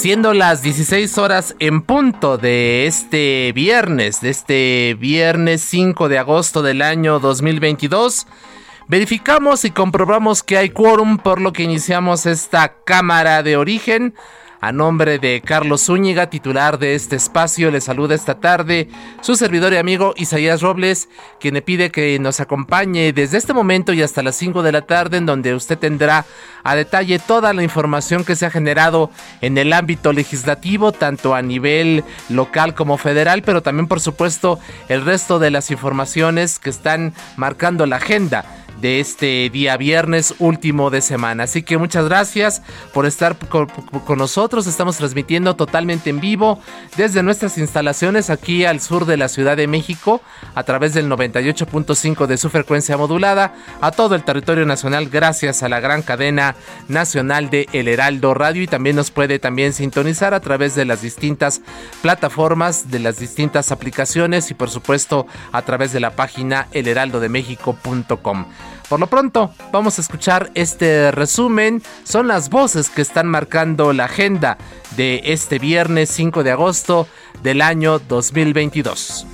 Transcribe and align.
Siendo 0.00 0.32
las 0.32 0.62
16 0.62 1.18
horas 1.18 1.54
en 1.58 1.82
punto 1.82 2.38
de 2.38 2.86
este 2.86 3.52
viernes, 3.54 4.22
de 4.22 4.30
este 4.30 4.96
viernes 4.98 5.60
5 5.60 6.08
de 6.08 6.18
agosto 6.18 6.62
del 6.62 6.80
año 6.80 7.20
2022, 7.20 8.26
verificamos 8.88 9.66
y 9.66 9.70
comprobamos 9.72 10.42
que 10.42 10.56
hay 10.56 10.70
quórum 10.70 11.18
por 11.18 11.42
lo 11.42 11.52
que 11.52 11.64
iniciamos 11.64 12.24
esta 12.24 12.76
cámara 12.84 13.42
de 13.42 13.58
origen 13.58 14.14
a 14.60 14.72
nombre 14.72 15.18
de 15.18 15.40
Carlos 15.40 15.86
Zúñiga, 15.86 16.28
titular 16.28 16.78
de 16.78 16.94
este 16.94 17.16
espacio, 17.16 17.70
le 17.70 17.80
saluda 17.80 18.14
esta 18.14 18.40
tarde 18.40 18.88
su 19.22 19.34
servidor 19.36 19.72
y 19.72 19.76
amigo 19.76 20.12
Isaías 20.16 20.60
Robles, 20.60 21.08
quien 21.40 21.54
le 21.54 21.62
pide 21.62 21.90
que 21.90 22.18
nos 22.18 22.40
acompañe 22.40 23.12
desde 23.12 23.38
este 23.38 23.54
momento 23.54 23.92
y 23.92 24.02
hasta 24.02 24.22
las 24.22 24.36
5 24.36 24.62
de 24.62 24.72
la 24.72 24.82
tarde, 24.82 25.16
en 25.16 25.26
donde 25.26 25.54
usted 25.54 25.78
tendrá 25.78 26.26
a 26.62 26.74
detalle 26.74 27.18
toda 27.18 27.54
la 27.54 27.62
información 27.62 28.24
que 28.24 28.36
se 28.36 28.46
ha 28.46 28.50
generado 28.50 29.10
en 29.40 29.56
el 29.56 29.72
ámbito 29.72 30.12
legislativo, 30.12 30.92
tanto 30.92 31.34
a 31.34 31.40
nivel 31.40 32.04
local 32.28 32.74
como 32.74 32.98
federal, 32.98 33.42
pero 33.42 33.62
también 33.62 33.86
por 33.86 34.00
supuesto 34.00 34.58
el 34.88 35.04
resto 35.04 35.38
de 35.38 35.50
las 35.50 35.70
informaciones 35.70 36.58
que 36.58 36.70
están 36.70 37.14
marcando 37.36 37.86
la 37.86 37.96
agenda 37.96 38.59
de 38.80 39.00
este 39.00 39.50
día 39.50 39.76
viernes 39.76 40.34
último 40.38 40.90
de 40.90 41.00
semana. 41.00 41.44
Así 41.44 41.62
que 41.62 41.78
muchas 41.78 42.06
gracias 42.06 42.62
por 42.92 43.06
estar 43.06 43.36
con, 43.36 43.68
nosotros. 44.16 44.66
Estamos 44.66 44.96
transmitiendo 44.96 45.56
totalmente 45.56 46.10
en 46.10 46.20
vivo 46.20 46.60
desde 46.96 47.22
nuestras 47.22 47.58
instalaciones 47.58 48.30
aquí 48.30 48.64
al 48.64 48.80
sur 48.80 49.06
de 49.06 49.16
la 49.16 49.28
Ciudad 49.28 49.56
de 49.56 49.66
México 49.66 50.20
a 50.54 50.62
través 50.62 50.94
del 50.94 51.08
98.5 51.08 52.26
de 52.26 52.36
su 52.36 52.50
frecuencia 52.50 52.96
modulada 52.96 53.54
a 53.80 53.90
todo 53.90 54.14
el 54.14 54.24
territorio 54.24 54.66
nacional 54.66 55.08
gracias 55.08 55.62
a 55.62 55.68
la 55.68 55.80
gran 55.80 56.02
cadena 56.02 56.54
nacional 56.88 57.50
de 57.50 57.68
El 57.72 57.88
Heraldo 57.88 58.34
Radio 58.34 58.62
y 58.62 58.66
también 58.66 58.96
nos 58.96 59.10
puede 59.10 59.38
también 59.38 59.72
sintonizar 59.72 60.34
a 60.34 60.40
través 60.40 60.74
de 60.74 60.84
las 60.84 61.02
distintas 61.02 61.60
plataformas, 62.02 62.90
de 62.90 62.98
las 62.98 63.18
distintas 63.18 63.72
aplicaciones 63.72 64.50
y 64.50 64.54
por 64.54 64.70
supuesto 64.70 65.26
a 65.52 65.62
través 65.62 65.92
de 65.92 66.00
la 66.00 66.10
página 66.12 66.68
elheraldodemexico.com. 66.72 68.46
Por 68.90 68.98
lo 68.98 69.06
pronto, 69.06 69.54
vamos 69.70 69.98
a 69.98 70.00
escuchar 70.00 70.50
este 70.54 71.12
resumen. 71.12 71.80
Son 72.02 72.26
las 72.26 72.50
voces 72.50 72.90
que 72.90 73.02
están 73.02 73.28
marcando 73.28 73.92
la 73.92 74.06
agenda 74.06 74.58
de 74.96 75.20
este 75.26 75.60
viernes 75.60 76.10
5 76.10 76.42
de 76.42 76.50
agosto 76.50 77.06
del 77.44 77.62
año 77.62 78.00
2022. 78.00 79.28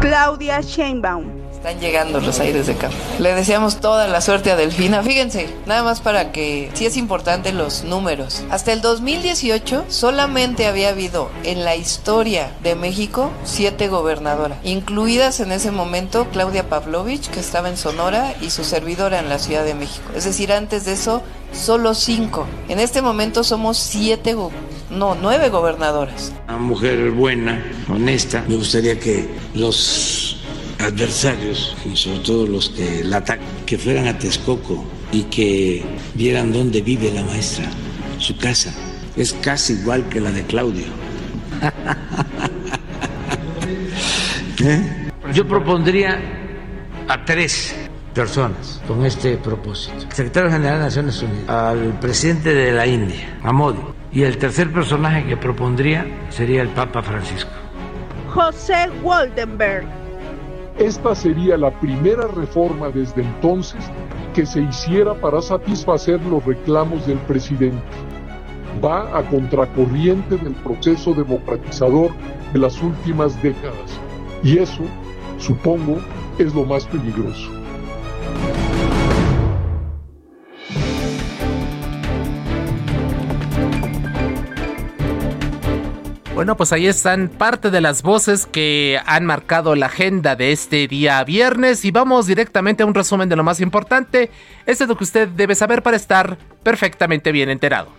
Claudia 0.00 0.60
Sheinbaum 0.60 1.41
están 1.62 1.78
llegando 1.78 2.20
los 2.20 2.40
aires 2.40 2.66
de 2.66 2.74
campo. 2.74 2.96
Le 3.20 3.36
deseamos 3.36 3.80
toda 3.80 4.08
la 4.08 4.20
suerte 4.20 4.50
a 4.50 4.56
Delfina. 4.56 5.00
Fíjense, 5.04 5.48
nada 5.64 5.84
más 5.84 6.00
para 6.00 6.32
que 6.32 6.68
sí 6.74 6.86
es 6.86 6.96
importante 6.96 7.52
los 7.52 7.84
números. 7.84 8.42
Hasta 8.50 8.72
el 8.72 8.80
2018 8.80 9.84
solamente 9.86 10.66
había 10.66 10.88
habido 10.88 11.30
en 11.44 11.64
la 11.64 11.76
historia 11.76 12.50
de 12.64 12.74
México 12.74 13.30
siete 13.44 13.86
gobernadoras, 13.86 14.58
incluidas 14.64 15.38
en 15.38 15.52
ese 15.52 15.70
momento 15.70 16.26
Claudia 16.32 16.68
Pavlovich, 16.68 17.30
que 17.30 17.38
estaba 17.38 17.68
en 17.68 17.76
Sonora, 17.76 18.34
y 18.40 18.50
su 18.50 18.64
servidora 18.64 19.20
en 19.20 19.28
la 19.28 19.38
Ciudad 19.38 19.64
de 19.64 19.74
México. 19.74 20.10
Es 20.16 20.24
decir, 20.24 20.52
antes 20.52 20.84
de 20.84 20.94
eso, 20.94 21.22
solo 21.52 21.94
cinco. 21.94 22.44
En 22.68 22.80
este 22.80 23.02
momento 23.02 23.44
somos 23.44 23.78
siete 23.78 24.34
no, 24.90 25.14
nueve 25.14 25.48
gobernadoras. 25.48 26.32
Una 26.48 26.58
mujer 26.58 27.12
buena, 27.12 27.64
honesta. 27.88 28.44
Me 28.48 28.56
gustaría 28.56 28.98
que 28.98 29.28
los 29.54 30.41
adversarios, 30.78 31.76
y 31.84 31.96
sobre 31.96 32.20
todo 32.20 32.46
los 32.46 32.70
que 32.70 33.04
la 33.04 33.18
atacan, 33.18 33.46
que 33.66 33.78
fueran 33.78 34.08
a 34.08 34.18
Texcoco 34.18 34.84
y 35.12 35.24
que 35.24 35.84
vieran 36.14 36.52
dónde 36.52 36.82
vive 36.82 37.12
la 37.12 37.22
maestra, 37.22 37.66
su 38.18 38.36
casa. 38.36 38.74
Es 39.16 39.32
casi 39.34 39.74
igual 39.74 40.08
que 40.08 40.20
la 40.20 40.30
de 40.30 40.42
Claudio. 40.44 40.86
¿Eh? 44.64 45.10
Yo 45.34 45.46
propondría 45.46 46.20
a 47.08 47.24
tres 47.24 47.74
personas 48.14 48.80
con 48.86 49.04
este 49.04 49.36
propósito. 49.36 50.00
secretario 50.10 50.50
general 50.50 50.78
de 50.78 50.84
Naciones 50.84 51.22
Unidas, 51.22 51.48
al 51.48 51.98
presidente 52.00 52.54
de 52.54 52.72
la 52.72 52.86
India, 52.86 53.38
a 53.42 53.52
Modi, 53.52 53.80
y 54.12 54.22
el 54.22 54.38
tercer 54.38 54.72
personaje 54.72 55.26
que 55.26 55.36
propondría 55.36 56.06
sería 56.30 56.62
el 56.62 56.68
Papa 56.68 57.02
Francisco. 57.02 57.50
José 58.28 58.88
Waldenberg 59.02 60.01
esta 60.82 61.14
sería 61.14 61.56
la 61.56 61.70
primera 61.70 62.26
reforma 62.26 62.88
desde 62.88 63.22
entonces 63.22 63.80
que 64.34 64.44
se 64.44 64.62
hiciera 64.62 65.14
para 65.14 65.40
satisfacer 65.40 66.20
los 66.26 66.44
reclamos 66.44 67.06
del 67.06 67.18
presidente. 67.18 67.82
Va 68.84 69.16
a 69.16 69.22
contracorriente 69.28 70.36
del 70.38 70.54
proceso 70.54 71.14
democratizador 71.14 72.10
de 72.52 72.58
las 72.58 72.82
últimas 72.82 73.40
décadas 73.42 74.00
y 74.42 74.58
eso, 74.58 74.82
supongo, 75.38 75.98
es 76.38 76.52
lo 76.52 76.64
más 76.64 76.84
peligroso. 76.86 77.61
Bueno, 86.42 86.56
pues 86.56 86.72
ahí 86.72 86.88
están 86.88 87.28
parte 87.28 87.70
de 87.70 87.80
las 87.80 88.02
voces 88.02 88.46
que 88.46 88.98
han 89.06 89.24
marcado 89.24 89.76
la 89.76 89.86
agenda 89.86 90.34
de 90.34 90.50
este 90.50 90.88
día 90.88 91.22
viernes 91.22 91.84
y 91.84 91.92
vamos 91.92 92.26
directamente 92.26 92.82
a 92.82 92.86
un 92.86 92.94
resumen 92.94 93.28
de 93.28 93.36
lo 93.36 93.44
más 93.44 93.60
importante. 93.60 94.28
Este 94.66 94.82
es 94.82 94.88
lo 94.90 94.96
que 94.96 95.04
usted 95.04 95.28
debe 95.28 95.54
saber 95.54 95.84
para 95.84 95.96
estar 95.96 96.36
perfectamente 96.64 97.30
bien 97.30 97.48
enterado. 97.48 97.90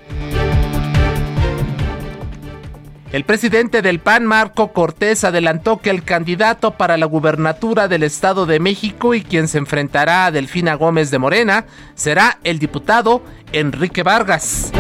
El 3.14 3.24
presidente 3.24 3.82
del 3.82 4.00
PAN, 4.00 4.26
Marco 4.26 4.74
Cortés, 4.74 5.24
adelantó 5.24 5.78
que 5.78 5.90
el 5.90 6.04
candidato 6.04 6.72
para 6.72 6.98
la 6.98 7.06
gubernatura 7.06 7.88
del 7.88 8.04
Estado 8.04 8.46
de 8.46 8.60
México 8.60 9.14
y 9.14 9.22
quien 9.22 9.48
se 9.48 9.58
enfrentará 9.58 10.26
a 10.26 10.32
Delfina 10.32 10.74
Gómez 10.74 11.12
de 11.12 11.20
Morena 11.20 11.66
será 11.96 12.40
el 12.44 12.60
diputado 12.60 13.24
Enrique 13.54 14.04
Vargas. 14.04 14.74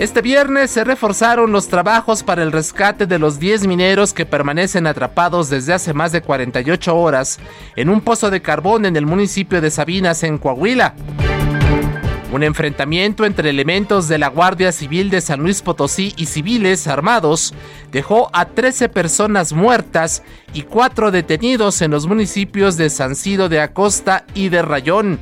Este 0.00 0.22
viernes 0.22 0.70
se 0.70 0.82
reforzaron 0.82 1.52
los 1.52 1.68
trabajos 1.68 2.22
para 2.22 2.42
el 2.42 2.52
rescate 2.52 3.06
de 3.06 3.18
los 3.18 3.38
10 3.38 3.66
mineros 3.66 4.14
que 4.14 4.24
permanecen 4.24 4.86
atrapados 4.86 5.50
desde 5.50 5.74
hace 5.74 5.92
más 5.92 6.10
de 6.10 6.22
48 6.22 6.96
horas 6.96 7.38
en 7.76 7.90
un 7.90 8.00
pozo 8.00 8.30
de 8.30 8.40
carbón 8.40 8.86
en 8.86 8.96
el 8.96 9.04
municipio 9.04 9.60
de 9.60 9.70
Sabinas, 9.70 10.22
en 10.22 10.38
Coahuila. 10.38 10.94
Un 12.32 12.42
enfrentamiento 12.42 13.26
entre 13.26 13.50
elementos 13.50 14.08
de 14.08 14.16
la 14.16 14.28
Guardia 14.28 14.72
Civil 14.72 15.10
de 15.10 15.20
San 15.20 15.40
Luis 15.40 15.60
Potosí 15.60 16.14
y 16.16 16.24
civiles 16.24 16.86
armados 16.86 17.52
dejó 17.92 18.30
a 18.32 18.46
13 18.46 18.88
personas 18.88 19.52
muertas 19.52 20.22
y 20.54 20.62
4 20.62 21.10
detenidos 21.10 21.82
en 21.82 21.90
los 21.90 22.06
municipios 22.06 22.78
de 22.78 22.88
San 22.88 23.14
Cido 23.14 23.50
de 23.50 23.60
Acosta 23.60 24.24
y 24.32 24.48
de 24.48 24.62
Rayón. 24.62 25.20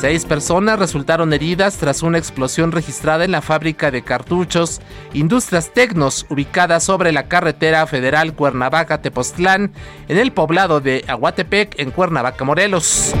Seis 0.00 0.24
personas 0.24 0.78
resultaron 0.78 1.32
heridas 1.32 1.76
tras 1.76 2.02
una 2.02 2.18
explosión 2.18 2.72
registrada 2.72 3.24
en 3.24 3.30
la 3.30 3.40
fábrica 3.40 3.90
de 3.90 4.02
cartuchos 4.02 4.80
Industrias 5.12 5.72
Tecnos, 5.72 6.26
ubicada 6.28 6.80
sobre 6.80 7.12
la 7.12 7.28
carretera 7.28 7.86
federal 7.86 8.34
Cuernavaca-Tepoztlán, 8.34 9.72
en 10.08 10.18
el 10.18 10.32
poblado 10.32 10.80
de 10.80 11.04
Aguatepec, 11.06 11.78
en 11.78 11.92
Cuernavaca, 11.92 12.44
Morelos. 12.44 13.14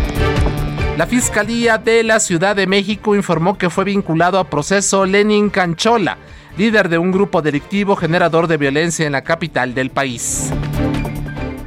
La 0.96 1.06
Fiscalía 1.06 1.78
de 1.78 2.02
la 2.02 2.20
Ciudad 2.20 2.56
de 2.56 2.66
México 2.66 3.14
informó 3.14 3.56
que 3.56 3.70
fue 3.70 3.84
vinculado 3.84 4.38
a 4.38 4.50
proceso 4.50 5.06
Lenin 5.06 5.50
Canchola, 5.50 6.18
líder 6.58 6.88
de 6.88 6.98
un 6.98 7.12
grupo 7.12 7.42
delictivo 7.42 7.96
generador 7.96 8.46
de 8.46 8.56
violencia 8.56 9.06
en 9.06 9.12
la 9.12 9.22
capital 9.22 9.74
del 9.74 9.90
país. 9.90 10.52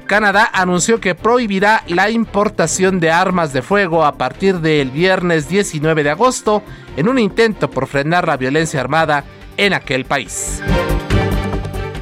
Canadá 0.06 0.50
anunció 0.54 1.00
que 1.00 1.16
prohibirá 1.16 1.84
la 1.88 2.10
importación 2.10 3.00
de 3.00 3.12
armas 3.12 3.54
de 3.54 3.62
fuego 3.62 4.06
a 4.06 4.14
partir 4.14 4.60
del 4.60 4.92
viernes 4.92 5.50
19 5.50 6.04
de 6.04 6.12
agosto 6.12 6.64
en 6.96 7.10
un 7.10 7.18
intento 7.18 7.70
por 7.70 7.88
frenar 7.88 8.28
la 8.28 8.38
violencia 8.38 8.80
armada 8.80 9.24
en 9.58 9.74
aquel 9.74 10.06
país. 10.06 10.62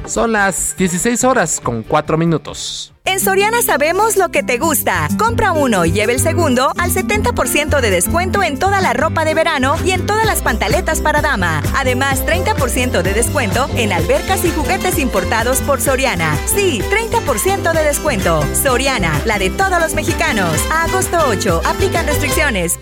Son 0.06 0.32
las 0.32 0.76
16 0.76 1.24
horas 1.24 1.60
con 1.60 1.82
4 1.82 2.18
minutos. 2.18 2.93
En 3.06 3.20
Soriana 3.20 3.60
sabemos 3.60 4.16
lo 4.16 4.30
que 4.30 4.42
te 4.42 4.56
gusta. 4.56 5.08
Compra 5.18 5.52
uno 5.52 5.84
y 5.84 5.92
lleve 5.92 6.14
el 6.14 6.20
segundo 6.20 6.72
al 6.78 6.90
70% 6.90 7.82
de 7.82 7.90
descuento 7.90 8.42
en 8.42 8.58
toda 8.58 8.80
la 8.80 8.94
ropa 8.94 9.26
de 9.26 9.34
verano 9.34 9.76
y 9.84 9.90
en 9.90 10.06
todas 10.06 10.24
las 10.24 10.40
pantaletas 10.40 11.02
para 11.02 11.20
dama. 11.20 11.62
Además, 11.76 12.24
30% 12.24 13.02
de 13.02 13.12
descuento 13.12 13.68
en 13.76 13.92
albercas 13.92 14.44
y 14.46 14.50
juguetes 14.50 14.98
importados 14.98 15.60
por 15.60 15.82
Soriana. 15.82 16.34
Sí, 16.46 16.80
30% 16.80 17.74
de 17.74 17.84
descuento. 17.84 18.42
Soriana, 18.54 19.20
la 19.26 19.38
de 19.38 19.50
todos 19.50 19.78
los 19.80 19.94
mexicanos. 19.94 20.58
A 20.72 20.84
agosto 20.84 21.18
8, 21.28 21.60
aplican 21.66 22.06
restricciones. 22.06 22.78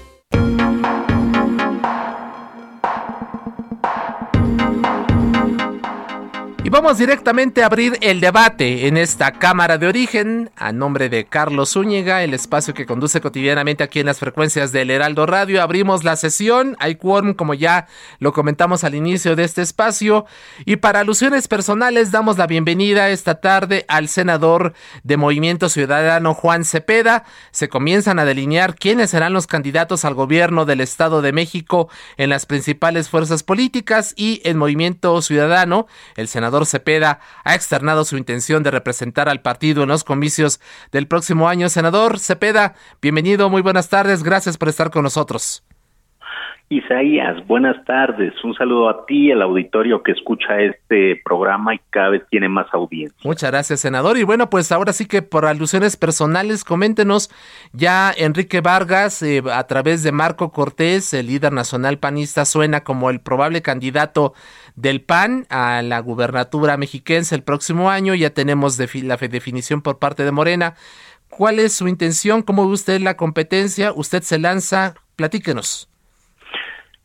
Vamos 6.73 6.97
directamente 6.97 7.63
a 7.63 7.67
abrir 7.67 7.99
el 8.01 8.21
debate 8.21 8.87
en 8.87 8.97
esta 8.97 9.33
Cámara 9.33 9.77
de 9.77 9.87
Origen, 9.87 10.51
a 10.57 10.73
nombre 10.73 11.11
de 11.11 11.27
Carlos 11.27 11.73
Zúñiga, 11.73 12.23
el 12.23 12.33
espacio 12.33 12.73
que 12.73 12.87
conduce 12.87 13.21
cotidianamente 13.21 13.85
aquí 13.85 14.01
en 14.01 14.07
las 14.07 14.19
frecuencias 14.19 14.73
del 14.73 14.91
Heraldo 14.91 15.27
Radio. 15.27 15.63
Abrimos 15.63 16.03
la 16.03 16.17
sesión, 16.17 16.75
hay 16.81 16.95
quórum, 16.95 17.35
como 17.35 17.53
ya 17.53 17.89
lo 18.21 18.33
comentamos 18.33 18.85
al 18.85 18.95
inicio 18.95 19.37
de 19.37 19.45
este 19.45 19.61
espacio, 19.61 20.25
y 20.65 20.77
para 20.77 21.01
alusiones 21.01 21.47
personales 21.47 22.11
damos 22.11 22.39
la 22.39 22.47
bienvenida 22.47 23.11
esta 23.11 23.43
tarde 23.43 23.85
al 23.87 24.09
senador 24.09 24.73
de 25.03 25.19
Movimiento 25.19 25.69
Ciudadano 25.69 26.33
Juan 26.33 26.65
Cepeda. 26.65 27.25
Se 27.51 27.69
comienzan 27.69 28.19
a 28.19 28.25
delinear 28.25 28.77
quiénes 28.77 29.11
serán 29.11 29.35
los 29.35 29.47
candidatos 29.47 30.07
al 30.07 30.15
gobierno 30.15 30.65
del 30.65 30.81
Estado 30.81 31.21
de 31.21 31.33
México 31.33 31.91
en 32.17 32.31
las 32.31 32.47
principales 32.47 33.11
fuerzas 33.11 33.43
políticas 33.43 34.15
y 34.17 34.41
en 34.45 34.57
Movimiento 34.57 35.21
Ciudadano, 35.21 35.87
el 36.17 36.29
senador 36.29 36.62
Cepeda 36.65 37.21
ha 37.45 37.55
externado 37.55 38.05
su 38.05 38.17
intención 38.17 38.63
de 38.63 38.71
representar 38.71 39.29
al 39.29 39.43
partido 39.43 39.83
en 39.83 39.89
los 39.89 40.05
comicios 40.05 40.61
del 40.91 41.09
próximo 41.09 41.49
año. 41.49 41.69
Senador 41.69 42.19
Cepeda, 42.19 42.75
bienvenido, 43.01 43.51
muy 43.51 43.63
buenas 43.63 43.89
tardes, 43.89 44.23
gracias 44.23 44.59
por 44.59 44.69
estar 44.69 44.91
con 44.91 45.03
nosotros. 45.03 45.63
Isaías, 46.69 47.47
buenas 47.47 47.85
tardes. 47.85 48.33
Un 48.43 48.55
saludo 48.55 48.89
a 48.89 49.05
ti, 49.05 49.31
al 49.31 49.43
auditorio 49.43 50.03
que 50.03 50.13
escucha 50.13 50.59
este 50.61 51.21
programa 51.23 51.75
y 51.75 51.81
cada 51.91 52.11
vez 52.11 52.23
tiene 52.31 52.49
más 52.49 52.67
audiencia. 52.73 53.19
Muchas 53.25 53.51
gracias, 53.51 53.81
senador. 53.81 54.17
Y 54.17 54.23
bueno, 54.23 54.49
pues 54.49 54.73
ahora 54.73 54.95
sí 54.95 55.07
que 55.07 55.21
por 55.21 55.45
alusiones 55.45 55.97
personales, 55.97 56.65
coméntenos, 56.65 57.31
ya 57.73 58.11
Enrique 58.17 58.63
Vargas, 58.63 59.23
eh, 59.23 59.43
a 59.53 59.67
través 59.67 60.03
de 60.03 60.13
Marco 60.13 60.51
Cortés, 60.51 61.13
el 61.13 61.27
líder 61.27 61.53
nacional 61.53 61.99
panista, 61.99 62.47
suena 62.47 62.85
como 62.85 63.11
el 63.11 63.21
probable 63.21 63.61
candidato 63.61 64.33
del 64.75 65.03
PAN 65.03 65.47
a 65.51 65.83
la 65.83 66.01
gubernatura 66.01 66.79
mexiquense 66.79 67.35
el 67.35 67.43
próximo 67.43 67.91
año. 67.91 68.15
Ya 68.15 68.31
tenemos 68.31 68.79
la 68.79 69.17
definición 69.17 69.83
por 69.83 69.99
parte 69.99 70.25
de 70.25 70.33
Morena. 70.33 70.75
¿Cuál 71.29 71.59
es 71.59 71.75
su 71.75 71.89
intención? 71.89 72.43
¿Cómo 72.43 72.67
ve 72.67 72.75
usted 72.75 73.01
la 73.01 73.17
competencia? 73.17 73.93
¿Usted 73.95 74.23
se 74.23 74.39
lanza? 74.39 74.95
Platíquenos. 75.17 75.92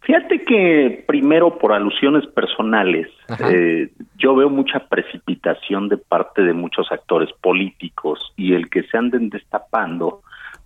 Fíjate 0.07 0.45
que 0.45 1.03
primero 1.05 1.57
por 1.59 1.73
alusiones 1.73 2.25
personales, 2.27 3.09
eh, 3.51 3.89
yo 4.17 4.37
veo 4.37 4.49
mucha 4.49 4.79
precipitación 4.87 5.89
de 5.89 5.97
parte 5.97 6.43
de 6.43 6.53
muchos 6.53 6.89
actores 6.93 7.29
políticos 7.41 8.31
y 8.37 8.53
el 8.53 8.69
que 8.69 8.83
se 8.83 8.97
anden 8.97 9.29
destapando, 9.29 10.21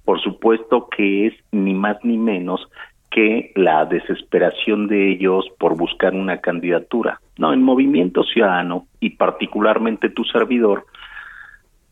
por 0.06 0.22
supuesto 0.22 0.88
que 0.96 1.26
es 1.26 1.34
ni 1.52 1.74
más 1.74 1.98
ni 2.04 2.20
menos 2.20 2.70
que 3.10 3.52
la 3.56 3.86
desesperación 3.86 4.86
de 4.86 5.10
ellos 5.10 5.48
por 5.58 5.76
buscar 5.76 6.14
una 6.14 6.38
candidatura. 6.38 7.20
No, 7.40 7.52
en 7.52 7.64
Movimiento 7.64 8.22
Ciudadano 8.24 8.86
y 9.00 9.10
particularmente 9.10 10.12
tu 10.12 10.24
servidor, 10.24 10.86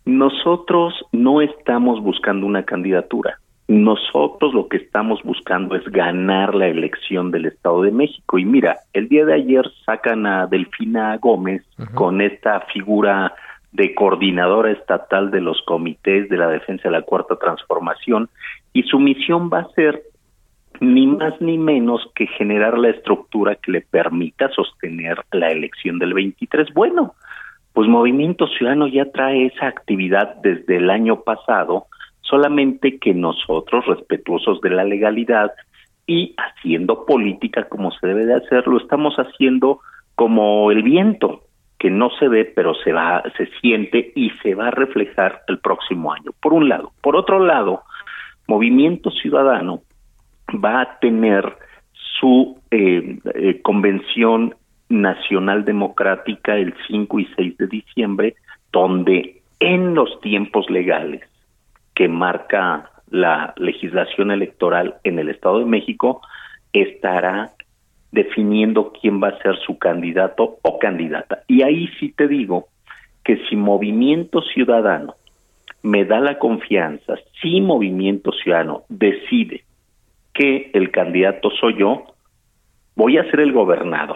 nosotros 0.05 0.93
no 1.11 1.41
estamos 1.41 1.99
buscando 2.03 2.45
una 2.45 2.61
candidatura 2.61 3.39
nosotros 3.69 4.51
lo 4.55 4.67
que 4.67 4.77
estamos 4.77 5.21
buscando 5.21 5.75
es 5.75 5.83
ganar 5.85 6.55
la 6.55 6.65
elección 6.65 7.29
del 7.29 7.45
Estado 7.45 7.83
de 7.83 7.91
México. 7.91 8.39
Y 8.39 8.43
mira, 8.43 8.79
el 8.93 9.07
día 9.07 9.25
de 9.25 9.35
ayer 9.35 9.63
sacan 9.85 10.25
a 10.25 10.47
Delfina 10.47 11.15
Gómez 11.17 11.63
con 11.93 12.19
esta 12.19 12.61
figura 12.73 13.31
de 13.71 13.93
coordinadora 13.93 14.71
estatal 14.71 15.29
de 15.29 15.41
los 15.41 15.61
comités 15.67 16.29
de 16.29 16.37
la 16.37 16.47
defensa 16.47 16.89
de 16.89 16.93
la 16.93 17.03
cuarta 17.03 17.35
transformación 17.35 18.27
y 18.73 18.81
su 18.83 18.97
misión 18.97 19.51
va 19.53 19.59
a 19.59 19.71
ser 19.75 20.01
ni 20.79 21.05
más 21.05 21.39
ni 21.39 21.59
menos 21.59 22.01
que 22.15 22.25
generar 22.25 22.75
la 22.75 22.89
estructura 22.89 23.53
que 23.53 23.71
le 23.71 23.81
permita 23.81 24.49
sostener 24.49 25.19
la 25.31 25.51
elección 25.51 25.99
del 25.99 26.15
23. 26.15 26.73
Bueno, 26.73 27.13
pues 27.73 27.87
Movimiento 27.87 28.47
Ciudadano 28.47 28.87
ya 28.87 29.11
trae 29.11 29.45
esa 29.45 29.67
actividad 29.67 30.37
desde 30.37 30.77
el 30.77 30.89
año 30.89 31.21
pasado 31.21 31.85
solamente 32.29 32.99
que 32.99 33.13
nosotros, 33.13 33.85
respetuosos 33.85 34.61
de 34.61 34.69
la 34.69 34.83
legalidad 34.83 35.51
y 36.05 36.35
haciendo 36.37 37.05
política 37.05 37.67
como 37.67 37.91
se 37.91 38.07
debe 38.07 38.25
de 38.25 38.35
hacer, 38.35 38.67
lo 38.67 38.77
estamos 38.77 39.15
haciendo 39.15 39.79
como 40.15 40.71
el 40.71 40.83
viento, 40.83 41.43
que 41.77 41.89
no 41.89 42.09
se 42.19 42.27
ve, 42.27 42.45
pero 42.45 42.73
se 42.75 42.91
va, 42.91 43.23
se 43.37 43.47
siente 43.61 44.11
y 44.15 44.31
se 44.41 44.53
va 44.53 44.67
a 44.67 44.71
reflejar 44.71 45.41
el 45.47 45.59
próximo 45.59 46.11
año. 46.11 46.31
Por 46.41 46.53
un 46.53 46.67
lado. 46.67 46.91
Por 47.01 47.15
otro 47.15 47.39
lado, 47.39 47.83
Movimiento 48.47 49.11
Ciudadano 49.11 49.81
va 50.53 50.81
a 50.81 50.99
tener 50.99 51.55
su 52.19 52.59
eh, 52.71 53.19
eh, 53.33 53.61
convención 53.61 54.55
nacional 54.89 55.63
democrática 55.63 56.57
el 56.57 56.73
5 56.87 57.19
y 57.19 57.27
6 57.35 57.57
de 57.57 57.67
diciembre, 57.67 58.35
donde 58.73 59.41
en 59.59 59.93
los 59.93 60.19
tiempos 60.21 60.69
legales 60.69 61.28
que 61.99 62.07
marca 62.07 62.91
la 63.09 63.53
legislación 63.57 64.31
electoral 64.31 64.95
en 65.03 65.19
el 65.19 65.27
Estado 65.27 65.59
de 65.59 65.65
México 65.65 66.21
estará 66.71 67.49
definiendo 68.13 68.93
quién 68.93 69.21
va 69.21 69.27
a 69.27 69.41
ser 69.41 69.57
su 69.65 69.77
candidato 69.77 70.59
o 70.61 70.79
candidata. 70.79 71.43
Y 71.45 71.61
ahí 71.63 71.89
sí 71.99 72.13
te 72.13 72.29
digo 72.29 72.69
que 73.21 73.35
si 73.49 73.57
Movimiento 73.57 74.41
Ciudadano 74.41 75.15
me 75.83 76.05
da 76.05 76.21
la 76.21 76.39
confianza, 76.39 77.15
si 77.41 77.59
Movimiento 77.59 78.31
Ciudadano 78.31 78.83
decide 78.87 79.65
que 80.33 80.71
el 80.73 80.91
candidato 80.91 81.49
soy 81.59 81.79
yo, 81.79 82.05
voy 82.95 83.17
a 83.17 83.29
ser 83.29 83.41
el 83.41 83.51
gobernador, 83.51 84.15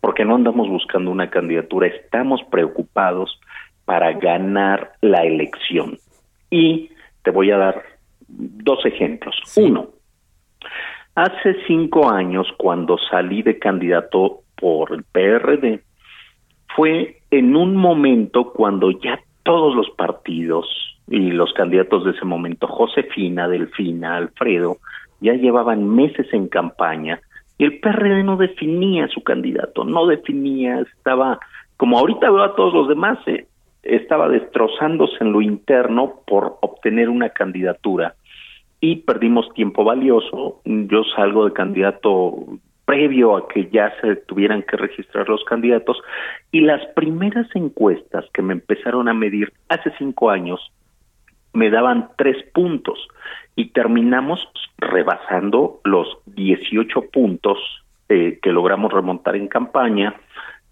porque 0.00 0.24
no 0.24 0.34
andamos 0.34 0.68
buscando 0.68 1.12
una 1.12 1.30
candidatura, 1.30 1.86
estamos 1.86 2.40
preocupados 2.50 3.38
para 3.84 4.14
ganar 4.14 4.94
la 5.00 5.22
elección. 5.22 5.96
Y 6.50 6.90
te 7.22 7.30
voy 7.30 7.50
a 7.50 7.58
dar 7.58 7.82
dos 8.28 8.84
ejemplos. 8.84 9.36
Uno, 9.56 9.88
hace 11.14 11.56
cinco 11.66 12.10
años 12.10 12.46
cuando 12.56 12.96
salí 13.10 13.42
de 13.42 13.58
candidato 13.58 14.40
por 14.56 14.92
el 14.92 15.04
PRD, 15.04 15.82
fue 16.74 17.22
en 17.30 17.56
un 17.56 17.76
momento 17.76 18.52
cuando 18.52 18.90
ya 18.90 19.20
todos 19.42 19.74
los 19.74 19.90
partidos 19.90 20.66
y 21.08 21.30
los 21.30 21.52
candidatos 21.54 22.04
de 22.04 22.10
ese 22.10 22.24
momento, 22.24 22.66
Josefina, 22.66 23.48
Delfina, 23.48 24.16
Alfredo, 24.16 24.76
ya 25.20 25.32
llevaban 25.32 25.88
meses 25.88 26.26
en 26.32 26.48
campaña 26.48 27.20
y 27.56 27.64
el 27.64 27.80
PRD 27.80 28.22
no 28.22 28.36
definía 28.36 29.08
su 29.08 29.22
candidato, 29.22 29.84
no 29.84 30.06
definía, 30.06 30.80
estaba, 30.80 31.40
como 31.76 31.98
ahorita 31.98 32.30
veo 32.30 32.44
a 32.44 32.54
todos 32.54 32.72
los 32.72 32.88
demás, 32.88 33.18
¿eh? 33.26 33.46
Estaba 33.88 34.28
destrozándose 34.28 35.16
en 35.20 35.32
lo 35.32 35.40
interno 35.40 36.20
por 36.26 36.58
obtener 36.60 37.08
una 37.08 37.30
candidatura. 37.30 38.14
Y 38.80 38.96
perdimos 38.96 39.52
tiempo 39.54 39.82
valioso. 39.82 40.60
Yo 40.64 41.02
salgo 41.16 41.46
de 41.46 41.52
candidato 41.52 42.46
previo 42.84 43.36
a 43.36 43.48
que 43.48 43.68
ya 43.70 43.92
se 44.00 44.16
tuvieran 44.16 44.62
que 44.62 44.76
registrar 44.76 45.28
los 45.28 45.42
candidatos. 45.44 45.98
Y 46.52 46.60
las 46.60 46.84
primeras 46.94 47.48
encuestas 47.54 48.24
que 48.32 48.42
me 48.42 48.52
empezaron 48.52 49.08
a 49.08 49.14
medir 49.14 49.52
hace 49.68 49.92
cinco 49.98 50.30
años 50.30 50.60
me 51.52 51.70
daban 51.70 52.10
tres 52.16 52.36
puntos. 52.52 53.08
Y 53.56 53.70
terminamos 53.70 54.40
rebasando 54.76 55.80
los 55.84 56.18
18 56.26 57.10
puntos 57.10 57.58
eh, 58.08 58.38
que 58.40 58.52
logramos 58.52 58.92
remontar 58.92 59.34
en 59.34 59.48
campaña 59.48 60.14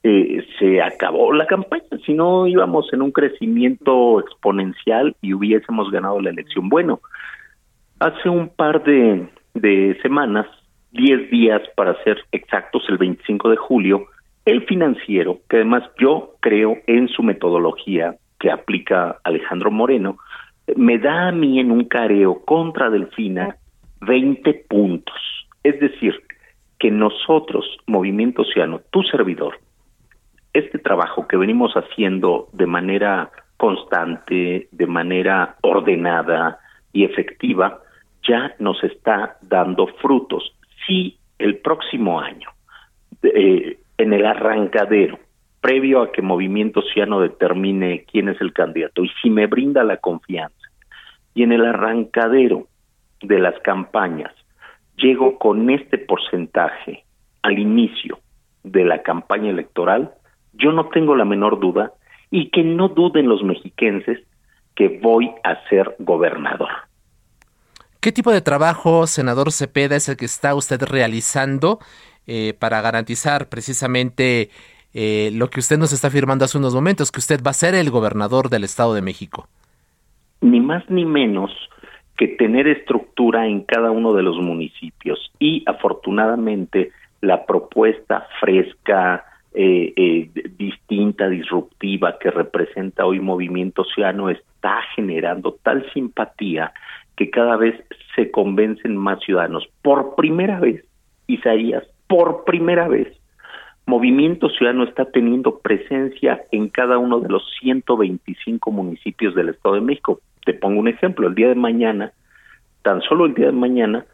eh, 0.09 0.47
se 0.59 0.83
acabó 0.83 1.33
la 1.33 1.47
campaña, 1.47 1.85
si 2.05 2.15
no 2.15 2.47
íbamos 2.47 2.93
en 2.93 3.03
un 3.03 3.13
crecimiento 3.13 4.21
exponencial 4.21 5.17
y 5.23 5.35
hubiésemos 5.35 5.91
ganado 5.91 6.21
la 6.21 6.31
elección. 6.31 6.69
Bueno, 6.69 7.01
Hace 7.99 8.29
un 8.29 8.51
par 8.51 8.85
de, 8.85 9.27
semanas, 10.03 10.47
10 10.93 11.31
días 11.31 11.63
para 11.77 12.03
ser 12.05 12.19
exactos, 12.31 12.85
el 12.91 12.99
25 12.99 13.49
de 13.49 13.57
julio, 13.57 14.05
el 14.45 14.67
financiero, 14.67 15.39
que 15.49 15.57
además 15.57 15.83
yo 15.99 16.35
creo 16.41 16.77
en 16.87 17.09
su 17.09 17.23
metodología 17.23 18.17
que 18.39 18.51
aplica 18.51 19.17
Alejandro 19.25 19.71
Moreno, 19.71 20.19
me 20.77 20.99
da 20.99 21.29
a 21.29 21.33
mí 21.33 21.59
en 21.59 21.71
un 21.71 21.85
careo 21.85 22.45
contra 22.45 22.91
Delfina 22.91 23.57
20 24.03 24.67
puntos. 24.69 25.17
Es 25.63 25.81
decir, 25.81 26.21
que 26.79 26.91
nosotros, 26.91 27.65
Movimiento 27.87 28.43
Oceano, 28.43 28.83
tu 28.91 29.03
servidor, 29.05 29.59
este 30.59 30.79
trabajo 30.79 31.27
que 31.27 31.37
venimos 31.37 31.75
haciendo 31.75 32.49
de 32.53 32.67
manera 32.67 33.31
constante, 33.57 34.69
de 34.71 34.87
manera 34.87 35.57
ordenada 35.63 36.59
y 36.93 37.05
efectiva, 37.05 37.81
ya 38.27 38.55
nos 38.59 38.83
está 38.85 39.39
dando 39.43 39.87
frutos. 40.01 40.55
Si 40.87 41.19
el 41.39 41.59
próximo 41.59 42.21
año, 42.21 42.51
eh, 43.23 43.79
en 43.99 44.13
el 44.13 44.27
arrancadero, 44.27 45.19
previo 45.61 46.03
a 46.03 46.13
que 46.13 46.23
Movimiento 46.23 46.83
Ciano 46.93 47.21
determine 47.21 48.05
quién 48.11 48.29
es 48.29 48.41
el 48.41 48.53
candidato, 48.53 49.05
y 49.05 49.11
si 49.23 49.31
me 49.31 49.47
brinda 49.47 49.85
la 49.85 49.97
confianza, 49.99 50.55
y 51.35 51.43
en 51.43 51.53
el 51.53 51.65
arrancadero 51.65 52.67
de 53.21 53.39
las 53.39 53.59
campañas, 53.61 54.33
llego 54.97 55.39
con 55.39 55.69
este 55.71 55.99
porcentaje 55.99 57.05
al 57.43 57.59
inicio 57.59 58.19
de 58.63 58.85
la 58.85 59.03
campaña 59.03 59.51
electoral, 59.51 60.13
yo 60.59 60.73
no 60.73 60.89
tengo 60.89 61.15
la 61.15 61.25
menor 61.25 61.61
duda 61.61 61.93
y 62.31 62.51
que 62.51 62.63
no 62.63 62.89
duden 62.89 63.29
los 63.29 63.43
mexiquenses 63.43 64.21
que 64.75 65.01
voy 65.03 65.31
a 65.43 65.67
ser 65.69 65.95
gobernador. 65.99 66.69
¿Qué 68.01 68.13
tipo 68.13 68.31
de 68.31 68.41
trabajo, 68.41 69.07
senador 69.07 69.51
Cepeda, 69.51 69.97
es 69.97 70.09
el 70.09 70.17
que 70.17 70.27
está 70.27 70.55
usted 70.55 70.81
realizando 70.83 71.81
eh, 72.27 72.55
para 72.59 72.81
garantizar 72.81 73.49
precisamente 73.49 74.51
eh, 74.95 75.31
lo 75.33 75.49
que 75.49 75.61
usted 75.61 75.79
nos 75.79 75.93
está 75.93 76.09
afirmando 76.09 76.45
hace 76.45 76.59
unos 76.59 76.75
momentos, 76.75 77.11
que 77.11 77.21
usted 77.21 77.41
va 77.45 77.51
a 77.51 77.55
ser 77.55 77.75
el 77.75 77.91
gobernador 77.91 78.49
del 78.49 78.65
Estado 78.65 78.95
de 78.95 79.03
México? 79.03 79.49
Ni 80.41 80.61
más 80.61 80.89
ni 80.89 81.05
menos 81.05 81.51
que 82.17 82.29
tener 82.29 82.67
estructura 82.67 83.47
en 83.47 83.63
cada 83.63 83.91
uno 83.91 84.15
de 84.15 84.23
los 84.23 84.37
municipios 84.39 85.31
y 85.39 85.65
afortunadamente 85.67 86.93
la 87.21 87.45
propuesta 87.45 88.27
fresca, 88.41 89.25
eh, 89.59 89.95
eh, 89.97 90.31
distinta, 90.59 91.31
disruptiva 91.31 92.19
que 92.19 92.31
representa 92.31 93.07
hoy 93.07 93.21
Movimiento 93.21 93.83
Oceano 93.83 94.29
está 94.29 94.83
generando 94.95 95.57
tal 95.63 95.91
simpatía 95.95 96.75
que 97.17 97.31
cada 97.31 97.57
vez 97.57 97.75
se 98.15 98.31
convencen 98.31 98.99
más 98.99 99.19
ciudadanos. 99.25 99.67
Por 99.81 100.15
primera 100.15 100.61
vez, 100.61 100.85
Isaías, 101.27 101.85
por 102.07 102.45
primera 102.45 102.87
vez, 102.87 103.09
Movimiento 103.87 104.51
Ciudadano 104.51 104.85
está 104.85 105.07
teniendo 105.07 105.61
presencia 105.61 106.43
en 106.53 106.69
cada 106.69 106.99
uno 106.99 107.21
de 107.21 107.31
los 107.31 107.43
125 107.61 108.71
municipios 108.71 109.35
del 109.35 109.49
Estado 109.49 109.77
de 109.77 109.81
México. 109.81 110.21
Te 110.45 110.53
pongo 110.53 110.81
un 110.81 110.89
ejemplo, 110.89 111.29
el 111.29 111.35
día 111.35 111.49
de 111.49 111.55
mañana, 111.55 112.13
tan 112.83 113.01
solo 113.01 113.25
el 113.25 113.33
día 113.33 113.47
de 113.47 113.53
mañana, 113.53 114.05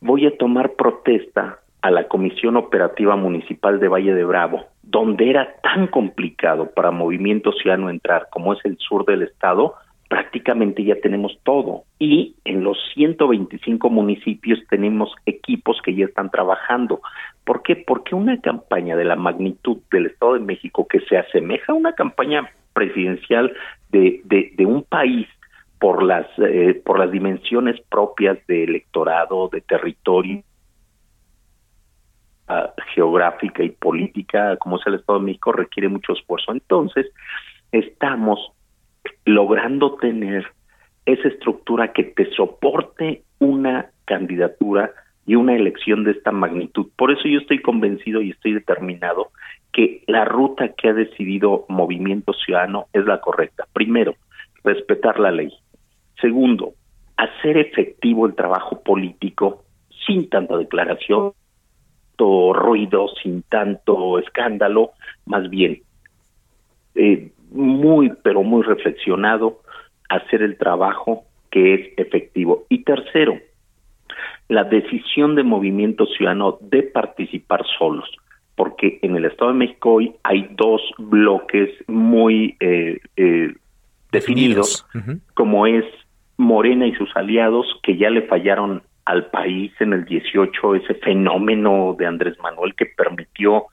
voy 0.00 0.26
a 0.26 0.36
tomar 0.36 0.72
protesta 0.72 1.60
a 1.82 1.90
la 1.90 2.08
Comisión 2.08 2.56
Operativa 2.56 3.16
Municipal 3.16 3.78
de 3.78 3.88
Valle 3.88 4.14
de 4.14 4.24
Bravo, 4.24 4.66
donde 4.82 5.30
era 5.30 5.56
tan 5.62 5.86
complicado 5.86 6.70
para 6.74 6.90
Movimiento 6.90 7.52
Ciudadano 7.52 7.90
entrar 7.90 8.28
como 8.30 8.52
es 8.52 8.64
el 8.64 8.76
sur 8.78 9.04
del 9.04 9.22
estado, 9.22 9.74
prácticamente 10.08 10.84
ya 10.84 10.96
tenemos 11.00 11.38
todo. 11.42 11.84
Y 11.98 12.36
en 12.44 12.62
los 12.62 12.78
125 12.94 13.90
municipios 13.90 14.60
tenemos 14.70 15.14
equipos 15.26 15.80
que 15.82 15.94
ya 15.94 16.06
están 16.06 16.30
trabajando. 16.30 17.00
¿Por 17.44 17.62
qué? 17.62 17.76
Porque 17.76 18.14
una 18.14 18.40
campaña 18.40 18.96
de 18.96 19.04
la 19.04 19.16
magnitud 19.16 19.78
del 19.90 20.06
Estado 20.06 20.34
de 20.34 20.40
México 20.40 20.86
que 20.88 21.00
se 21.00 21.18
asemeja 21.18 21.72
a 21.72 21.76
una 21.76 21.92
campaña 21.94 22.48
presidencial 22.72 23.52
de, 23.90 24.20
de, 24.24 24.66
un 24.66 24.82
país 24.82 25.26
por 25.78 26.02
las, 26.02 26.26
eh, 26.38 26.80
por 26.84 26.98
las 26.98 27.10
dimensiones 27.10 27.80
propias 27.88 28.38
de 28.46 28.64
electorado, 28.64 29.48
de 29.48 29.62
territorio, 29.62 30.42
geográfica 32.94 33.62
y 33.62 33.70
política 33.70 34.56
como 34.56 34.76
es 34.76 34.86
el 34.86 34.94
Estado 34.94 35.18
de 35.18 35.26
México 35.26 35.52
requiere 35.52 35.88
mucho 35.88 36.12
esfuerzo. 36.12 36.52
Entonces, 36.52 37.06
estamos 37.72 38.52
logrando 39.24 39.96
tener 39.96 40.46
esa 41.04 41.28
estructura 41.28 41.92
que 41.92 42.04
te 42.04 42.30
soporte 42.34 43.22
una 43.38 43.90
candidatura 44.04 44.92
y 45.26 45.34
una 45.34 45.54
elección 45.54 46.04
de 46.04 46.12
esta 46.12 46.30
magnitud. 46.30 46.86
Por 46.96 47.10
eso 47.10 47.28
yo 47.28 47.40
estoy 47.40 47.60
convencido 47.60 48.22
y 48.22 48.30
estoy 48.30 48.52
determinado 48.52 49.30
que 49.72 50.02
la 50.06 50.24
ruta 50.24 50.68
que 50.68 50.88
ha 50.88 50.94
decidido 50.94 51.66
Movimiento 51.68 52.32
Ciudadano 52.32 52.86
es 52.92 53.04
la 53.04 53.20
correcta. 53.20 53.66
Primero, 53.72 54.14
respetar 54.62 55.18
la 55.18 55.32
ley. 55.32 55.52
Segundo, 56.20 56.74
hacer 57.16 57.58
efectivo 57.58 58.26
el 58.26 58.34
trabajo 58.34 58.82
político 58.82 59.64
sin 60.06 60.28
tanta 60.30 60.56
declaración, 60.56 61.32
ruido, 62.18 63.08
sin 63.22 63.42
tanto 63.42 64.18
escándalo, 64.18 64.92
más 65.26 65.48
bien 65.50 65.82
eh, 66.96 67.30
muy, 67.50 68.12
pero 68.22 68.42
muy 68.42 68.62
reflexionado, 68.62 69.60
hacer 70.08 70.42
el 70.42 70.56
trabajo 70.56 71.24
que 71.50 71.74
es 71.74 71.80
efectivo. 71.96 72.64
Y 72.68 72.84
tercero, 72.84 73.38
la 74.48 74.64
decisión 74.64 75.34
de 75.34 75.42
Movimiento 75.42 76.06
Ciudadano 76.06 76.58
de 76.60 76.82
participar 76.82 77.64
solos, 77.78 78.10
porque 78.54 78.98
en 79.02 79.16
el 79.16 79.26
Estado 79.26 79.52
de 79.52 79.58
México 79.58 79.94
hoy 79.94 80.14
hay 80.22 80.48
dos 80.52 80.80
bloques 80.98 81.70
muy 81.86 82.56
eh, 82.60 82.98
eh, 83.16 83.54
definidos, 84.10 84.86
como 85.34 85.66
es 85.66 85.84
Morena 86.36 86.86
y 86.86 86.94
sus 86.94 87.14
aliados, 87.14 87.66
que 87.82 87.96
ya 87.96 88.10
le 88.10 88.22
fallaron 88.22 88.82
al 89.06 89.26
país 89.26 89.72
en 89.80 89.92
el 89.92 90.04
18 90.04 90.74
ese 90.74 90.94
fenómeno 90.94 91.96
de 91.98 92.06
Andrés 92.06 92.36
Manuel 92.40 92.74
que 92.74 92.86
permitió 92.86 93.66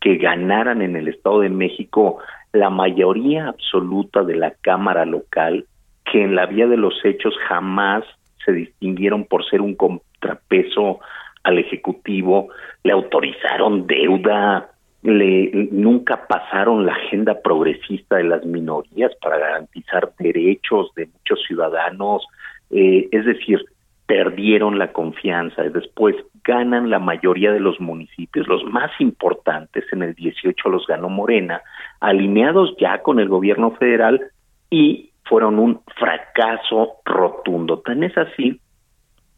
que 0.00 0.16
ganaran 0.16 0.82
en 0.82 0.96
el 0.96 1.08
Estado 1.08 1.40
de 1.40 1.48
México 1.48 2.18
la 2.52 2.70
mayoría 2.70 3.48
absoluta 3.48 4.24
de 4.24 4.34
la 4.34 4.50
Cámara 4.60 5.04
local, 5.04 5.66
que 6.04 6.24
en 6.24 6.34
la 6.34 6.46
vía 6.46 6.66
de 6.66 6.76
los 6.76 6.94
hechos 7.04 7.34
jamás 7.48 8.02
se 8.44 8.52
distinguieron 8.52 9.24
por 9.24 9.48
ser 9.48 9.60
un 9.60 9.76
contrapeso 9.76 10.98
al 11.44 11.58
Ejecutivo, 11.58 12.48
le 12.82 12.92
autorizaron 12.92 13.86
deuda, 13.86 14.70
le, 15.02 15.68
nunca 15.70 16.26
pasaron 16.26 16.84
la 16.84 16.92
agenda 16.92 17.40
progresista 17.40 18.16
de 18.16 18.24
las 18.24 18.44
minorías 18.44 19.12
para 19.22 19.38
garantizar 19.38 20.12
derechos 20.18 20.92
de 20.96 21.06
muchos 21.06 21.40
ciudadanos, 21.46 22.26
eh, 22.70 23.08
es 23.12 23.24
decir, 23.24 23.64
perdieron 24.10 24.76
la 24.76 24.92
confianza, 24.92 25.62
después 25.62 26.16
ganan 26.42 26.90
la 26.90 26.98
mayoría 26.98 27.52
de 27.52 27.60
los 27.60 27.78
municipios, 27.78 28.48
los 28.48 28.64
más 28.64 28.90
importantes, 28.98 29.84
en 29.92 30.02
el 30.02 30.14
18 30.16 30.68
los 30.68 30.84
ganó 30.88 31.08
Morena, 31.08 31.62
alineados 32.00 32.74
ya 32.80 33.02
con 33.02 33.20
el 33.20 33.28
gobierno 33.28 33.70
federal 33.76 34.20
y 34.68 35.12
fueron 35.26 35.60
un 35.60 35.82
fracaso 35.96 36.94
rotundo. 37.04 37.78
Tan 37.78 38.02
es 38.02 38.18
así 38.18 38.60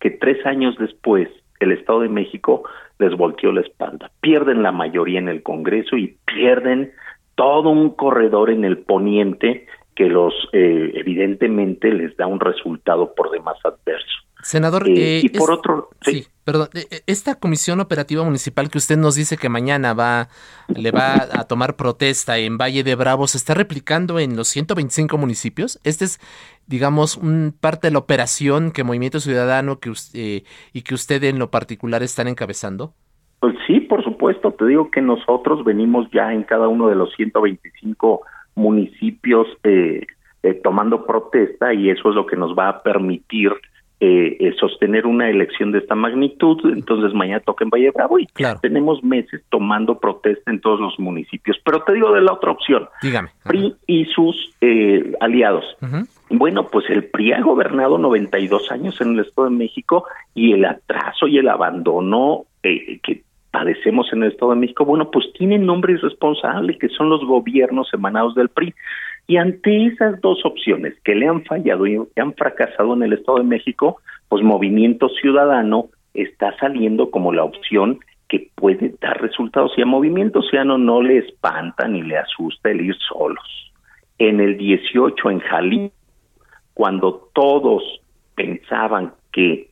que 0.01 0.09
tres 0.09 0.47
años 0.47 0.75
después 0.79 1.29
el 1.61 1.73
Estado 1.73 2.01
de 2.01 2.09
México 2.09 2.63
les 2.99 3.15
volteó 3.15 3.53
la 3.53 3.61
espalda. 3.61 4.11
Pierden 4.23 4.63
la 4.63 4.73
mayoría 4.73 5.19
en 5.19 5.29
el 5.29 5.43
Congreso 5.43 5.99
y 5.99 6.17
pierden 6.25 6.93
todo 7.35 7.69
un 7.69 7.91
corredor 7.91 8.49
en 8.49 8.65
el 8.65 8.79
poniente 8.79 9.67
que 9.95 10.09
los 10.09 10.33
eh, 10.55 10.93
evidentemente 10.95 11.93
les 11.93 12.17
da 12.17 12.27
un 12.27 12.41
resultado 12.41 13.15
por 13.15 13.31
demás 13.31 13.59
adverso. 13.67 14.22
Senador, 14.43 14.89
eh, 14.89 15.21
y 15.23 15.29
por 15.29 15.53
otro, 15.53 15.91
sí. 16.01 16.27
perdón, 16.45 16.69
eh, 16.75 16.87
eh, 16.91 17.01
esta 17.07 17.37
comisión 17.37 17.79
operativa 17.79 18.25
municipal 18.25 18.71
que 18.71 18.79
usted 18.79 18.97
nos 18.97 19.15
dice 19.15 19.37
que 19.37 19.49
mañana 19.49 19.95
va, 19.95 20.29
le 20.69 20.91
va 20.91 21.29
a 21.33 21.45
tomar 21.45 21.77
protesta 21.77 22.39
en 22.39 22.59
Valle 22.59 22.83
de 22.83 22.97
Bravo, 22.97 23.29
¿se 23.29 23.39
está 23.39 23.55
replicando 23.55 24.19
en 24.19 24.37
los 24.37 24.49
125 24.49 25.17
municipios? 25.17 25.81
Este 25.85 26.07
es, 26.07 26.19
digamos, 26.67 27.17
un 27.17 27.55
parte 27.59 27.87
de 27.87 27.93
la 27.93 28.01
operación 28.01 28.73
que 28.73 28.83
Movimiento 28.83 29.21
Ciudadano 29.21 29.79
que 29.79 29.91
usted, 29.91 30.43
y 30.73 30.83
que 30.83 30.95
usted 30.95 31.23
en 31.23 31.39
lo 31.39 31.51
particular 31.51 32.03
están 32.03 32.27
encabezando. 32.27 32.95
Pues 33.39 33.55
sí, 33.67 33.81
por 33.81 34.03
supuesto, 34.03 34.53
te 34.53 34.67
digo 34.67 34.91
que 34.91 35.01
nosotros 35.01 35.65
venimos 35.65 36.09
ya 36.13 36.33
en 36.33 36.43
cada 36.43 36.67
uno 36.67 36.89
de 36.89 36.97
los 36.97 37.13
125 37.15 38.23
municipios 38.57 39.47
tomando 40.65 41.07
protesta 41.07 41.73
y 41.73 41.91
eso 41.91 42.11
es 42.11 42.17
lo 42.17 42.27
que 42.27 42.37
nos 42.37 42.59
va 42.59 42.69
a 42.69 42.83
permitir 42.83 43.53
eh, 44.05 44.37
eh, 44.41 44.53
sostener 44.59 45.07
una 45.07 45.31
elección 45.31 45.71
de 45.71 45.79
esta 45.79 45.95
magnitud, 45.95 46.59
entonces 46.73 47.15
mañana 47.15 47.39
toca 47.39 47.63
en 47.63 47.71
Valle 47.71 47.93
Bravo 47.93 48.19
y 48.19 48.27
tenemos 48.61 49.05
meses 49.05 49.45
tomando 49.49 50.01
protesta 50.01 50.51
en 50.51 50.61
todos 50.61 50.81
los 50.81 50.99
municipios. 50.99 51.57
Pero 51.65 51.85
te 51.85 51.93
digo 51.93 52.11
de 52.11 52.21
la 52.21 52.33
otra 52.33 52.51
opción, 52.51 52.89
Dígame. 53.01 53.29
PRI 53.45 53.77
y 53.87 54.07
sus 54.07 54.57
eh, 54.61 55.13
aliados. 55.21 55.65
Bueno, 56.31 56.67
pues 56.67 56.91
el 56.91 57.05
PRI 57.05 57.35
ha 57.35 57.43
gobernado 57.43 57.97
92 57.97 58.73
años 58.73 59.01
en 59.01 59.13
el 59.13 59.21
Estado 59.21 59.49
de 59.49 59.55
México 59.55 60.05
y 60.35 60.53
el 60.53 60.65
atraso 60.65 61.29
y 61.29 61.39
el 61.39 61.49
abandono 61.49 62.47
que 62.61 63.23
padecemos 63.53 64.11
en 64.13 64.25
el 64.25 64.33
Estado 64.33 64.53
de 64.53 64.61
México, 64.61 64.85
bueno, 64.85 65.11
pues 65.11 65.27
tienen 65.35 65.67
nombre 65.67 65.97
responsable, 65.97 66.79
que 66.79 66.89
son 66.89 67.11
los 67.11 67.25
gobiernos 67.25 67.89
emanados 67.93 68.35
del 68.35 68.49
PRI. 68.49 68.75
Y 69.29 69.37
ante 69.37 69.87
esas 69.87 70.21
dos 70.21 70.45
opciones 70.45 70.95
que 71.05 71.15
le 71.15 71.29
han 71.29 71.45
fallado 71.45 71.87
y 71.87 71.99
han 72.17 72.35
fracasado 72.35 72.95
en 72.95 73.05
el 73.05 73.13
Estado 73.13 73.39
de 73.39 73.45
México, 73.45 74.01
pues 74.29 74.43
Movimiento 74.43 75.09
Ciudadano 75.11 75.91
está 76.15 76.57
saliendo 76.59 77.11
como 77.11 77.33
la 77.33 77.45
opción 77.45 78.01
que 78.29 78.49
puede 78.55 78.95
dar 79.01 79.21
resultados 79.21 79.73
y 79.77 79.83
a 79.83 79.87
Movimiento 79.87 80.41
Ciudadano 80.43 80.79
no 80.79 81.03
le 81.03 81.19
espanta 81.19 81.87
ni 81.87 82.03
le 82.03 82.17
asusta 82.17 82.71
el 82.71 82.81
ir 82.81 82.97
solos. 83.07 83.45
En 84.19 84.41
el 84.41 84.57
18 84.57 85.31
en 85.31 85.41
Jalisco, 85.41 85.95
cuando 86.73 87.29
todos 87.35 87.83
pensaban 88.35 89.13
que 89.31 89.69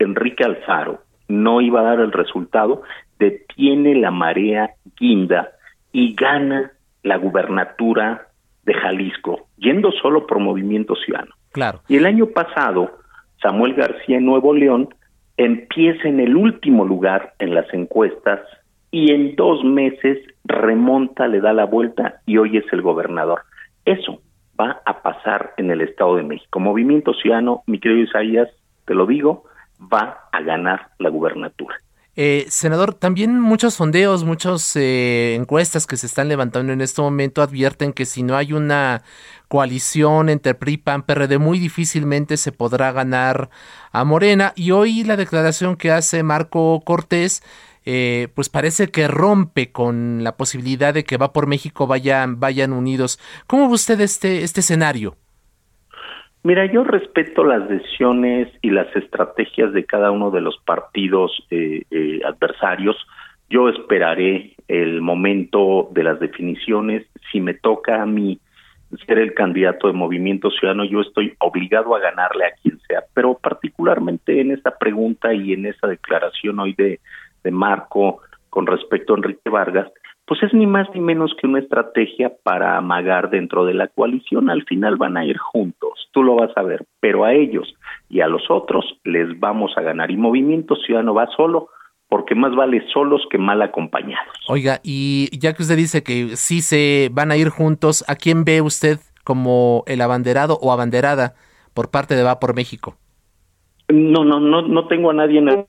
Enrique 0.00 0.42
Alfaro 0.42 1.03
no 1.28 1.60
iba 1.60 1.80
a 1.80 1.84
dar 1.84 2.00
el 2.00 2.12
resultado, 2.12 2.82
detiene 3.18 3.94
la 3.94 4.10
marea 4.10 4.70
guinda 4.98 5.50
y 5.92 6.14
gana 6.14 6.72
la 7.02 7.16
gubernatura 7.16 8.28
de 8.64 8.74
Jalisco, 8.74 9.48
yendo 9.56 9.92
solo 9.92 10.26
por 10.26 10.38
Movimiento 10.38 10.94
Ciudadano. 10.96 11.34
Claro. 11.52 11.80
Y 11.88 11.96
el 11.96 12.06
año 12.06 12.26
pasado, 12.26 12.98
Samuel 13.40 13.74
García 13.74 14.16
en 14.16 14.26
Nuevo 14.26 14.54
León 14.54 14.88
empieza 15.36 16.08
en 16.08 16.20
el 16.20 16.36
último 16.36 16.84
lugar 16.84 17.34
en 17.38 17.54
las 17.54 17.72
encuestas 17.72 18.40
y 18.90 19.12
en 19.12 19.34
dos 19.36 19.64
meses 19.64 20.18
remonta, 20.44 21.26
le 21.26 21.40
da 21.40 21.52
la 21.52 21.64
vuelta 21.64 22.20
y 22.26 22.38
hoy 22.38 22.56
es 22.56 22.64
el 22.72 22.82
gobernador. 22.82 23.42
Eso 23.84 24.20
va 24.58 24.82
a 24.84 25.02
pasar 25.02 25.52
en 25.56 25.70
el 25.70 25.80
Estado 25.80 26.16
de 26.16 26.22
México. 26.22 26.60
Movimiento 26.60 27.12
Ciudadano, 27.12 27.62
mi 27.66 27.80
querido 27.80 28.02
Isaías, 28.02 28.48
te 28.86 28.94
lo 28.94 29.06
digo, 29.06 29.44
va 29.80 30.28
a 30.32 30.40
ganar 30.42 30.90
la 30.98 31.10
gubernatura. 31.10 31.76
Eh, 32.16 32.46
senador, 32.48 32.94
también 32.94 33.40
muchos 33.40 33.74
sondeos, 33.74 34.22
muchas 34.22 34.76
eh, 34.76 35.34
encuestas 35.34 35.86
que 35.86 35.96
se 35.96 36.06
están 36.06 36.28
levantando 36.28 36.72
en 36.72 36.80
este 36.80 37.02
momento 37.02 37.42
advierten 37.42 37.92
que 37.92 38.06
si 38.06 38.22
no 38.22 38.36
hay 38.36 38.52
una 38.52 39.02
coalición 39.48 40.28
entre 40.28 40.54
PRI, 40.54 40.76
PAN, 40.76 41.02
PRD, 41.02 41.38
muy 41.38 41.58
difícilmente 41.58 42.36
se 42.36 42.52
podrá 42.52 42.92
ganar 42.92 43.50
a 43.90 44.04
Morena. 44.04 44.52
Y 44.54 44.70
hoy 44.70 45.02
la 45.02 45.16
declaración 45.16 45.76
que 45.76 45.90
hace 45.90 46.22
Marco 46.22 46.80
Cortés, 46.84 47.42
eh, 47.84 48.28
pues 48.34 48.48
parece 48.48 48.90
que 48.90 49.08
rompe 49.08 49.72
con 49.72 50.22
la 50.22 50.36
posibilidad 50.36 50.94
de 50.94 51.04
que 51.04 51.16
va 51.16 51.32
por 51.32 51.48
México 51.48 51.88
vayan, 51.88 52.38
vayan 52.38 52.72
unidos. 52.72 53.18
¿Cómo 53.48 53.68
ve 53.68 53.74
usted 53.74 54.00
este, 54.00 54.44
este 54.44 54.60
escenario? 54.60 55.16
Mira, 56.46 56.66
yo 56.66 56.84
respeto 56.84 57.42
las 57.42 57.66
decisiones 57.70 58.48
y 58.60 58.68
las 58.68 58.94
estrategias 58.94 59.72
de 59.72 59.86
cada 59.86 60.10
uno 60.10 60.30
de 60.30 60.42
los 60.42 60.58
partidos 60.58 61.32
eh, 61.50 61.84
eh, 61.90 62.20
adversarios. 62.22 62.96
Yo 63.48 63.70
esperaré 63.70 64.54
el 64.68 65.00
momento 65.00 65.88
de 65.92 66.02
las 66.02 66.20
definiciones. 66.20 67.06
Si 67.32 67.40
me 67.40 67.54
toca 67.54 68.02
a 68.02 68.04
mí 68.04 68.40
ser 69.06 69.20
el 69.20 69.32
candidato 69.32 69.86
de 69.86 69.94
Movimiento 69.94 70.50
Ciudadano, 70.50 70.84
yo 70.84 71.00
estoy 71.00 71.34
obligado 71.38 71.96
a 71.96 72.00
ganarle 72.00 72.44
a 72.44 72.52
quien 72.62 72.78
sea. 72.86 73.02
Pero 73.14 73.38
particularmente 73.38 74.38
en 74.42 74.50
esta 74.50 74.76
pregunta 74.76 75.32
y 75.32 75.54
en 75.54 75.64
esa 75.64 75.86
declaración 75.86 76.60
hoy 76.60 76.74
de, 76.74 77.00
de 77.42 77.50
Marco 77.50 78.20
con 78.50 78.66
respecto 78.66 79.14
a 79.14 79.16
Enrique 79.16 79.48
Vargas, 79.48 79.90
pues 80.26 80.42
es 80.42 80.54
ni 80.54 80.66
más 80.66 80.88
ni 80.94 81.00
menos 81.00 81.34
que 81.38 81.46
una 81.46 81.58
estrategia 81.58 82.32
para 82.42 82.78
amagar 82.78 83.30
dentro 83.30 83.66
de 83.66 83.74
la 83.74 83.88
coalición. 83.88 84.48
Al 84.48 84.64
final 84.64 84.96
van 84.96 85.16
a 85.16 85.24
ir 85.24 85.36
juntos, 85.36 86.08
tú 86.12 86.22
lo 86.22 86.36
vas 86.36 86.50
a 86.56 86.62
ver, 86.62 86.86
pero 87.00 87.24
a 87.24 87.34
ellos 87.34 87.74
y 88.08 88.20
a 88.20 88.28
los 88.28 88.50
otros 88.50 88.84
les 89.04 89.38
vamos 89.38 89.72
a 89.76 89.82
ganar. 89.82 90.10
Y 90.10 90.16
Movimiento 90.16 90.76
Ciudadano 90.76 91.14
va 91.14 91.26
solo 91.36 91.68
porque 92.08 92.34
más 92.34 92.54
vale 92.54 92.82
solos 92.92 93.22
que 93.30 93.38
mal 93.38 93.60
acompañados. 93.60 94.36
Oiga, 94.48 94.80
y 94.82 95.28
ya 95.38 95.52
que 95.52 95.62
usted 95.62 95.76
dice 95.76 96.02
que 96.02 96.36
sí 96.36 96.60
se 96.60 97.10
van 97.12 97.30
a 97.30 97.36
ir 97.36 97.48
juntos, 97.48 98.04
¿a 98.08 98.14
quién 98.14 98.44
ve 98.44 98.60
usted 98.60 98.98
como 99.24 99.84
el 99.86 100.00
abanderado 100.00 100.58
o 100.62 100.72
abanderada 100.72 101.34
por 101.74 101.90
parte 101.90 102.14
de 102.14 102.22
Va 102.22 102.40
por 102.40 102.54
México? 102.54 102.96
No, 103.88 104.24
no, 104.24 104.40
no, 104.40 104.62
no 104.62 104.86
tengo 104.86 105.10
a 105.10 105.14
nadie 105.14 105.38
en 105.38 105.48
el... 105.48 105.64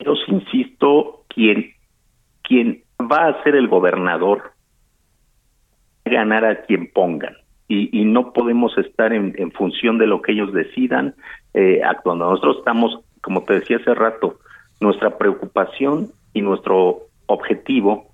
Yo 0.00 0.14
insisto, 0.26 1.24
quien, 1.28 1.72
quien 2.42 2.83
va 3.00 3.28
a 3.28 3.42
ser 3.42 3.56
el 3.56 3.68
gobernador 3.68 4.52
ganar 6.04 6.44
a 6.44 6.62
quien 6.62 6.90
pongan 6.92 7.36
y, 7.66 8.04
no 8.04 8.32
podemos 8.32 8.76
estar 8.78 9.12
en, 9.12 9.50
función 9.52 9.98
de 9.98 10.06
lo 10.06 10.22
que 10.22 10.32
ellos 10.32 10.52
decidan 10.52 11.14
eh, 11.54 11.80
actuando. 11.82 12.30
Nosotros 12.30 12.58
estamos, 12.58 13.00
como 13.22 13.42
te 13.42 13.54
decía 13.54 13.78
hace 13.78 13.94
rato, 13.94 14.38
nuestra 14.80 15.16
preocupación 15.16 16.10
y 16.34 16.42
nuestro 16.42 17.04
objetivo, 17.26 18.12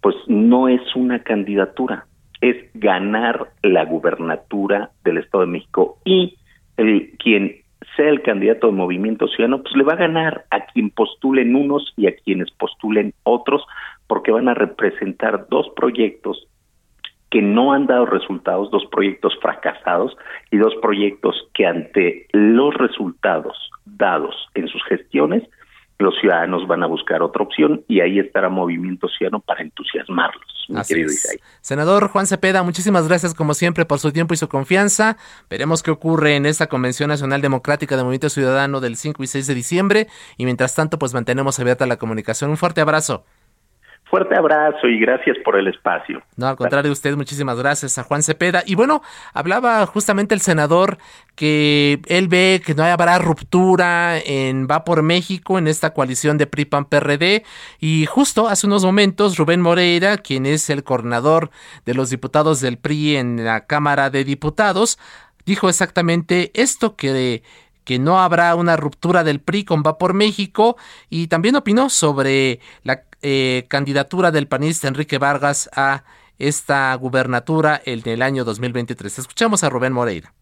pues 0.00 0.14
no 0.28 0.68
es 0.68 0.80
una 0.94 1.22
candidatura, 1.22 2.06
es 2.40 2.56
ganar 2.74 3.50
la 3.62 3.84
gubernatura 3.84 4.90
del 5.04 5.18
Estado 5.18 5.44
de 5.44 5.50
México 5.50 5.98
y 6.04 6.38
el, 6.76 7.16
quien 7.18 7.62
sea 7.96 8.08
el 8.08 8.22
candidato 8.22 8.68
de 8.68 8.74
Movimiento 8.74 9.26
Ciudadano, 9.28 9.62
pues 9.62 9.74
le 9.74 9.84
va 9.84 9.94
a 9.94 9.96
ganar 9.96 10.44
a 10.50 10.66
quien 10.66 10.90
postulen 10.90 11.56
unos 11.56 11.92
y 11.96 12.06
a 12.06 12.14
quienes 12.14 12.50
postulen 12.52 13.14
otros, 13.22 13.62
porque 14.06 14.30
van 14.30 14.48
a 14.48 14.54
representar 14.54 15.48
dos 15.48 15.68
proyectos 15.74 16.46
que 17.30 17.42
no 17.42 17.72
han 17.72 17.86
dado 17.86 18.06
resultados, 18.06 18.70
dos 18.70 18.86
proyectos 18.86 19.36
fracasados 19.40 20.16
y 20.50 20.58
dos 20.58 20.74
proyectos 20.80 21.48
que 21.54 21.66
ante 21.66 22.26
los 22.32 22.74
resultados 22.74 23.56
dados 23.84 24.34
en 24.54 24.68
sus 24.68 24.82
gestiones, 24.84 25.42
los 25.98 26.14
ciudadanos 26.20 26.66
van 26.66 26.82
a 26.82 26.86
buscar 26.86 27.22
otra 27.22 27.42
opción 27.42 27.82
y 27.88 28.00
ahí 28.00 28.18
estará 28.18 28.48
Movimiento 28.48 29.08
Ciudadano 29.08 29.40
para 29.40 29.62
entusiasmarlos. 29.62 30.55
Senador 31.60 32.08
Juan 32.08 32.26
Cepeda, 32.26 32.62
muchísimas 32.62 33.06
gracias 33.08 33.34
como 33.34 33.54
siempre 33.54 33.84
por 33.84 33.98
su 33.98 34.12
tiempo 34.12 34.34
y 34.34 34.36
su 34.36 34.48
confianza. 34.48 35.16
Veremos 35.48 35.82
qué 35.82 35.90
ocurre 35.90 36.36
en 36.36 36.46
esta 36.46 36.66
Convención 36.66 37.08
Nacional 37.08 37.40
Democrática 37.40 37.96
de 37.96 38.02
Movimiento 38.02 38.30
Ciudadano 38.30 38.80
del 38.80 38.96
5 38.96 39.22
y 39.22 39.26
6 39.26 39.46
de 39.46 39.54
diciembre 39.54 40.08
y 40.36 40.44
mientras 40.44 40.74
tanto 40.74 40.98
pues 40.98 41.14
mantenemos 41.14 41.58
abierta 41.58 41.86
la 41.86 41.96
comunicación. 41.96 42.50
Un 42.50 42.56
fuerte 42.56 42.80
abrazo. 42.80 43.24
Fuerte 44.08 44.36
abrazo 44.36 44.86
y 44.86 45.00
gracias 45.00 45.36
por 45.44 45.58
el 45.58 45.66
espacio. 45.66 46.22
No, 46.36 46.46
al 46.46 46.56
contrario, 46.56 46.92
usted, 46.92 47.16
muchísimas 47.16 47.58
gracias 47.58 47.98
a 47.98 48.04
Juan 48.04 48.22
Cepeda. 48.22 48.62
Y 48.64 48.76
bueno, 48.76 49.02
hablaba 49.34 49.84
justamente 49.86 50.32
el 50.32 50.40
senador 50.40 50.98
que 51.34 52.00
él 52.06 52.28
ve 52.28 52.62
que 52.64 52.76
no 52.76 52.84
habrá 52.84 53.18
ruptura 53.18 54.18
en 54.18 54.68
Va 54.70 54.84
por 54.84 55.02
México, 55.02 55.58
en 55.58 55.66
esta 55.66 55.92
coalición 55.92 56.38
de 56.38 56.46
PRI-PAN-PRD. 56.46 57.42
Y 57.80 58.06
justo 58.06 58.46
hace 58.46 58.68
unos 58.68 58.84
momentos, 58.84 59.38
Rubén 59.38 59.60
Moreira, 59.60 60.18
quien 60.18 60.46
es 60.46 60.70
el 60.70 60.84
coordinador 60.84 61.50
de 61.84 61.94
los 61.94 62.08
diputados 62.08 62.60
del 62.60 62.78
PRI 62.78 63.16
en 63.16 63.44
la 63.44 63.66
Cámara 63.66 64.08
de 64.10 64.22
Diputados, 64.22 65.00
dijo 65.46 65.68
exactamente 65.68 66.52
esto 66.54 66.94
que 66.94 67.42
que 67.82 68.00
no 68.00 68.18
habrá 68.18 68.56
una 68.56 68.76
ruptura 68.76 69.22
del 69.22 69.38
PRI 69.38 69.64
con 69.64 69.84
Va 69.86 69.96
por 69.96 70.12
México 70.12 70.76
y 71.08 71.28
también 71.28 71.54
opinó 71.54 71.88
sobre 71.88 72.58
la 72.82 73.02
eh, 73.28 73.64
candidatura 73.66 74.30
del 74.30 74.46
panista 74.46 74.86
Enrique 74.86 75.18
Vargas 75.18 75.68
a 75.74 76.04
esta 76.38 76.94
gubernatura 76.94 77.82
en 77.84 78.00
el 78.04 78.22
año 78.22 78.44
2023. 78.44 79.18
Escuchamos 79.18 79.64
a 79.64 79.68
Rubén 79.68 79.92
Moreira. 79.92 80.32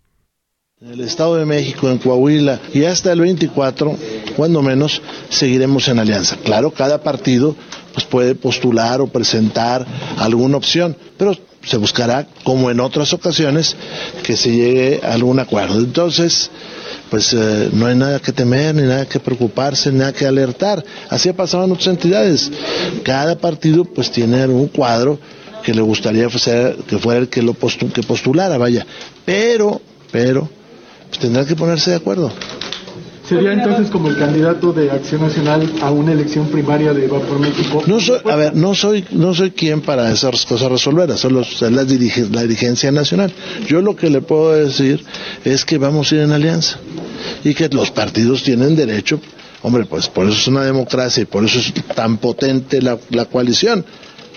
En 0.83 0.91
el 0.91 1.01
Estado 1.01 1.37
de 1.37 1.47
México, 1.47 1.89
en 1.89 1.97
Coahuila 1.97 2.61
y 2.75 2.85
hasta 2.85 3.11
el 3.13 3.23
24, 3.23 3.97
cuando 4.37 4.61
menos, 4.61 5.01
seguiremos 5.31 5.89
en 5.89 5.99
alianza. 5.99 6.37
Claro, 6.45 6.73
cada 6.73 7.03
partido 7.03 7.57
pues, 7.95 8.05
puede 8.05 8.35
postular 8.35 9.01
o 9.01 9.07
presentar 9.07 9.87
alguna 10.19 10.59
opción, 10.59 10.95
pero 11.17 11.35
se 11.63 11.79
buscará, 11.79 12.27
como 12.43 12.71
en 12.71 12.81
otras 12.81 13.15
ocasiones, 13.15 13.75
que 14.25 14.37
se 14.37 14.51
llegue 14.51 15.01
a 15.03 15.15
algún 15.15 15.39
acuerdo. 15.41 15.79
Entonces, 15.79 16.51
pues 17.11 17.33
eh, 17.33 17.71
no 17.73 17.87
hay 17.87 17.95
nada 17.95 18.19
que 18.19 18.33
temer, 18.33 18.75
ni 18.75 18.83
nada 18.83 19.07
que 19.07 19.21
preocuparse, 19.21 19.93
ni 19.93 19.99
nada 19.99 20.13
que 20.13 20.27
alertar. 20.27 20.85
Así 21.09 21.29
ha 21.29 21.37
pasado 21.37 21.65
en 21.65 21.73
otras 21.73 21.89
entidades. 21.89 22.51
Cada 23.03 23.39
partido 23.39 23.85
pues 23.85 24.11
tiene 24.11 24.47
un 24.47 24.69
cuadro 24.69 25.19
que 25.63 25.73
le 25.73 25.81
gustaría 25.81 26.27
que 26.29 26.99
fuera 26.99 27.21
el 27.21 27.29
que 27.29 27.43
lo 27.43 27.55
que 27.55 28.03
postulara, 28.03 28.59
vaya. 28.59 28.87
Pero, 29.25 29.81
pero, 30.13 30.49
pues 31.09 31.21
tendrá 31.21 31.45
que 31.47 31.57
ponerse 31.57 31.91
de 31.91 31.97
acuerdo. 31.97 32.31
¿Sería 33.29 33.55
entonces 33.55 33.91
como 33.91 34.09
el 34.09 34.19
candidato 34.19 34.73
de 34.73 34.91
Acción 34.91 35.23
Nacional 35.23 35.73
a 35.81 35.91
una 35.91 36.13
elección 36.13 36.49
primaria 36.49 36.93
de 36.93 37.09
Va 37.09 37.21
por 37.21 37.39
México? 37.39 37.83
No 37.87 37.99
soy, 37.99 38.19
a 38.23 38.37
ver, 38.37 38.55
no 38.55 38.75
soy, 38.75 39.03
no 39.13 39.33
soy 39.35 39.53
quien 39.53 39.81
para 39.81 40.11
esas 40.13 40.45
cosas 40.45 40.71
resolver, 40.71 41.17
son 41.17 41.33
los, 41.33 41.63
la, 41.63 41.71
la 41.71 41.85
dirigencia 41.85 42.93
nacional. 42.93 43.33
Yo 43.67 43.81
lo 43.81 43.97
que 43.97 44.11
le 44.11 44.21
puedo 44.21 44.53
decir 44.53 45.03
es 45.43 45.65
que 45.65 45.79
vamos 45.79 46.13
a 46.13 46.17
ir 46.17 46.21
en 46.21 46.33
alianza 46.33 46.79
y 47.43 47.55
que 47.55 47.69
los 47.71 47.91
partidos 47.91 48.43
tienen 48.43 48.77
derecho, 48.77 49.19
hombre, 49.63 49.87
pues 49.87 50.09
por 50.09 50.27
eso 50.29 50.37
es 50.37 50.47
una 50.47 50.65
democracia 50.65 51.23
y 51.23 51.27
por 51.27 51.47
eso 51.47 51.59
es 51.59 51.73
tan 51.95 52.19
potente 52.19 52.83
la, 52.83 52.99
la 53.09 53.25
coalición, 53.25 53.87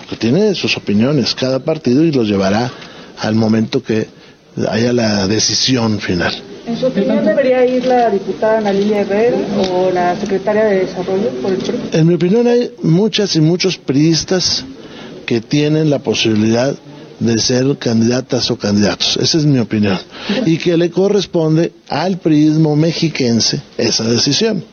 que 0.10 0.16
tiene 0.16 0.56
sus 0.56 0.78
opiniones 0.78 1.36
cada 1.36 1.60
partido 1.60 2.06
y 2.06 2.14
los 2.14 2.26
llevará 2.30 2.72
al 3.20 3.36
momento 3.36 3.84
que 3.84 4.08
haya 4.70 4.94
la 4.94 5.28
decisión 5.28 6.00
final. 6.00 6.34
¿En 6.68 6.76
su 6.76 6.88
opinión 6.88 7.24
debería 7.24 7.66
ir 7.66 7.86
la 7.86 8.10
diputada 8.10 8.58
Ana 8.58 8.72
Herrera 8.72 9.38
o 9.72 9.90
la 9.90 10.20
secretaria 10.20 10.66
de 10.66 10.80
Desarrollo 10.80 11.30
por 11.42 11.54
el 11.54 11.60
PRI? 11.60 11.80
En 11.94 12.06
mi 12.06 12.16
opinión 12.16 12.46
hay 12.46 12.74
muchas 12.84 13.38
y 13.38 13.42
muchos 13.42 13.78
priistas 13.78 14.66
que 15.26 15.40
tienen 15.40 15.90
la 15.90 16.00
posibilidad 16.00 16.76
de 17.20 17.38
ser 17.40 17.78
candidatas 17.78 18.52
o 18.52 18.58
candidatos. 18.58 19.16
Esa 19.16 19.38
es 19.38 19.46
mi 19.46 19.60
opinión. 19.60 19.98
Y 20.46 20.58
que 20.58 20.76
le 20.76 20.92
corresponde 20.92 21.72
al 21.88 22.18
priismo 22.18 22.76
mexiquense 22.76 23.62
esa 23.78 24.04
decisión. 24.04 24.66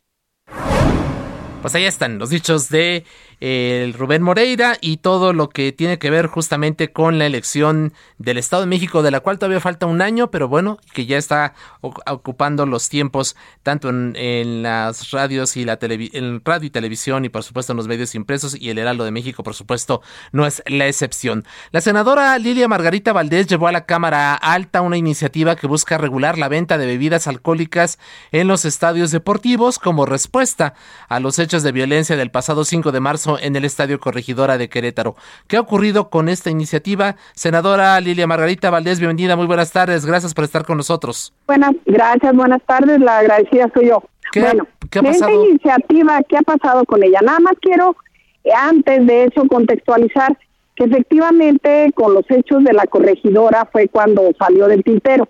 Pues 1.63 1.77
ahí 1.77 1.85
están 1.85 2.19
los 2.19 2.31
dichos 2.31 2.71
de 2.71 3.05
el 3.45 3.93
Rubén 3.93 4.23
Moreira 4.23 4.79
y 4.81 4.97
todo 4.97 5.35
lo 5.35 5.51
que 5.51 5.71
tiene 5.71 5.99
que 5.99 6.09
ver 6.09 6.29
justamente 6.29 6.93
con 6.93 7.19
la 7.19 7.27
elección 7.27 7.93
del 8.17 8.39
Estado 8.39 8.63
de 8.63 8.69
México, 8.69 9.03
de 9.03 9.11
la 9.11 9.21
cual 9.21 9.39
todavía 9.39 9.61
falta 9.61 9.85
un 9.85 10.01
año, 10.01 10.31
pero 10.31 10.49
bueno, 10.49 10.79
que 10.95 11.05
ya 11.05 11.19
está 11.19 11.53
ocupando 11.83 12.65
los 12.65 12.89
tiempos 12.89 13.37
tanto 13.63 13.91
en, 13.91 14.63
las 14.63 15.11
radios 15.11 15.59
y 15.59 15.67
la 15.67 15.79
en 15.83 16.41
radio 16.43 16.69
y 16.69 16.71
televisión 16.71 17.27
y 17.27 17.29
por 17.29 17.43
supuesto 17.43 17.75
en 17.75 17.77
los 17.77 17.87
medios 17.87 18.15
impresos 18.15 18.57
y 18.59 18.71
el 18.71 18.79
Heraldo 18.79 19.05
de 19.05 19.11
México, 19.11 19.43
por 19.43 19.53
supuesto, 19.53 20.01
no 20.33 20.47
es 20.47 20.63
la 20.65 20.87
excepción. 20.87 21.45
La 21.71 21.83
senadora 21.83 22.39
Lilia 22.39 22.67
Margarita 22.67 23.13
Valdés 23.13 23.47
llevó 23.47 23.69
a 23.69 23.73
la 23.73 23.85
Cámara 23.85 24.37
Alta 24.37 24.81
una 24.81 24.97
iniciativa 24.97 25.55
que 25.55 25.67
busca 25.67 25.99
regular 25.99 26.39
la 26.39 26.49
venta 26.49 26.79
de 26.79 26.87
bebidas 26.87 27.27
alcohólicas 27.27 27.99
en 28.33 28.49
los 28.49 28.65
estadios 28.65 29.11
deportivos 29.11 29.79
como 29.79 30.07
respuesta 30.07 30.73
a 31.11 31.21
los 31.21 31.39
hechos 31.39 31.63
de 31.63 31.73
violencia 31.73 32.17
del 32.17 32.31
pasado 32.31 32.65
5 32.65 32.91
de 32.91 33.01
marzo 33.01 33.34
en 33.39 33.57
el 33.57 33.65
Estadio 33.65 34.01
Corregidora 34.01 34.59
de 34.59 34.69
Querétaro. 34.69 35.17
¿Qué 35.47 35.57
ha 35.57 35.61
ocurrido 35.61 36.11
con 36.11 36.29
esta 36.29 36.51
iniciativa? 36.51 37.17
Senadora 37.35 38.01
Lilia 38.01 38.27
Margarita 38.27 38.71
Valdés, 38.71 38.99
bienvenida, 38.99 39.37
muy 39.37 39.47
buenas 39.47 39.73
tardes, 39.73 40.07
gracias 40.07 40.35
por 40.35 40.45
estar 40.45 40.65
con 40.65 40.77
nosotros. 40.77 41.33
Buenas, 41.47 41.73
gracias, 41.87 42.35
buenas 42.35 42.63
tardes, 42.67 43.01
la 43.01 43.19
agradecida 43.19 43.71
soy 43.75 43.89
yo. 43.89 44.03
¿Qué, 44.33 44.41
bueno, 44.41 44.67
¿qué 44.91 44.99
ha 44.99 45.03
pasado? 45.03 45.31
Esta 45.31 45.49
iniciativa, 45.49 46.23
¿qué 46.29 46.37
ha 46.37 46.43
pasado 46.43 46.85
con 46.85 47.03
ella? 47.03 47.21
Nada 47.23 47.41
más 47.41 47.55
quiero, 47.61 47.97
eh, 48.45 48.51
antes 48.53 49.07
de 49.07 49.25
eso, 49.25 49.47
contextualizar 49.47 50.37
que 50.75 50.85
efectivamente 50.85 51.93
con 51.95 52.15
los 52.15 52.29
hechos 52.31 52.65
de 52.65 52.73
la 52.73 52.87
corregidora 52.87 53.69
fue 53.71 53.89
cuando 53.89 54.23
salió 54.39 54.67
del 54.67 54.83
tintero, 54.83 55.29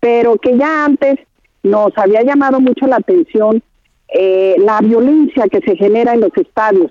pero 0.00 0.36
que 0.36 0.56
ya 0.56 0.84
antes 0.84 1.18
nos 1.62 1.96
había 1.96 2.22
llamado 2.22 2.60
mucho 2.60 2.86
la 2.86 2.96
atención 2.96 3.62
eh, 4.08 4.56
la 4.58 4.80
violencia 4.80 5.48
que 5.48 5.60
se 5.60 5.76
genera 5.76 6.14
en 6.14 6.20
los 6.20 6.34
estadios, 6.36 6.90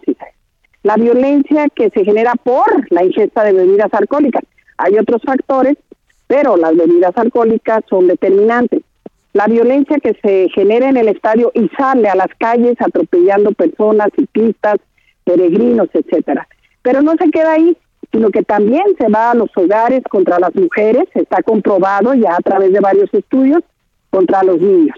la 0.84 0.96
violencia 0.96 1.68
que 1.70 1.90
se 1.90 2.06
genera 2.06 2.34
por 2.36 2.92
la 2.92 3.04
ingesta 3.04 3.44
de 3.44 3.54
bebidas 3.54 3.94
alcohólicas. 3.94 4.44
Hay 4.78 4.98
otros 4.98 5.22
factores, 5.24 5.78
pero 6.28 6.58
las 6.58 6.76
bebidas 6.76 7.16
alcohólicas 7.16 7.84
son 7.90 8.08
determinantes. 8.08 8.82
La 9.34 9.48
violencia 9.48 9.98
que 9.98 10.18
se 10.22 10.50
genera 10.54 10.90
en 10.90 10.98
el 10.98 11.10
estadio 11.10 11.52
y 11.54 11.70
sale 11.78 12.10
a 12.10 12.16
las 12.16 12.30
calles 12.40 12.76
atropellando 12.80 13.52
personas, 13.52 14.10
ciclistas, 14.16 14.78
peregrinos, 15.24 15.90
etcétera. 15.94 16.48
Pero 16.82 17.02
no 17.02 17.14
se 17.20 17.30
queda 17.30 17.54
ahí, 17.54 17.78
sino 18.12 18.30
que 18.30 18.44
también 18.44 18.86
se 18.98 19.10
va 19.10 19.32
a 19.32 19.36
los 19.36 19.50
hogares 19.56 20.02
contra 20.10 20.40
las 20.40 20.56
mujeres, 20.56 21.04
está 21.14 21.44
comprobado 21.44 22.14
ya 22.14 22.36
a 22.36 22.42
través 22.42 22.72
de 22.72 22.80
varios 22.80 23.14
estudios, 23.14 23.62
contra 24.10 24.44
los 24.44 24.60
niños. 24.60 24.98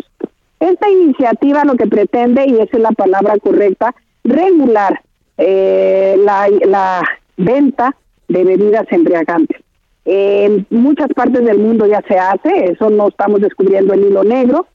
Esta 0.60 0.90
iniciativa 0.90 1.66
lo 1.66 1.76
que 1.76 1.88
pretende, 1.88 2.46
y 2.48 2.54
esa 2.54 2.78
es 2.78 2.80
la 2.80 2.92
palabra 2.92 3.38
correcta, 3.40 3.96
regular 4.24 5.02
eh, 5.40 6.16
la, 6.20 6.50
la 6.68 7.02
venta 7.38 7.96
de 8.28 8.44
bebidas 8.44 8.86
embriagantes. 8.92 9.62
En 10.06 10.66
muchas 10.70 11.08
partes 11.14 11.46
del 11.46 11.60
mundo 11.60 11.86
ya 11.86 12.02
se 12.08 12.18
hace, 12.18 12.72
eso 12.72 12.90
no 12.90 13.08
estamos 13.08 13.42
descubriendo 13.42 13.94
el 13.94 14.06
hilo 14.06 14.24
negro. 14.24 14.68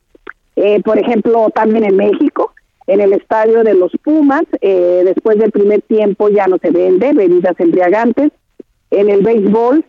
Eh, 0.57 0.81
por 0.83 0.99
ejemplo, 0.99 1.51
también 1.51 1.85
en 1.85 1.97
México, 1.97 2.53
en 2.87 3.01
el 3.01 3.13
estadio 3.13 3.63
de 3.63 3.75
los 3.75 3.93
Pumas, 4.03 4.45
eh, 4.61 5.03
después 5.05 5.39
del 5.39 5.51
primer 5.51 5.83
tiempo 5.83 6.29
ya 6.29 6.47
no 6.47 6.59
se 6.59 6.71
vende 6.71 7.13
bebidas 7.13 7.59
embriagantes. 7.59 8.31
En 8.91 9.11
el 9.11 9.23
béisbol 9.23 9.85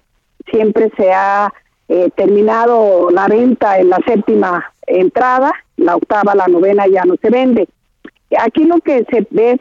siempre 0.52 0.92
se 0.98 1.12
ha 1.14 1.54
eh, 1.88 2.10
terminado 2.16 3.12
la 3.12 3.28
venta 3.28 3.80
en 3.80 3.90
la 3.90 4.00
séptima 4.06 4.74
entrada, 4.88 5.52
la 5.78 5.96
octava, 5.96 6.36
la 6.36 6.48
novena 6.48 6.88
ya 6.88 7.06
no 7.06 7.16
se 7.22 7.30
vende. 7.30 7.68
Aquí 8.40 8.66
lo 8.66 8.80
que 8.80 9.06
se 9.12 9.26
ve 9.30 9.60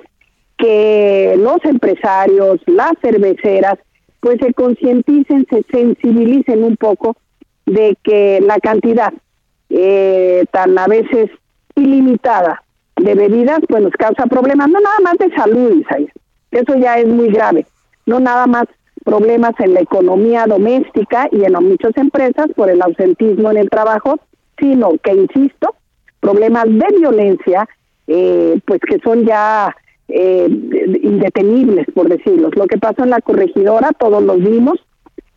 que 0.65 1.35
los 1.37 1.63
empresarios, 1.65 2.59
las 2.65 2.93
cerveceras, 3.03 3.79
pues 4.21 4.39
se 4.41 4.55
concienticen, 4.55 5.47
se 5.51 5.63
sensibilicen 5.71 6.65
un 6.65 6.79
poco 6.79 7.17
de 7.67 7.99
que 8.03 8.41
la 8.41 8.59
cantidad 8.61 9.13
eh, 9.69 10.47
tan 10.53 10.79
a 10.79 10.87
veces 10.87 11.31
ilimitada 11.75 12.63
de 12.97 13.15
bebidas 13.15 13.61
pues 13.69 13.83
nos 13.83 13.93
causa 13.93 14.25
problemas, 14.25 14.71
no 14.71 14.81
nada 14.81 14.97
más 15.03 15.19
de 15.19 15.29
salud, 15.37 15.83
Isaías, 15.83 16.13
eso 16.51 16.77
ya 16.77 16.99
es 16.99 17.09
muy 17.09 17.29
grave, 17.29 17.67
no 18.07 18.19
nada 18.19 18.47
más 18.47 18.65
problemas 19.05 19.53
en 19.59 19.75
la 19.75 19.81
economía 19.81 20.47
doméstica 20.47 21.29
y 21.31 21.45
en 21.45 21.53
muchas 21.63 21.95
empresas 21.99 22.47
por 22.57 22.71
el 22.71 22.81
ausentismo 22.81 23.51
en 23.51 23.59
el 23.59 23.69
trabajo, 23.69 24.19
sino 24.59 24.93
que, 25.03 25.13
insisto, 25.13 25.75
problemas 26.21 26.65
de 26.65 26.87
violencia, 26.99 27.69
eh, 28.07 28.59
pues 28.65 28.81
que 28.81 28.99
son 29.01 29.27
ya 29.27 29.75
eh, 30.09 30.49
indetenibles, 31.03 31.87
por 31.95 32.09
decirlo. 32.09 32.51
Lo 32.55 32.67
que 32.67 32.79
pasó 32.79 33.05
en 33.05 33.11
la 33.11 33.21
corregidora, 33.21 33.93
todos 33.99 34.23
los 34.23 34.39
vimos, 34.39 34.79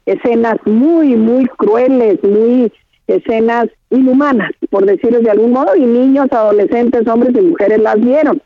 escenas 0.06 0.58
muy, 0.65 1.15
muy 1.15 1.45
crueles, 1.45 2.23
muy 2.23 2.71
escenas 3.08 3.67
inhumanas, 3.89 4.51
por 4.69 4.86
decirlo 4.86 5.19
de 5.19 5.32
algún 5.32 5.51
modo, 5.51 5.75
y 5.75 5.86
niños, 5.86 6.27
adolescentes, 6.32 7.08
hombres 7.08 7.36
y 7.36 7.41
mujeres 7.41 7.80
las 7.80 7.99
vieron 7.99 8.41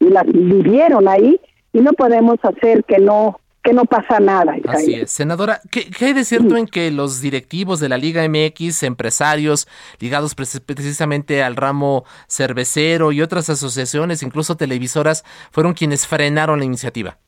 y 0.00 0.08
las 0.10 0.26
vivieron 0.26 1.08
ahí 1.08 1.40
y 1.72 1.80
no 1.80 1.92
podemos 1.92 2.38
hacer 2.42 2.84
que 2.84 2.98
no 2.98 3.38
que 3.62 3.72
no 3.72 3.84
pasa 3.84 4.18
nada. 4.18 4.56
Así 4.68 4.94
es. 4.94 5.10
Senadora, 5.10 5.60
¿qué, 5.70 5.88
hay 6.00 6.12
de 6.12 6.24
cierto 6.24 6.56
en 6.56 6.66
que 6.66 6.90
los 6.90 7.20
directivos 7.20 7.78
de 7.80 7.88
la 7.88 7.96
Liga 7.96 8.26
MX, 8.28 8.82
empresarios 8.82 9.68
ligados 10.00 10.34
precisamente 10.34 11.42
al 11.42 11.56
ramo 11.56 12.04
cervecero 12.26 13.12
y 13.12 13.22
otras 13.22 13.48
asociaciones, 13.50 14.22
incluso 14.22 14.56
televisoras, 14.56 15.24
fueron 15.50 15.74
quienes 15.74 16.06
frenaron 16.06 16.58
la 16.58 16.64
iniciativa? 16.64 17.18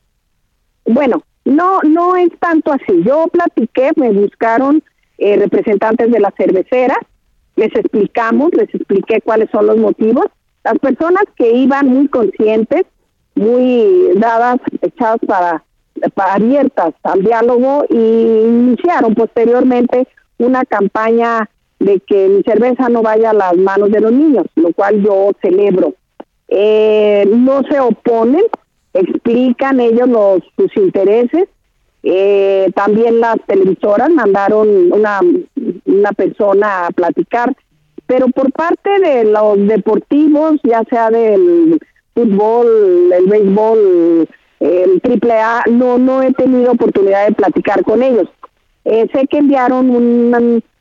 Bueno, 0.85 1.23
no, 1.45 1.79
no 1.83 2.17
es 2.17 2.29
tanto 2.39 2.73
así. 2.73 3.03
Yo 3.03 3.27
platiqué, 3.27 3.91
me 3.95 4.11
buscaron 4.11 4.83
eh, 5.17 5.37
representantes 5.37 6.11
de 6.11 6.19
la 6.19 6.33
cervecera, 6.37 6.97
les 7.55 7.73
explicamos, 7.73 8.51
les 8.53 8.73
expliqué 8.75 9.21
cuáles 9.21 9.49
son 9.51 9.67
los 9.67 9.77
motivos. 9.77 10.25
Las 10.65 10.77
personas 10.79 11.23
que 11.37 11.51
iban 11.51 11.87
muy 11.87 12.09
conscientes, 12.09 12.85
muy 13.35 14.09
dadas, 14.15 14.57
echadas 14.81 15.19
para 15.25 15.63
abiertas 16.15 16.93
al 17.03 17.23
diálogo 17.23 17.85
y 17.89 17.95
iniciaron 17.95 19.15
posteriormente 19.15 20.07
una 20.37 20.65
campaña 20.65 21.49
de 21.79 21.99
que 21.99 22.27
mi 22.27 22.43
cerveza 22.43 22.89
no 22.89 23.01
vaya 23.01 23.31
a 23.31 23.33
las 23.33 23.57
manos 23.57 23.91
de 23.91 24.01
los 24.01 24.11
niños, 24.11 24.45
lo 24.55 24.71
cual 24.73 25.01
yo 25.03 25.31
celebro. 25.41 25.93
Eh, 26.47 27.27
no 27.35 27.63
se 27.69 27.79
oponen, 27.79 28.43
explican 28.93 29.79
ellos 29.79 30.07
los, 30.07 30.39
sus 30.57 30.75
intereses. 30.77 31.47
Eh, 32.03 32.69
también 32.75 33.19
las 33.19 33.37
televisoras 33.47 34.09
mandaron 34.09 34.91
una, 34.91 35.21
una 35.85 36.11
persona 36.11 36.87
a 36.87 36.91
platicar, 36.91 37.55
pero 38.05 38.27
por 38.27 38.51
parte 38.51 38.99
de 38.99 39.25
los 39.25 39.57
deportivos, 39.67 40.59
ya 40.63 40.83
sea 40.89 41.09
del 41.09 41.79
fútbol, 42.13 43.11
el 43.11 43.25
béisbol, 43.25 44.27
el 44.65 45.01
triple 45.01 45.33
A, 45.33 45.63
no, 45.69 45.97
no 45.97 46.21
he 46.21 46.33
tenido 46.33 46.71
oportunidad 46.71 47.27
de 47.27 47.33
platicar 47.33 47.83
con 47.83 48.01
ellos. 48.01 48.27
Eh, 48.83 49.07
sé 49.13 49.27
que 49.27 49.37
enviaron 49.37 49.89
una, 49.89 50.39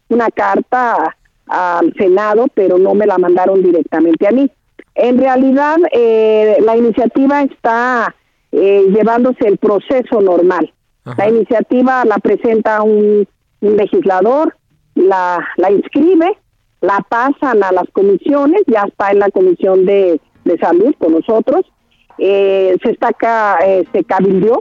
una 0.08 0.30
carta 0.30 1.16
al 1.46 1.92
Senado, 1.94 2.46
pero 2.54 2.78
no 2.78 2.94
me 2.94 3.06
la 3.06 3.18
mandaron 3.18 3.62
directamente 3.62 4.26
a 4.26 4.30
mí. 4.30 4.50
En 4.94 5.18
realidad, 5.18 5.76
eh, 5.92 6.56
la 6.60 6.76
iniciativa 6.76 7.42
está 7.42 8.14
eh, 8.52 8.86
llevándose 8.90 9.46
el 9.46 9.58
proceso 9.58 10.20
normal. 10.20 10.72
La 11.18 11.28
iniciativa 11.28 12.02
la 12.06 12.16
presenta 12.16 12.82
un, 12.82 13.28
un 13.60 13.76
legislador, 13.76 14.56
la, 14.94 15.46
la 15.56 15.70
inscribe, 15.70 16.38
la 16.80 17.04
pasan 17.06 17.62
a 17.62 17.72
las 17.72 17.84
comisiones, 17.92 18.62
ya 18.66 18.84
está 18.88 19.10
en 19.10 19.18
la 19.18 19.30
comisión 19.30 19.84
de, 19.84 20.18
de 20.44 20.58
salud 20.58 20.94
con 20.98 21.12
nosotros, 21.12 21.66
eh, 22.18 22.76
se 22.82 22.90
está 22.90 23.10
eh, 23.64 23.84
se 23.92 24.04
cabildió 24.04 24.60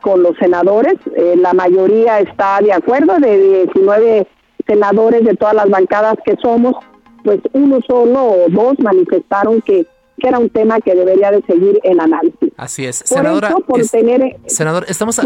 con 0.00 0.22
los 0.22 0.36
senadores, 0.38 0.94
eh, 1.16 1.34
la 1.36 1.52
mayoría 1.52 2.20
está 2.20 2.60
de 2.60 2.72
acuerdo, 2.72 3.18
de 3.18 3.64
19 3.64 4.26
senadores 4.66 5.24
de 5.24 5.34
todas 5.34 5.54
las 5.54 5.68
bancadas 5.68 6.16
que 6.24 6.36
somos, 6.42 6.74
pues 7.22 7.40
uno 7.52 7.80
solo 7.86 8.24
o 8.24 8.48
dos 8.48 8.78
manifestaron 8.78 9.60
que 9.60 9.86
que 10.20 10.28
era 10.28 10.38
un 10.38 10.50
tema 10.50 10.80
que 10.80 10.94
debería 10.94 11.30
de 11.30 11.42
seguir 11.42 11.80
en 11.82 12.00
análisis. 12.00 12.52
Así 12.56 12.86
es. 12.86 13.02
Senadora, 13.04 13.54
por 13.66 13.84
tener, 13.86 14.38
senador, 14.46 14.84
estamos 14.88 15.18
a, 15.18 15.22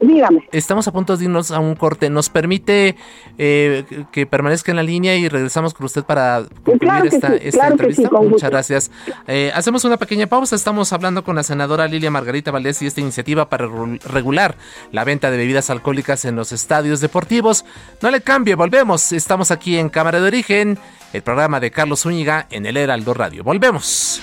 dígame. 0.00 0.48
estamos 0.50 0.88
a 0.88 0.92
punto 0.92 1.16
de 1.16 1.24
irnos 1.24 1.50
a 1.50 1.60
un 1.60 1.74
corte. 1.76 2.10
¿Nos 2.10 2.30
permite 2.30 2.96
eh, 3.38 3.84
que 4.10 4.26
permanezca 4.26 4.72
en 4.72 4.76
la 4.76 4.82
línea 4.82 5.16
y 5.16 5.28
regresamos 5.28 5.74
con 5.74 5.86
usted 5.86 6.04
para 6.04 6.44
concluir 6.64 7.06
esta, 7.42 7.68
entrevista? 7.68 8.10
Muchas 8.10 8.50
gracias. 8.50 8.90
Eh, 9.28 9.52
hacemos 9.54 9.84
una 9.84 9.96
pequeña 9.96 10.26
pausa. 10.26 10.56
Estamos 10.56 10.92
hablando 10.92 11.22
con 11.22 11.36
la 11.36 11.42
senadora 11.42 11.86
Lilia 11.86 12.10
Margarita 12.10 12.50
Valdés 12.50 12.82
y 12.82 12.86
esta 12.86 13.00
iniciativa 13.00 13.48
para 13.48 13.68
regular 14.06 14.56
la 14.90 15.04
venta 15.04 15.30
de 15.30 15.36
bebidas 15.36 15.70
alcohólicas 15.70 16.24
en 16.24 16.36
los 16.36 16.52
estadios 16.52 17.00
deportivos. 17.00 17.64
No 18.02 18.10
le 18.10 18.22
cambie, 18.22 18.54
volvemos. 18.54 19.12
Estamos 19.12 19.50
aquí 19.50 19.76
en 19.76 19.90
Cámara 19.90 20.20
de 20.20 20.26
Origen 20.26 20.78
el 21.12 21.22
programa 21.22 21.60
de 21.60 21.70
Carlos 21.70 22.02
Zúñiga 22.02 22.46
en 22.50 22.66
el 22.66 22.76
Heraldo 22.76 23.14
Radio. 23.14 23.42
Volvemos. 23.42 24.22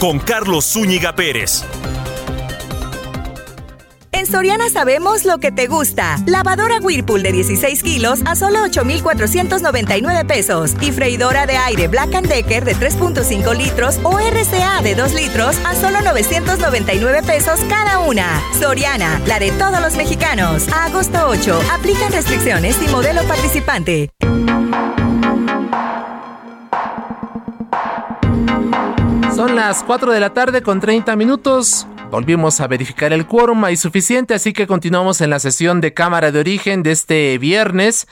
Con 0.00 0.18
Carlos 0.18 0.66
Zúñiga 0.66 1.14
Pérez. 1.14 1.64
En 4.12 4.26
Soriana 4.26 4.68
sabemos 4.68 5.24
lo 5.24 5.38
que 5.38 5.50
te 5.50 5.66
gusta. 5.66 6.18
Lavadora 6.26 6.78
Whirlpool 6.80 7.22
de 7.22 7.32
16 7.32 7.82
kilos 7.82 8.20
a 8.26 8.34
solo 8.34 8.62
8,499 8.64 10.26
pesos. 10.26 10.74
Y 10.82 10.92
freidora 10.92 11.46
de 11.46 11.56
aire 11.56 11.88
Black 11.88 12.10
Decker 12.10 12.66
de 12.66 12.76
3,5 12.76 13.56
litros 13.56 13.98
o 14.02 14.18
RCA 14.18 14.82
de 14.82 14.94
2 14.94 15.14
litros 15.14 15.56
a 15.64 15.74
solo 15.74 16.02
999 16.02 17.22
pesos 17.22 17.60
cada 17.68 18.00
una. 18.00 18.42
Soriana, 18.60 19.22
la 19.26 19.38
de 19.38 19.52
todos 19.52 19.80
los 19.80 19.96
mexicanos. 19.96 20.68
A 20.68 20.84
agosto 20.86 21.28
8. 21.28 21.60
Aplican 21.72 22.12
restricciones 22.12 22.76
y 22.82 22.88
modelo 22.88 23.22
participante. 23.24 24.10
Son 29.36 29.54
las 29.54 29.84
4 29.84 30.12
de 30.12 30.18
la 30.18 30.32
tarde 30.32 30.62
con 30.62 30.80
30 30.80 31.14
minutos. 31.14 31.86
Volvimos 32.10 32.58
a 32.62 32.68
verificar 32.68 33.12
el 33.12 33.26
quórum, 33.26 33.62
hay 33.64 33.76
suficiente, 33.76 34.32
así 34.32 34.54
que 34.54 34.66
continuamos 34.66 35.20
en 35.20 35.28
la 35.28 35.38
sesión 35.40 35.82
de 35.82 35.92
Cámara 35.92 36.32
de 36.32 36.40
Origen 36.40 36.82
de 36.82 36.92
este 36.92 37.36
viernes. 37.36 38.08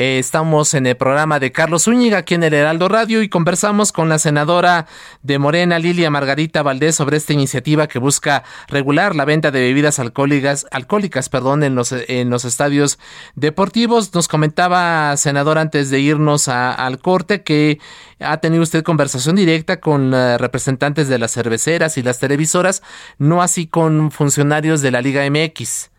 Eh, 0.00 0.18
estamos 0.18 0.72
en 0.72 0.86
el 0.86 0.96
programa 0.96 1.38
de 1.40 1.52
Carlos 1.52 1.82
Zúñiga 1.84 2.16
aquí 2.16 2.32
en 2.32 2.42
el 2.42 2.54
Heraldo 2.54 2.88
Radio 2.88 3.20
y 3.20 3.28
conversamos 3.28 3.92
con 3.92 4.08
la 4.08 4.18
senadora 4.18 4.86
de 5.22 5.38
Morena, 5.38 5.78
Lilia 5.78 6.08
Margarita 6.08 6.62
Valdés, 6.62 6.94
sobre 6.94 7.18
esta 7.18 7.34
iniciativa 7.34 7.86
que 7.86 7.98
busca 7.98 8.42
regular 8.68 9.14
la 9.14 9.26
venta 9.26 9.50
de 9.50 9.60
bebidas 9.60 9.98
alcohólicas, 9.98 10.66
alcohólicas 10.70 11.28
perdón, 11.28 11.62
en, 11.64 11.74
los, 11.74 11.92
en 11.92 12.30
los 12.30 12.46
estadios 12.46 12.98
deportivos. 13.34 14.14
Nos 14.14 14.26
comentaba, 14.26 15.14
senadora, 15.18 15.60
antes 15.60 15.90
de 15.90 16.00
irnos 16.00 16.48
al 16.48 16.98
corte, 17.00 17.42
que 17.42 17.78
ha 18.20 18.38
tenido 18.38 18.62
usted 18.62 18.82
conversación 18.82 19.36
directa 19.36 19.80
con 19.80 20.14
eh, 20.14 20.38
representantes 20.38 21.08
de 21.08 21.18
las 21.18 21.32
cerveceras 21.32 21.98
y 21.98 22.02
las 22.02 22.18
televisoras, 22.18 22.82
no 23.18 23.42
así 23.42 23.66
con 23.66 24.10
funcionarios 24.10 24.80
de 24.80 24.92
la 24.92 25.02
Liga 25.02 25.28
MX. 25.28 25.89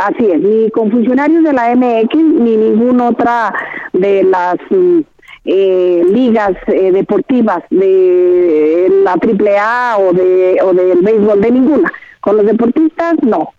Así 0.00 0.24
es, 0.24 0.40
ni 0.40 0.70
con 0.70 0.90
funcionarios 0.90 1.44
de 1.44 1.52
la 1.52 1.76
MX 1.76 2.16
ni 2.16 2.56
ninguna 2.56 3.10
otra 3.10 3.52
de 3.92 4.22
las 4.22 4.56
mm, 4.70 5.00
eh, 5.44 6.02
ligas 6.10 6.52
eh, 6.68 6.90
deportivas 6.90 7.62
de 7.68 8.90
la 9.04 9.12
AAA 9.12 9.98
o 9.98 10.14
de 10.14 10.58
o 10.62 10.72
del 10.72 11.02
béisbol, 11.02 11.42
de 11.42 11.50
ninguna. 11.50 11.92
Con 12.22 12.38
los 12.38 12.46
deportistas, 12.46 13.16
no. 13.22 13.52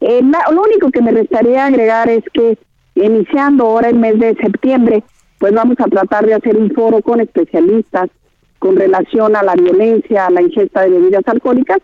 Eh, 0.00 0.20
lo 0.22 0.62
único 0.62 0.90
que 0.90 1.00
me 1.00 1.12
restaría 1.12 1.64
agregar 1.64 2.10
es 2.10 2.24
que 2.34 2.58
iniciando 2.94 3.64
ahora 3.64 3.88
el 3.88 3.96
mes 3.98 4.18
de 4.18 4.34
septiembre, 4.34 5.02
pues 5.38 5.54
vamos 5.54 5.76
a 5.80 5.88
tratar 5.88 6.26
de 6.26 6.34
hacer 6.34 6.58
un 6.58 6.70
foro 6.72 7.00
con 7.00 7.22
especialistas 7.22 8.10
con 8.58 8.76
relación 8.76 9.34
a 9.34 9.42
la 9.42 9.54
violencia, 9.54 10.26
a 10.26 10.30
la 10.30 10.42
ingesta 10.42 10.82
de 10.82 10.90
bebidas 10.90 11.26
alcohólicas 11.26 11.78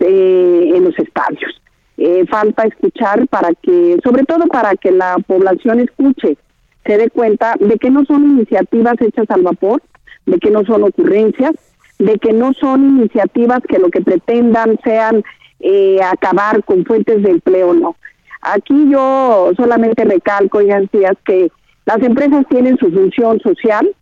en 0.00 0.84
los 0.84 0.98
estadios. 0.98 1.63
Eh, 1.96 2.26
falta 2.28 2.64
escuchar 2.64 3.28
para 3.28 3.50
que, 3.54 3.98
sobre 4.02 4.24
todo 4.24 4.46
para 4.46 4.74
que 4.74 4.90
la 4.90 5.16
población 5.26 5.78
escuche, 5.78 6.36
se 6.84 6.98
dé 6.98 7.08
cuenta 7.08 7.54
de 7.60 7.78
que 7.78 7.90
no 7.90 8.04
son 8.04 8.24
iniciativas 8.24 9.00
hechas 9.00 9.30
al 9.30 9.42
vapor, 9.42 9.80
de 10.26 10.38
que 10.38 10.50
no 10.50 10.64
son 10.64 10.82
ocurrencias, 10.82 11.52
de 11.98 12.18
que 12.18 12.32
no 12.32 12.52
son 12.54 12.84
iniciativas 12.98 13.60
que 13.68 13.78
lo 13.78 13.90
que 13.90 14.00
pretendan 14.00 14.78
sean 14.82 15.22
eh, 15.60 16.00
acabar 16.02 16.64
con 16.64 16.84
fuentes 16.84 17.22
de 17.22 17.30
empleo, 17.30 17.72
no. 17.74 17.96
Aquí 18.42 18.90
yo 18.90 19.52
solamente 19.56 20.04
recalco, 20.04 20.60
y 20.60 20.66
días 20.92 21.16
que 21.24 21.50
las 21.86 22.02
empresas 22.02 22.44
tienen 22.48 22.76
su 22.76 22.90
función 22.90 23.40
social, 23.40 23.94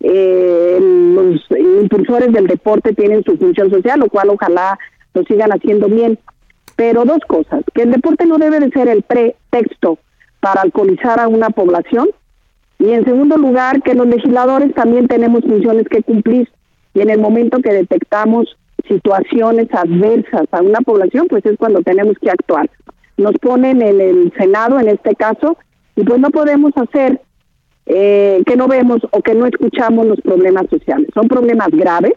eh, 0.00 0.78
los 0.80 1.44
impulsores 1.82 2.32
del 2.32 2.46
deporte 2.46 2.94
tienen 2.94 3.24
su 3.24 3.36
función 3.36 3.70
social, 3.70 3.98
lo 3.98 4.08
cual 4.08 4.30
ojalá 4.30 4.78
lo 5.14 5.24
sigan 5.24 5.50
haciendo 5.50 5.88
bien 5.88 6.18
pero 6.78 7.04
dos 7.04 7.18
cosas, 7.26 7.64
que 7.74 7.82
el 7.82 7.90
deporte 7.90 8.24
no 8.24 8.38
debe 8.38 8.60
de 8.60 8.70
ser 8.70 8.86
el 8.86 9.02
pretexto 9.02 9.98
para 10.38 10.60
alcoholizar 10.62 11.18
a 11.18 11.26
una 11.26 11.50
población 11.50 12.08
y 12.78 12.92
en 12.92 13.04
segundo 13.04 13.36
lugar 13.36 13.82
que 13.82 13.94
los 13.94 14.06
legisladores 14.06 14.72
también 14.74 15.08
tenemos 15.08 15.40
funciones 15.40 15.88
que 15.88 16.04
cumplir 16.04 16.48
y 16.94 17.00
en 17.00 17.10
el 17.10 17.18
momento 17.18 17.58
que 17.58 17.72
detectamos 17.72 18.56
situaciones 18.86 19.66
adversas 19.72 20.46
a 20.52 20.62
una 20.62 20.78
población, 20.78 21.26
pues 21.28 21.44
es 21.46 21.56
cuando 21.58 21.82
tenemos 21.82 22.16
que 22.22 22.30
actuar. 22.30 22.70
Nos 23.16 23.32
ponen 23.42 23.82
en 23.82 24.00
el 24.00 24.32
Senado, 24.38 24.78
en 24.78 24.86
este 24.86 25.16
caso, 25.16 25.58
y 25.96 26.04
pues 26.04 26.20
no 26.20 26.30
podemos 26.30 26.70
hacer 26.76 27.20
eh, 27.86 28.40
que 28.46 28.54
no 28.54 28.68
vemos 28.68 29.00
o 29.10 29.20
que 29.20 29.34
no 29.34 29.46
escuchamos 29.46 30.06
los 30.06 30.20
problemas 30.20 30.66
sociales. 30.70 31.08
Son 31.12 31.26
problemas 31.26 31.70
graves, 31.72 32.12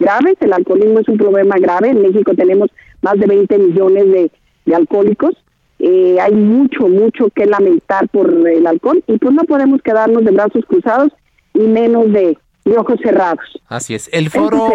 graves, 0.00 0.34
el 0.40 0.52
alcoholismo 0.52 0.98
es 0.98 1.08
un 1.08 1.16
problema 1.16 1.54
grave, 1.60 1.90
en 1.90 2.02
México 2.02 2.34
tenemos 2.34 2.70
más 3.02 3.18
de 3.18 3.26
20 3.26 3.58
millones 3.58 4.04
de, 4.10 4.74
alcohólicos. 4.74 5.34
Eh, 5.78 6.18
hay 6.20 6.32
mucho, 6.32 6.88
mucho 6.88 7.30
que 7.30 7.46
lamentar 7.46 8.08
por 8.08 8.30
el 8.46 8.66
alcohol 8.66 9.02
y 9.06 9.16
pues 9.16 9.34
no 9.34 9.44
podemos 9.44 9.80
quedarnos 9.82 10.24
de 10.24 10.30
brazos 10.30 10.64
cruzados 10.66 11.10
y 11.54 11.60
menos 11.60 12.12
de, 12.12 12.36
ojos 12.76 13.00
cerrados. 13.02 13.44
Así 13.66 13.94
es. 13.94 14.08
¿El 14.12 14.30
foro 14.30 14.68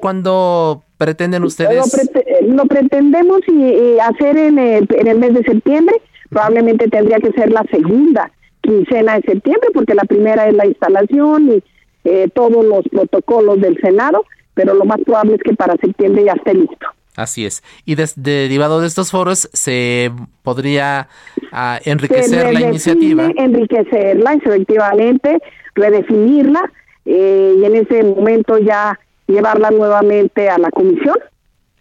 cuándo, 0.00 0.82
pretenden 0.98 1.44
ustedes? 1.44 2.12
Lo, 2.46 2.66
pretendemos 2.66 3.40
y, 3.48 3.98
hacer 3.98 4.36
en 4.36 4.58
el, 4.58 4.86
en 4.90 5.06
el 5.06 5.18
mes 5.18 5.34
de 5.34 5.44
septiembre. 5.44 5.96
Probablemente 6.28 6.88
tendría 6.88 7.18
que 7.18 7.32
ser 7.32 7.50
la 7.50 7.64
segunda 7.70 8.30
quincena 8.60 9.14
de 9.14 9.22
septiembre 9.22 9.70
porque 9.72 9.94
la 9.94 10.04
primera 10.04 10.48
es 10.48 10.54
la 10.54 10.66
instalación 10.66 11.50
y 11.50 11.62
eh, 12.04 12.28
todos 12.32 12.64
los 12.64 12.82
protocolos 12.88 13.60
del 13.60 13.78
Senado, 13.80 14.24
pero 14.54 14.74
lo 14.74 14.84
más 14.84 15.00
probable 15.02 15.34
es 15.34 15.42
que 15.42 15.54
para 15.54 15.76
septiembre 15.76 16.24
ya 16.24 16.32
esté 16.32 16.54
listo. 16.54 16.86
Así 17.20 17.44
es. 17.44 17.62
Y 17.84 17.96
derivado 18.16 18.80
de 18.80 18.86
estos 18.86 19.10
foros 19.10 19.50
se 19.52 20.10
podría 20.42 21.08
ah, 21.52 21.78
enriquecer 21.84 22.52
la 22.52 22.60
iniciativa. 22.60 23.30
Enriquecerla, 23.36 24.34
efectivamente, 24.34 25.38
redefinirla 25.74 26.72
eh, 27.04 27.56
y 27.60 27.64
en 27.64 27.76
ese 27.76 28.02
momento 28.02 28.58
ya 28.58 28.98
llevarla 29.26 29.70
nuevamente 29.70 30.48
a 30.48 30.58
la 30.58 30.70
comisión, 30.70 31.16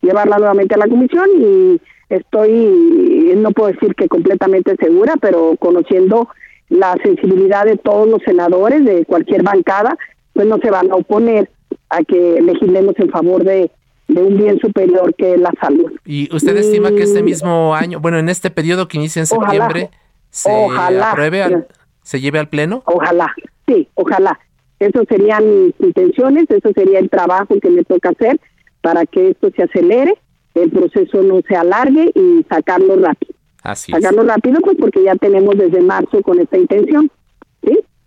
llevarla 0.01 0.37
nuevamente 0.37 0.75
a 0.75 0.77
la 0.77 0.87
comisión 0.87 1.27
y 1.37 1.81
estoy, 2.09 3.33
no 3.37 3.51
puedo 3.51 3.71
decir 3.71 3.95
que 3.95 4.07
completamente 4.07 4.75
segura, 4.75 5.15
pero 5.21 5.55
conociendo 5.57 6.27
la 6.67 6.95
sensibilidad 7.03 7.65
de 7.65 7.77
todos 7.77 8.07
los 8.07 8.21
senadores 8.23 8.83
de 8.83 9.05
cualquier 9.05 9.43
bancada, 9.43 9.97
pues 10.33 10.47
no 10.47 10.57
se 10.59 10.69
van 10.69 10.91
a 10.91 10.95
oponer 10.95 11.49
a 11.89 12.03
que 12.03 12.41
legislemos 12.41 12.93
en 12.97 13.09
favor 13.09 13.43
de, 13.43 13.71
un 14.17 14.37
bien 14.37 14.59
superior 14.59 15.13
que 15.15 15.35
es 15.35 15.39
la 15.39 15.51
salud. 15.61 15.91
¿Y 16.05 16.33
usted 16.35 16.57
estima 16.57 16.89
que 16.89 17.03
este 17.03 17.23
mismo 17.23 17.75
año, 17.75 17.99
bueno, 17.99 18.17
en 18.17 18.29
este 18.29 18.49
periodo 18.49 18.87
que 18.87 18.97
inicia 18.97 19.21
en 19.21 19.27
septiembre, 19.27 19.89
se 20.29 20.51
apruebe, 20.51 21.65
se 22.03 22.19
lleve 22.19 22.39
al 22.39 22.49
pleno? 22.49 22.81
Ojalá, 22.85 23.33
sí, 23.67 23.87
ojalá. 23.95 24.39
Eso 24.79 25.03
serían 25.07 25.43
mis 25.45 25.73
intenciones, 25.79 26.45
eso 26.49 26.71
sería 26.73 26.99
el 26.99 27.09
trabajo 27.09 27.59
que 27.59 27.69
me 27.69 27.83
toca 27.83 28.09
hacer 28.09 28.39
para 28.81 29.05
que 29.05 29.31
esto 29.31 29.49
se 29.55 29.63
acelere, 29.63 30.15
el 30.55 30.71
proceso 30.71 31.21
no 31.21 31.41
se 31.47 31.55
alargue 31.55 32.11
y 32.15 32.45
sacarlo 32.49 32.95
rápido. 32.95 33.33
Así 33.61 33.91
sacarlo 33.91 34.23
rápido, 34.23 34.61
pues 34.61 34.77
porque 34.79 35.03
ya 35.03 35.15
tenemos 35.15 35.57
desde 35.57 35.81
marzo 35.81 36.21
con 36.21 36.39
esta 36.39 36.57
intención. 36.57 37.11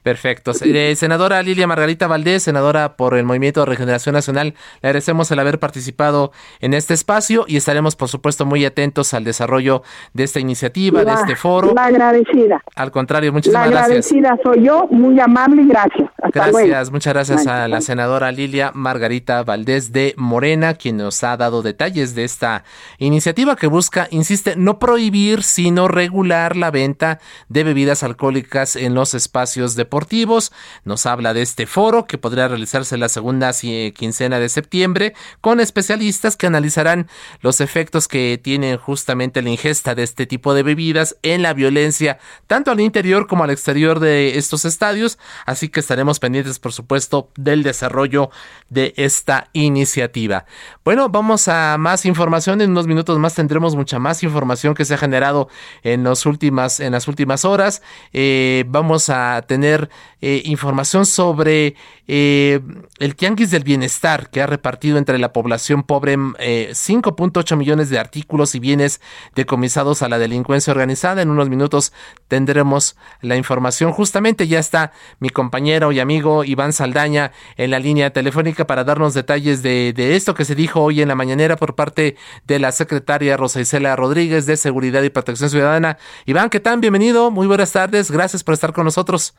Perfecto. 0.03 0.51
Eh, 0.65 0.97
senadora 0.97 1.41
Lilia 1.43 1.69
Margarita 1.69 2.09
Valdés, 2.09 2.43
senadora 2.43 2.97
por 2.97 3.15
el 3.15 3.25
Movimiento 3.25 3.61
de 3.61 3.67
Regeneración 3.67 4.15
Nacional, 4.15 4.55
le 4.81 4.89
agradecemos 4.89 5.31
el 5.31 5.39
haber 5.39 5.61
participado 5.61 6.33
en 6.61 6.75
este 6.75 6.93
espacio 6.93 7.45
y 7.47 7.57
estaremos, 7.57 7.95
por 7.95 8.09
supuesto, 8.09 8.45
muy 8.45 8.65
atentos 8.65 9.15
al 9.15 9.23
desarrollo 9.23 9.83
de 10.13 10.25
esta 10.25 10.41
iniciativa, 10.41 11.05
de 11.05 11.13
este 11.13 11.37
foro. 11.37 11.73
La 11.73 11.87
agradecida. 11.87 12.61
Al 12.75 12.91
contrario, 12.91 13.33
muchísimas 13.33 13.71
gracias. 13.71 13.81
La 13.81 13.85
agradecida 13.85 14.39
soy 14.43 14.65
yo, 14.65 14.89
muy 14.91 15.21
amable 15.21 15.63
y 15.63 15.69
gracias. 15.69 16.11
gracias, 16.33 16.91
muchas 16.91 17.13
gracias 17.13 17.47
a 17.47 17.69
la 17.69 17.81
senadora 17.81 18.33
Lilia 18.33 18.73
Margarita 18.75 19.45
Valdés 19.45 19.93
de 19.93 20.15
Morena, 20.17 20.75
quien 20.75 20.97
nos 20.97 21.23
ha 21.23 21.37
dado 21.37 21.63
detalles 21.63 22.17
de 22.17 22.25
esta 22.25 22.65
iniciativa 22.99 23.55
que 23.55 23.69
busca, 23.69 24.09
insiste, 24.11 24.57
no 24.57 24.81
prohibir, 24.81 25.45
sino 25.45 25.87
regular 25.87 26.57
la 26.57 26.73
venta 26.73 27.21
de 27.49 27.63
bebidas 27.63 28.03
alcohólicas 28.03 28.75
en 28.75 28.95
los 28.95 29.15
espacios 29.15 29.77
de 29.77 29.92
deportivos. 29.93 30.53
Nos 30.87 31.05
habla 31.05 31.35
de 31.35 31.43
este 31.43 31.67
foro 31.67 32.07
que 32.07 32.17
podría 32.17 32.49
realizarse 32.49 32.97
la 32.97 33.11
segunda 33.11 33.53
quincena 33.53 34.39
de 34.39 34.49
septiembre 34.49 35.13
con 35.43 35.61
especialistas 35.61 36.39
que 36.39 36.47
analizarán 36.47 37.09
los 37.43 37.61
efectos 37.61 38.09
que 38.09 38.41
tienen 38.43 38.79
justamente 38.79 39.43
la 39.43 39.51
ingesta 39.51 39.95
de 39.95 40.03
este 40.03 40.25
tipo 40.25 40.55
de 40.55 40.63
bebidas 40.63 41.19
en 41.23 41.43
la 41.43 41.53
violencia 41.53 42.19
tanto 42.47 42.71
al 42.71 42.81
interior 42.81 43.27
como 43.27 43.45
al 43.45 43.51
exterior 43.51 44.01
de 44.01 44.39
estos 44.39 44.65
estadios. 44.65 45.19
Así 45.45 45.69
que 45.69 45.81
estaremos 45.81 46.19
pendientes, 46.21 46.59
por 46.59 46.73
supuesto, 46.73 47.29
del 47.37 47.63
desarrollo 47.63 48.31
de 48.71 48.95
esta 48.97 49.49
iniciativa. 49.53 50.47
Bueno, 50.87 51.11
vamos 51.11 51.49
a 51.49 51.77
más 51.79 52.07
información. 52.07 52.63
En 52.63 52.71
unos 52.71 52.87
minutos 52.87 53.19
más 53.19 53.35
tendremos 53.35 53.77
mucha 53.77 53.99
más 53.99 54.23
información 54.23 54.73
que 54.75 54.87
se 54.87 54.95
ha 54.95 54.99
generado 54.99 55.51
en, 55.83 56.03
los 56.03 56.25
últimas, 56.25 56.81
en 56.81 56.93
las 56.93 57.09
últimas 57.09 57.45
horas. 57.45 57.83
Eh, 58.15 58.65
vamos 58.69 59.11
a 59.11 59.43
tener 59.47 59.82
eh, 60.21 60.43
información 60.45 61.07
sobre 61.07 61.75
eh, 62.09 62.61
el 62.99 63.17
Tianguis 63.17 63.51
del 63.51 63.65
Bienestar 63.65 64.31
que 64.31 64.43
ha 64.43 64.47
repartido 64.47 64.99
entre 64.99 65.19
la 65.19 65.33
población 65.33 65.83
pobre 65.83 66.17
5.8 66.17 67.53
eh, 67.53 67.57
millones 67.57 67.91
de 67.91 67.99
artículos 67.99 68.55
y 68.55 68.59
bienes 68.59 69.01
decomisados 69.35 70.03
a 70.03 70.09
la 70.09 70.19
delincuencia 70.19 70.73
organizada. 70.73 71.23
En 71.23 71.31
unos 71.31 71.49
minutos 71.49 71.93
tendremos 72.29 72.97
la 73.21 73.37
información. 73.37 73.93
Justamente 73.93 74.49
ya 74.49 74.59
está 74.59 74.93
mi 75.21 75.31
compañero 75.31 75.93
y 75.93 76.01
amigo 76.01 76.45
Iván 76.45 76.73
Saldaña 76.73 77.33
en 77.57 77.71
la 77.71 77.79
línea 77.79 78.11
telefónica 78.11 78.67
para 78.67 78.85
darnos 78.85 79.15
detalles 79.15 79.63
de, 79.63 79.93
de 79.93 80.17
esto 80.17 80.35
que 80.35 80.45
se 80.45 80.55
dijo 80.55 80.81
hoy 80.81 81.03
en 81.03 81.09
la 81.09 81.15
mañanera 81.15 81.57
por 81.57 81.75
parte 81.75 82.17
de 82.47 82.59
la 82.59 82.73
secretaria 82.73 83.37
Rosa 83.37 83.61
Isela 83.61 83.97
Rodríguez 83.97 84.47
de 84.47 84.57
Seguridad 84.57 85.03
y 85.03 85.11
Protección 85.11 85.51
Ciudadana. 85.51 85.99
Iván, 86.27 86.51
¿qué 86.51 86.61
tal? 86.61 86.81
Bienvenido, 86.81 87.31
muy 87.31 87.47
buenas 87.47 87.73
tardes, 87.73 88.11
gracias 88.11 88.43
por 88.45 88.55
estar 88.55 88.73
con 88.73 88.85
nosotros. 88.85 89.35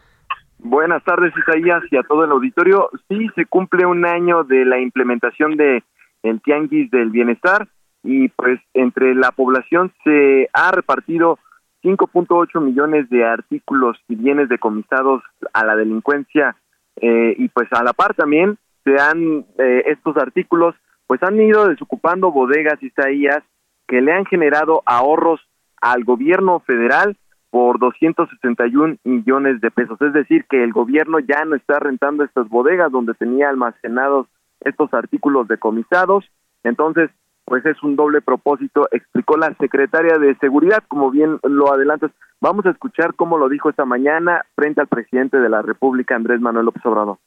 Buenas 0.66 1.04
tardes, 1.04 1.34
Isaías, 1.38 1.84
y 1.92 1.98
a 1.98 2.04
todo 2.04 2.24
el 2.24 2.32
auditorio. 2.32 2.90
Sí, 3.10 3.28
se 3.36 3.46
cumple 3.46 3.86
un 3.86 4.06
año 4.06 4.46
de 4.46 4.64
la 4.64 4.80
implementación 4.80 5.58
de 5.58 5.84
el 6.24 6.42
Tianguis 6.42 6.90
del 6.90 7.10
Bienestar 7.10 7.68
y 8.02 8.30
pues 8.30 8.62
entre 8.74 9.14
la 9.14 9.34
población 9.34 9.92
se 10.06 10.50
ha 10.54 10.72
repartido 10.72 11.38
5.8 11.84 12.62
millones 12.62 13.10
de 13.10 13.26
artículos 13.26 13.98
y 14.08 14.16
bienes 14.16 14.48
decomisados 14.48 15.22
a 15.52 15.66
la 15.66 15.76
delincuencia 15.76 16.56
eh, 16.96 17.36
y 17.38 17.50
pues 17.50 17.68
a 17.74 17.84
la 17.84 17.92
par 17.92 18.14
también 18.14 18.58
se 18.86 18.96
han 18.98 19.46
eh, 19.58 19.84
estos 19.88 20.16
artículos 20.16 20.76
pues 21.08 21.22
han 21.24 21.42
ido 21.42 21.68
desocupando 21.68 22.32
bodegas 22.32 22.82
Isaías 22.82 23.44
que 23.86 24.02
le 24.02 24.14
han 24.14 24.26
generado 24.26 24.82
ahorros 24.86 25.42
al 25.82 26.06
gobierno 26.06 26.62
federal 26.62 27.18
por 27.54 27.78
261 27.78 28.98
millones 29.04 29.62
de 29.62 29.70
pesos. 29.70 30.02
Es 30.02 30.12
decir, 30.12 30.44
que 30.50 30.64
el 30.64 30.74
gobierno 30.74 31.20
ya 31.20 31.46
no 31.46 31.56
está 31.56 31.78
rentando 31.78 32.24
estas 32.24 32.50
bodegas 32.50 32.92
donde 32.92 33.14
tenía 33.14 33.48
almacenados 33.48 34.26
estos 34.62 34.92
artículos 34.92 35.48
decomisados. 35.48 36.26
Entonces, 36.64 37.12
pues 37.46 37.64
es 37.68 37.84
un 37.84 37.96
doble 37.96 38.22
propósito, 38.22 38.88
explicó 38.90 39.38
la 39.38 39.54
secretaria 39.60 40.18
de 40.18 40.36
Seguridad, 40.38 40.84
como 40.88 41.12
bien 41.12 41.38
lo 41.44 41.72
adelantas. 41.72 42.10
Vamos 42.42 42.66
a 42.66 42.72
escuchar 42.72 43.14
cómo 43.14 43.38
lo 43.38 43.50
dijo 43.50 43.70
esta 43.70 43.86
mañana 43.86 44.44
frente 44.56 44.82
al 44.82 44.88
presidente 44.88 45.38
de 45.38 45.50
la 45.50 45.62
República, 45.62 46.16
Andrés 46.16 46.42
Manuel 46.42 46.66
López 46.66 46.84
Obrador. 46.88 47.20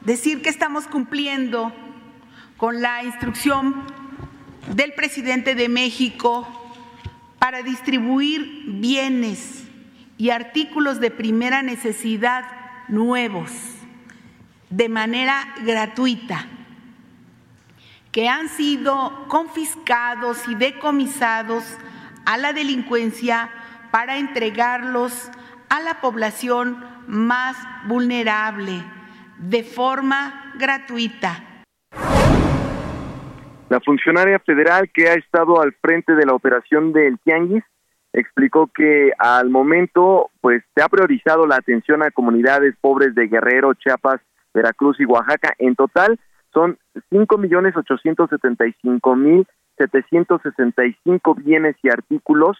Decir 0.00 0.42
que 0.42 0.48
estamos 0.48 0.88
cumpliendo 0.88 1.70
con 2.56 2.82
la 2.82 3.04
instrucción 3.04 3.76
del 4.74 4.92
presidente 4.96 5.54
de 5.54 5.68
México 5.68 6.48
para 7.42 7.64
distribuir 7.64 8.66
bienes 8.68 9.64
y 10.16 10.30
artículos 10.30 11.00
de 11.00 11.10
primera 11.10 11.60
necesidad 11.60 12.44
nuevos 12.86 13.50
de 14.70 14.88
manera 14.88 15.52
gratuita 15.64 16.46
que 18.12 18.28
han 18.28 18.48
sido 18.48 19.26
confiscados 19.26 20.46
y 20.46 20.54
decomisados 20.54 21.64
a 22.26 22.38
la 22.38 22.52
delincuencia 22.52 23.50
para 23.90 24.18
entregarlos 24.18 25.28
a 25.68 25.80
la 25.80 26.00
población 26.00 26.86
más 27.08 27.56
vulnerable 27.88 28.84
de 29.38 29.64
forma 29.64 30.52
gratuita 30.54 31.42
la 33.72 33.80
funcionaria 33.80 34.38
federal 34.38 34.90
que 34.92 35.08
ha 35.08 35.14
estado 35.14 35.62
al 35.62 35.72
frente 35.72 36.14
de 36.14 36.26
la 36.26 36.34
operación 36.34 36.92
del 36.92 37.18
Tianguis 37.20 37.64
explicó 38.12 38.66
que 38.66 39.12
al 39.16 39.48
momento 39.48 40.28
pues 40.42 40.62
se 40.74 40.82
ha 40.82 40.90
priorizado 40.90 41.46
la 41.46 41.56
atención 41.56 42.02
a 42.02 42.10
comunidades 42.10 42.74
pobres 42.82 43.14
de 43.14 43.28
Guerrero, 43.28 43.72
Chiapas, 43.72 44.20
Veracruz 44.52 45.00
y 45.00 45.06
Oaxaca. 45.06 45.54
En 45.58 45.74
total 45.74 46.20
son 46.52 46.76
cinco 47.08 47.38
millones 47.38 47.74
ochocientos 47.74 48.28
setenta 48.28 48.66
y 48.66 48.74
cinco 48.82 49.16
mil 49.16 49.46
setecientos 49.78 50.42
sesenta 50.42 50.84
y 50.84 50.94
cinco 51.02 51.34
bienes 51.34 51.74
y 51.82 51.88
artículos 51.88 52.58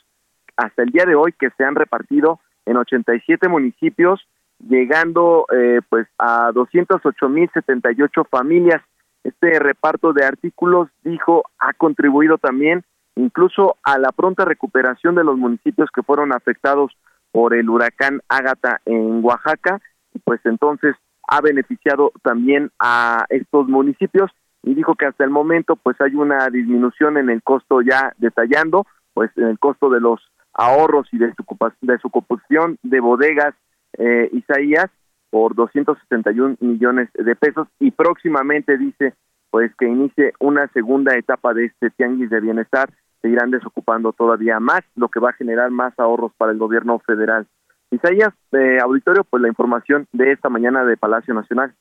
hasta 0.57 0.83
el 0.83 0.93
día 0.93 1.05
de 1.05 1.15
hoy 1.15 1.35
que 1.39 1.51
se 1.59 1.65
han 1.65 1.75
repartido 1.75 2.41
en 2.65 2.79
87 2.79 3.49
municipios, 3.49 4.27
llegando 4.67 5.45
eh, 5.53 5.81
pues 5.91 6.07
a 6.17 6.53
doscientos 6.55 7.03
ocho 7.05 7.29
mil 7.29 7.51
setenta 7.53 7.93
y 7.93 8.01
ocho 8.01 8.25
familias 8.25 8.81
este 9.25 9.59
reparto 9.59 10.13
de 10.13 10.25
artículos, 10.25 10.89
dijo, 11.05 11.45
ha 11.59 11.73
contribuido 11.73 12.39
también 12.39 12.85
incluso 13.15 13.77
a 13.83 13.99
la 13.99 14.11
pronta 14.11 14.45
recuperación 14.45 15.15
de 15.15 15.25
los 15.25 15.37
municipios 15.37 15.91
que 15.95 16.03
fueron 16.03 16.33
afectados 16.33 16.93
por 17.31 17.55
el 17.55 17.69
huracán 17.69 18.21
Ágata 18.29 18.81
en 18.85 19.25
Oaxaca, 19.25 19.81
y 20.15 20.19
pues 20.19 20.41
entonces 20.45 20.97
ha 21.29 21.41
beneficiado 21.41 22.13
también 22.23 22.71
a 22.79 23.25
estos 23.29 23.69
municipios 23.69 24.31
y 24.63 24.75
dijo 24.75 24.95
que 24.95 25.07
hasta 25.07 25.25
el 25.25 25.31
momento 25.31 25.77
pues 25.77 26.01
hay 26.01 26.15
una 26.15 26.49
disminución 26.49 27.17
en 27.17 27.31
el 27.31 27.43
costo 27.43 27.81
ya 27.81 28.13
detallando, 28.19 28.87
pues 29.15 29.31
en 29.37 29.45
el 29.45 29.59
costo 29.59 29.89
de 29.91 30.01
los 30.01 30.21
ahorros 30.53 31.09
y 31.13 31.19
de 31.19 31.33
su, 31.35 31.45
de 31.81 31.99
su 31.99 32.09
ocupación 32.09 32.79
de 32.83 33.01
bodegas 33.01 33.55
eh, 33.99 34.29
Isaías 34.33 34.91
por 35.33 35.55
271 35.55 36.59
millones 36.61 37.09
de 37.15 37.35
pesos. 37.35 37.67
Y 37.81 37.91
próximamente 37.91 38.77
dice 38.77 39.15
pues 39.51 39.71
que 39.79 39.87
inicie 39.87 40.33
una 40.41 40.69
segunda 40.69 41.17
etapa 41.17 41.53
de 41.55 41.67
este 41.67 41.91
tianguis 41.91 42.29
de 42.31 42.41
bienestar. 42.41 42.91
Se 43.23 43.29
irán 43.29 43.51
desocupando 43.51 44.13
todavía 44.13 44.61
más 44.61 44.83
lo 44.95 45.09
que 45.09 45.21
va 45.21 45.31
a 45.31 45.35
generar 45.35 45.71
más 45.71 45.99
ahorros 45.99 46.33
para 46.37 46.53
el 46.53 46.59
gobierno 46.59 46.99
federal. 47.01 47.47
Isaías 47.91 48.33
eh, 48.53 48.79
auditorio 48.83 49.25
pues 49.25 49.43
la 49.43 49.49
información 49.49 50.07
de 50.13 50.33
esta 50.33 50.51
mañana 50.51 50.85
de 50.85 50.97
Palacio 50.97 51.33
Nacional. 51.33 51.75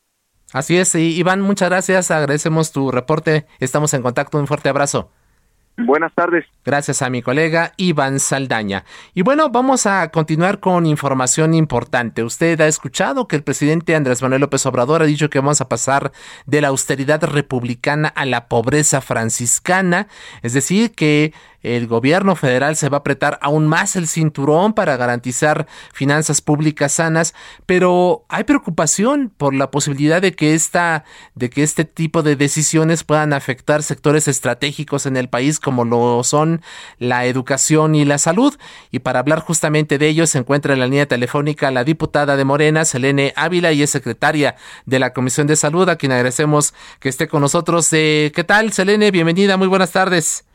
Así 0.54 0.78
es, 0.78 0.96
Iván, 0.96 1.42
muchas 1.42 1.70
gracias, 1.70 2.12
agradecemos 2.12 2.74
tu 2.74 2.92
reporte, 2.92 3.46
estamos 3.60 3.94
en 3.94 4.02
contacto, 4.02 4.38
un 4.38 4.48
fuerte 4.48 4.68
abrazo. 4.68 5.12
Buenas 5.78 6.14
tardes. 6.14 6.46
Gracias 6.64 7.02
a 7.02 7.10
mi 7.10 7.22
colega 7.22 7.74
Iván 7.78 8.20
Saldaña. 8.20 8.84
Y 9.14 9.24
bueno, 9.24 9.50
vamos 9.50 9.86
a 9.86 10.10
continuar 10.10 10.60
con 10.60 10.86
información 10.86 11.54
importante. 11.54 12.24
Usted 12.24 12.60
ha 12.62 12.68
escuchado 12.68 13.28
que 13.28 13.36
el 13.36 13.44
presidente 13.44 13.96
Andrés 13.96 14.22
Manuel 14.22 14.42
López 14.42 14.66
Obrador 14.66 15.02
ha 15.02 15.06
dicho 15.06 15.30
que 15.30 15.40
vamos 15.40 15.62
a 15.62 15.70
pasar 15.70 16.12
de 16.46 16.62
la 16.62 16.68
austeridad 16.68 17.24
republicana 17.24 18.10
a 18.10 18.26
la 18.26 18.48
pobreza 18.48 19.02
franciscana, 19.02 20.08
es 20.44 20.54
decir, 20.54 20.92
que 20.92 21.34
el 21.62 21.88
gobierno 21.88 22.36
federal 22.36 22.76
se 22.76 22.90
va 22.90 22.98
a 22.98 23.00
apretar 23.00 23.40
aún 23.42 23.68
más 23.68 23.96
el 23.96 24.08
cinturón 24.08 24.74
para 24.74 24.98
garantizar 24.98 25.68
finanzas 25.94 26.42
públicas 26.42 26.94
sanas, 26.94 27.34
pero 27.66 28.26
hay 28.30 28.44
preocupación 28.44 29.32
por 29.36 29.54
la 29.54 29.72
posibilidad 29.72 30.22
de 30.22 30.34
que 30.34 30.54
esta, 30.54 31.04
de 31.36 31.50
que 31.50 31.64
este 31.64 31.86
tipo 31.86 32.24
de 32.24 32.36
decisiones 32.36 33.04
puedan 33.04 33.34
afectar 33.34 33.84
sectores 33.84 34.28
estratégicos 34.28 35.06
en 35.06 35.18
el 35.18 35.30
país 35.30 35.60
como 35.60 35.86
lo 35.86 36.24
son 36.24 36.62
la 36.98 37.26
educación 37.26 37.96
y 37.96 38.06
la 38.06 38.18
salud. 38.18 38.58
Y 38.92 39.00
para 39.00 39.20
hablar 39.20 39.40
justamente 39.40 39.98
de 39.98 40.08
ello 40.08 40.28
se 40.28 40.40
encuentra 40.40 40.74
en 40.74 40.80
la 40.80 40.88
línea 40.88 41.06
telefónica 41.06 41.72
la 41.72 41.84
diputada 41.84 42.36
de 42.36 42.46
Morena, 42.46 42.86
Selene 42.86 43.34
Ávila, 43.36 43.72
y 43.72 43.84
es 43.84 43.90
secretaria 43.90 44.56
de 44.86 45.00
la 45.00 45.14
Comisión 45.14 45.48
de 45.48 45.56
Salud, 45.56 45.88
a 45.90 45.96
quien 45.96 46.12
agradecemos 46.12 46.74
que 47.00 47.10
esté 47.10 47.28
con 47.28 47.42
nosotros. 47.42 47.88
Eh, 47.92 48.32
¿Qué 48.36 48.44
tal, 48.44 48.74
Selene? 48.74 49.12
Bienvenida, 49.12 49.58
muy 49.58 49.68
buenas 49.68 49.92
tardes. 49.92 50.46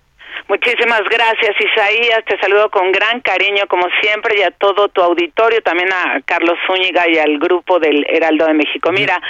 Muchísimas 0.48 1.02
gracias, 1.10 1.56
Isaías. 1.58 2.24
Te 2.24 2.38
saludo 2.38 2.70
con 2.70 2.92
gran 2.92 3.20
cariño, 3.20 3.66
como 3.66 3.88
siempre, 4.00 4.38
y 4.38 4.42
a 4.42 4.52
todo 4.52 4.86
tu 4.88 5.02
auditorio, 5.02 5.60
también 5.62 5.92
a 5.92 6.20
Carlos 6.24 6.56
Zúñiga 6.68 7.08
y 7.08 7.18
al 7.18 7.38
grupo 7.38 7.80
del 7.80 8.06
Heraldo 8.08 8.46
de 8.46 8.54
México. 8.54 8.92
Mira, 8.92 9.20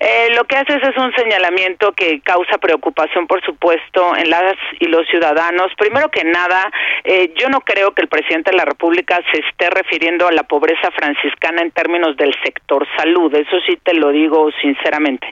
eh, 0.00 0.28
lo 0.34 0.44
que 0.44 0.56
haces 0.56 0.82
es 0.82 0.94
un 0.98 1.14
señalamiento 1.14 1.92
que 1.92 2.20
causa 2.20 2.58
preocupación, 2.58 3.26
por 3.26 3.42
supuesto, 3.42 4.14
en 4.16 4.28
las 4.28 4.54
y 4.78 4.88
los 4.88 5.08
ciudadanos. 5.08 5.72
Primero 5.78 6.10
que 6.10 6.24
nada, 6.24 6.70
eh, 7.04 7.32
yo 7.36 7.48
no 7.48 7.62
creo 7.62 7.92
que 7.92 8.02
el 8.02 8.08
presidente 8.08 8.50
de 8.50 8.58
la 8.58 8.66
República 8.66 9.18
se 9.32 9.40
esté 9.48 9.70
refiriendo 9.70 10.28
a 10.28 10.32
la 10.32 10.42
pobreza 10.42 10.90
franciscana 10.90 11.62
en 11.62 11.70
términos 11.70 12.18
del 12.18 12.34
sector 12.44 12.86
salud. 12.98 13.34
Eso 13.34 13.56
sí 13.66 13.78
te 13.82 13.94
lo 13.94 14.10
digo 14.10 14.50
sinceramente. 14.60 15.26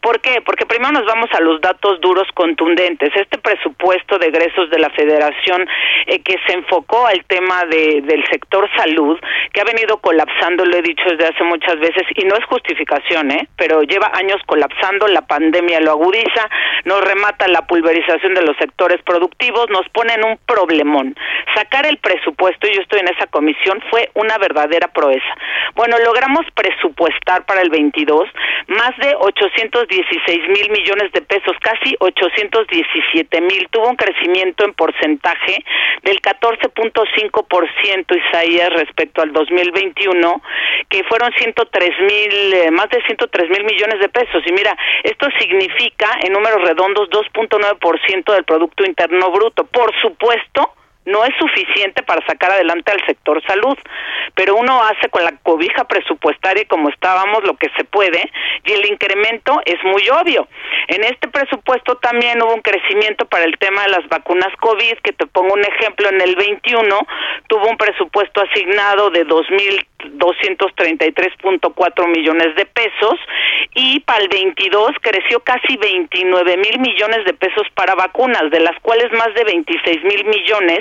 ¿Por 0.00 0.20
qué? 0.20 0.42
Porque 0.44 0.66
primero 0.66 0.90
nos 0.90 1.04
vamos 1.04 1.30
a 1.32 1.40
los 1.40 1.60
datos 1.60 2.00
duros 2.00 2.26
contundentes. 2.34 3.10
Este 3.14 3.38
presupuesto 3.38 4.18
de 4.18 4.26
egresos 4.26 4.70
de 4.70 4.78
la 4.80 4.87
Federación 4.90 5.66
eh, 6.06 6.20
que 6.20 6.36
se 6.46 6.54
enfocó 6.54 7.06
al 7.06 7.24
tema 7.24 7.64
de, 7.64 8.02
del 8.02 8.24
sector 8.30 8.68
salud, 8.76 9.18
que 9.52 9.60
ha 9.60 9.64
venido 9.64 9.98
colapsando, 9.98 10.64
lo 10.64 10.76
he 10.76 10.82
dicho 10.82 11.04
desde 11.10 11.26
hace 11.26 11.44
muchas 11.44 11.78
veces, 11.78 12.02
y 12.14 12.24
no 12.24 12.36
es 12.36 12.44
justificación, 12.46 13.30
¿eh? 13.30 13.48
pero 13.56 13.82
lleva 13.82 14.10
años 14.14 14.40
colapsando, 14.46 15.06
la 15.08 15.22
pandemia 15.22 15.80
lo 15.80 15.92
agudiza, 15.92 16.48
nos 16.84 17.00
remata 17.02 17.48
la 17.48 17.66
pulverización 17.66 18.34
de 18.34 18.42
los 18.42 18.56
sectores 18.56 19.02
productivos, 19.02 19.68
nos 19.70 19.88
pone 19.90 20.14
en 20.14 20.24
un 20.24 20.38
problemón. 20.46 21.14
Sacar 21.54 21.86
el 21.86 21.98
presupuesto, 21.98 22.66
y 22.66 22.74
yo 22.74 22.82
estoy 22.82 23.00
en 23.00 23.08
esa 23.08 23.26
comisión, 23.26 23.82
fue 23.90 24.10
una 24.14 24.38
verdadera 24.38 24.88
proeza. 24.88 25.34
Bueno, 25.74 25.96
logramos 26.04 26.46
presupuestar 26.54 27.44
para 27.46 27.62
el 27.62 27.70
22 27.70 28.28
más 28.68 28.96
de 28.98 29.14
816 29.18 30.48
mil 30.48 30.70
millones 30.70 31.12
de 31.12 31.22
pesos, 31.22 31.56
casi 31.62 31.96
817 32.00 33.40
mil. 33.40 33.68
Tuvo 33.70 33.88
un 33.88 33.96
crecimiento 33.96 34.64
en 34.64 34.74
porcentaje 34.78 35.64
del 36.02 36.22
14.5% 36.22 38.16
Isaías 38.16 38.70
respecto 38.70 39.20
al 39.20 39.32
2021, 39.32 40.40
que 40.88 41.04
fueron 41.04 41.30
103 41.36 41.90
mil, 42.00 42.54
eh, 42.54 42.70
más 42.70 42.88
de 42.88 43.02
103 43.02 43.50
mil 43.50 43.64
millones 43.64 43.98
de 44.00 44.08
pesos. 44.08 44.42
Y 44.46 44.52
mira, 44.52 44.74
esto 45.02 45.28
significa 45.38 46.08
en 46.22 46.32
números 46.32 46.62
redondos 46.62 47.10
2.9% 47.10 48.32
del 48.32 48.44
Producto 48.44 48.84
Interno 48.86 49.30
Bruto. 49.32 49.64
Por 49.64 49.92
supuesto, 50.00 50.72
no 51.08 51.24
es 51.24 51.34
suficiente 51.38 52.02
para 52.02 52.24
sacar 52.26 52.50
adelante 52.52 52.92
al 52.92 53.00
sector 53.06 53.42
salud, 53.46 53.78
pero 54.34 54.56
uno 54.56 54.82
hace 54.84 55.08
con 55.08 55.24
la 55.24 55.32
cobija 55.42 55.84
presupuestaria 55.84 56.66
como 56.68 56.90
estábamos 56.90 57.44
lo 57.44 57.56
que 57.56 57.70
se 57.76 57.84
puede 57.84 58.30
y 58.64 58.72
el 58.72 58.84
incremento 58.86 59.60
es 59.64 59.82
muy 59.84 60.06
obvio. 60.10 60.46
En 60.88 61.04
este 61.04 61.28
presupuesto 61.28 61.94
también 61.96 62.42
hubo 62.42 62.52
un 62.54 62.60
crecimiento 62.60 63.24
para 63.26 63.44
el 63.44 63.56
tema 63.58 63.82
de 63.82 63.90
las 63.90 64.08
vacunas 64.08 64.54
COVID, 64.60 64.98
que 65.02 65.12
te 65.12 65.26
pongo 65.26 65.54
un 65.54 65.64
ejemplo, 65.64 66.08
en 66.08 66.20
el 66.20 66.36
21 66.36 67.06
tuvo 67.48 67.68
un 67.68 67.76
presupuesto 67.76 68.40
asignado 68.42 69.10
de 69.10 69.26
2.233.4 69.26 72.08
millones 72.08 72.54
de 72.54 72.66
pesos 72.66 73.18
y 73.74 74.00
para 74.00 74.22
el 74.22 74.28
22 74.28 74.92
creció 75.00 75.40
casi 75.40 75.76
29 75.76 76.56
mil 76.56 76.78
millones 76.80 77.24
de 77.24 77.34
pesos 77.34 77.66
para 77.74 77.94
vacunas, 77.94 78.50
de 78.50 78.58
las 78.60 78.78
cuales 78.80 79.12
más 79.12 79.32
de 79.34 79.44
26 79.44 80.04
mil 80.04 80.24
millones 80.24 80.80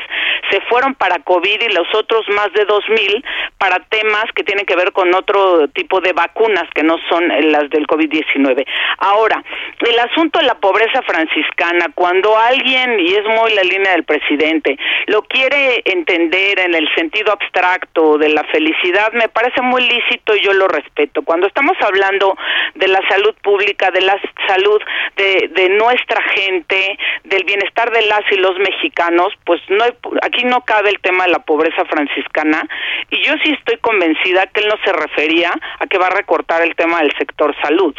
se 0.51 0.61
fueron 0.61 0.95
para 0.95 1.19
COVID 1.19 1.61
y 1.61 1.73
los 1.73 1.87
otros 1.93 2.27
más 2.29 2.51
de 2.53 2.65
2.000 2.65 3.23
para 3.57 3.79
temas 3.89 4.25
que 4.35 4.43
tienen 4.43 4.65
que 4.65 4.75
ver 4.75 4.91
con 4.91 5.13
otro 5.13 5.67
tipo 5.69 5.99
de 6.01 6.13
vacunas 6.13 6.65
que 6.73 6.83
no 6.83 6.97
son 7.09 7.27
las 7.51 7.69
del 7.69 7.87
COVID-19. 7.87 8.65
Ahora, 8.99 9.43
el 9.79 9.99
asunto 9.99 10.39
de 10.39 10.45
la 10.45 10.55
pobreza 10.55 11.01
franciscana, 11.03 11.87
cuando 11.95 12.37
alguien, 12.37 12.99
y 12.99 13.13
es 13.13 13.25
muy 13.25 13.53
la 13.53 13.63
línea 13.63 13.91
del 13.91 14.03
presidente, 14.03 14.77
lo 15.07 15.21
quiere 15.23 15.81
entender 15.85 16.59
en 16.59 16.75
el 16.75 16.87
sentido 16.95 17.31
abstracto 17.31 18.17
de 18.17 18.29
la 18.29 18.43
felicidad, 18.45 19.11
me 19.13 19.29
parece 19.29 19.61
muy 19.61 19.81
lícito 19.81 20.35
y 20.35 20.41
yo 20.41 20.53
lo 20.53 20.67
respeto. 20.67 21.21
Cuando 21.23 21.47
estamos 21.47 21.77
hablando 21.81 22.37
de 22.75 22.87
la 22.87 23.01
salud 23.09 23.35
pública, 23.41 23.91
de 23.91 24.01
la 24.01 24.19
salud 24.47 24.81
de, 25.15 25.49
de 25.51 25.69
nuestra 25.69 26.21
gente, 26.35 26.97
del 27.23 27.43
bienestar 27.43 27.91
de 27.91 28.01
las 28.03 28.21
y 28.31 28.35
los 28.37 28.57
mexicanos, 28.59 29.33
pues 29.45 29.61
no 29.69 29.83
hay, 29.83 29.91
aquí 30.21 30.43
no 30.45 30.61
cabe 30.61 30.89
el 30.89 30.99
tema 30.99 31.25
de 31.25 31.31
la 31.31 31.39
pobreza 31.39 31.85
franciscana 31.85 32.67
y 33.09 33.23
yo 33.23 33.33
sí 33.43 33.53
estoy 33.57 33.77
convencida 33.77 34.47
que 34.47 34.61
él 34.61 34.67
no 34.67 34.75
se 34.83 34.93
refería 34.93 35.51
a 35.79 35.87
que 35.87 35.97
va 35.97 36.07
a 36.07 36.11
recortar 36.11 36.61
el 36.61 36.75
tema 36.75 36.99
del 37.01 37.13
sector 37.17 37.55
salud 37.61 37.95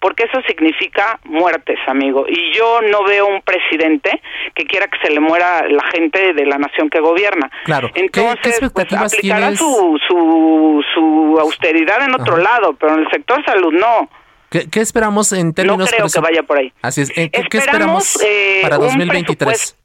porque 0.00 0.24
eso 0.24 0.40
significa 0.46 1.18
muertes, 1.24 1.78
amigo. 1.86 2.24
Y 2.28 2.52
yo 2.56 2.80
no 2.82 3.04
veo 3.04 3.26
un 3.26 3.42
presidente 3.42 4.20
que 4.54 4.64
quiera 4.64 4.86
que 4.86 4.98
se 5.04 5.10
le 5.10 5.20
muera 5.20 5.66
la 5.68 5.84
gente 5.92 6.34
de 6.34 6.46
la 6.46 6.58
nación 6.58 6.88
que 6.88 7.00
gobierna. 7.00 7.50
Claro. 7.64 7.90
Entonces, 7.94 8.60
pues, 8.72 8.92
aplicará 8.92 9.56
su, 9.56 9.98
su, 10.06 10.84
su 10.94 11.38
austeridad 11.40 12.02
en 12.02 12.14
otro 12.14 12.36
lado, 12.36 12.74
pero 12.74 12.94
en 12.94 13.00
el 13.00 13.10
sector 13.10 13.44
salud 13.44 13.72
no. 13.72 14.08
¿Qué, 14.50 14.80
esperamos 14.80 15.32
en 15.32 15.52
términos... 15.52 15.90
No 15.90 15.96
creo 15.96 16.06
que 16.08 16.20
vaya 16.20 16.42
por 16.42 16.58
ahí. 16.58 16.72
Así 16.80 17.02
es. 17.02 17.10
¿Qué, 17.12 17.30
esperamos, 17.58 18.22
eh, 18.24 18.60
para 18.62 18.78
2023? 18.78 19.76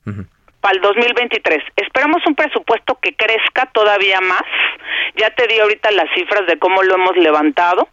Para 0.64 0.76
el 0.78 0.82
2023. 0.82 1.61
Esperamos 1.76 2.26
un 2.26 2.36
presupuesto 2.36 2.97
que 3.01 3.14
crezca 3.14 3.66
todavía 3.74 4.22
más. 4.22 4.43
Ya 5.18 5.30
te 5.32 5.45
di 5.47 5.59
ahorita 5.59 5.91
las 5.91 6.09
cifras 6.16 6.47
de 6.47 6.57
cómo 6.57 6.82
lo 6.84 6.95
hemos 6.95 7.18
levantado 7.18 7.89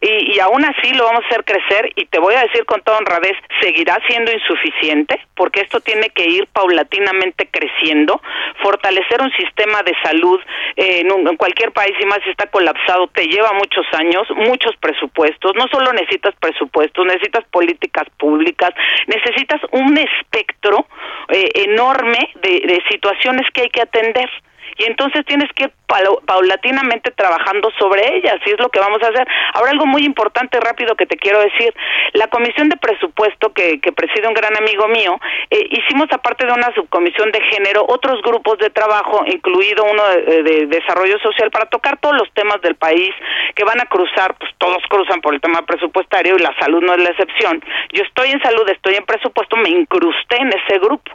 y, 0.00 0.34
y 0.34 0.40
aún 0.40 0.64
así 0.64 0.94
lo 0.94 1.04
vamos 1.04 1.24
a 1.24 1.26
hacer 1.26 1.44
crecer 1.44 1.92
y 1.96 2.06
te 2.06 2.18
voy 2.20 2.34
a 2.34 2.42
decir 2.42 2.64
con 2.64 2.80
toda 2.82 2.98
honradez, 2.98 3.36
seguirá 3.60 3.98
siendo 4.06 4.32
insuficiente 4.32 5.20
porque 5.34 5.60
esto 5.62 5.80
tiene 5.80 6.10
que 6.10 6.24
ir 6.24 6.46
paulatinamente 6.52 7.48
creciendo, 7.50 8.20
fortalecer 8.62 9.20
un 9.20 9.32
sistema 9.32 9.82
de 9.82 9.92
salud 10.02 10.40
eh, 10.76 11.00
en, 11.00 11.36
cualquier 11.36 11.72
país 11.72 11.94
y 12.00 12.06
más 12.06 12.18
si 12.24 12.30
está 12.30 12.46
colapsado 12.46 13.08
te 13.08 13.24
lleva 13.26 13.52
muchos 13.52 13.86
años, 13.92 14.28
muchos 14.36 14.76
presupuestos, 14.76 15.52
no 15.56 15.66
solo 15.68 15.92
necesitas 15.92 16.34
presupuestos, 16.36 17.06
necesitas 17.06 17.44
políticas 17.50 18.08
públicas, 18.18 18.70
necesitas 19.06 19.60
un 19.72 19.98
espectro 19.98 20.86
eh, 21.28 21.48
enorme 21.66 22.11
de, 22.42 22.50
de 22.66 22.82
situaciones 22.90 23.46
que 23.52 23.62
hay 23.62 23.70
que 23.70 23.82
atender 23.82 24.28
y 24.78 24.84
entonces 24.84 25.24
tienes 25.26 25.50
que 25.54 25.64
ir 25.64 25.72
paulatinamente 26.26 27.10
trabajando 27.10 27.70
sobre 27.78 28.16
ellas 28.16 28.36
y 28.46 28.50
es 28.50 28.58
lo 28.58 28.70
que 28.70 28.80
vamos 28.80 29.02
a 29.02 29.08
hacer. 29.08 29.26
Ahora 29.52 29.72
algo 29.72 29.86
muy 29.86 30.04
importante 30.04 30.58
rápido 30.60 30.96
que 30.96 31.06
te 31.06 31.16
quiero 31.16 31.40
decir, 31.40 31.74
la 32.14 32.28
comisión 32.28 32.68
de 32.68 32.76
presupuesto 32.76 33.52
que, 33.52 33.80
que 33.80 33.92
preside 33.92 34.28
un 34.28 34.34
gran 34.34 34.56
amigo 34.56 34.88
mío, 34.88 35.18
eh, 35.50 35.66
hicimos 35.70 36.06
aparte 36.10 36.46
de 36.46 36.52
una 36.52 36.74
subcomisión 36.74 37.30
de 37.32 37.40
género 37.42 37.84
otros 37.88 38.22
grupos 38.22 38.58
de 38.58 38.70
trabajo, 38.70 39.24
incluido 39.26 39.84
uno 39.84 40.02
de, 40.08 40.42
de, 40.42 40.66
desarrollo 40.66 41.18
social, 41.18 41.50
para 41.50 41.66
tocar 41.66 41.98
todos 41.98 42.16
los 42.16 42.32
temas 42.32 42.60
del 42.62 42.74
país 42.76 43.10
que 43.54 43.64
van 43.64 43.80
a 43.80 43.86
cruzar, 43.86 44.34
pues 44.38 44.50
todos 44.58 44.82
cruzan 44.88 45.20
por 45.20 45.34
el 45.34 45.40
tema 45.40 45.62
presupuestario 45.62 46.36
y 46.36 46.42
la 46.42 46.54
salud 46.58 46.82
no 46.82 46.94
es 46.94 47.02
la 47.02 47.10
excepción. 47.10 47.62
Yo 47.92 48.02
estoy 48.02 48.30
en 48.30 48.42
salud, 48.42 48.68
estoy 48.68 48.94
en 48.94 49.04
presupuesto, 49.04 49.56
me 49.56 49.68
incrusté 49.68 50.36
en 50.36 50.48
ese 50.48 50.78
grupo. 50.78 51.12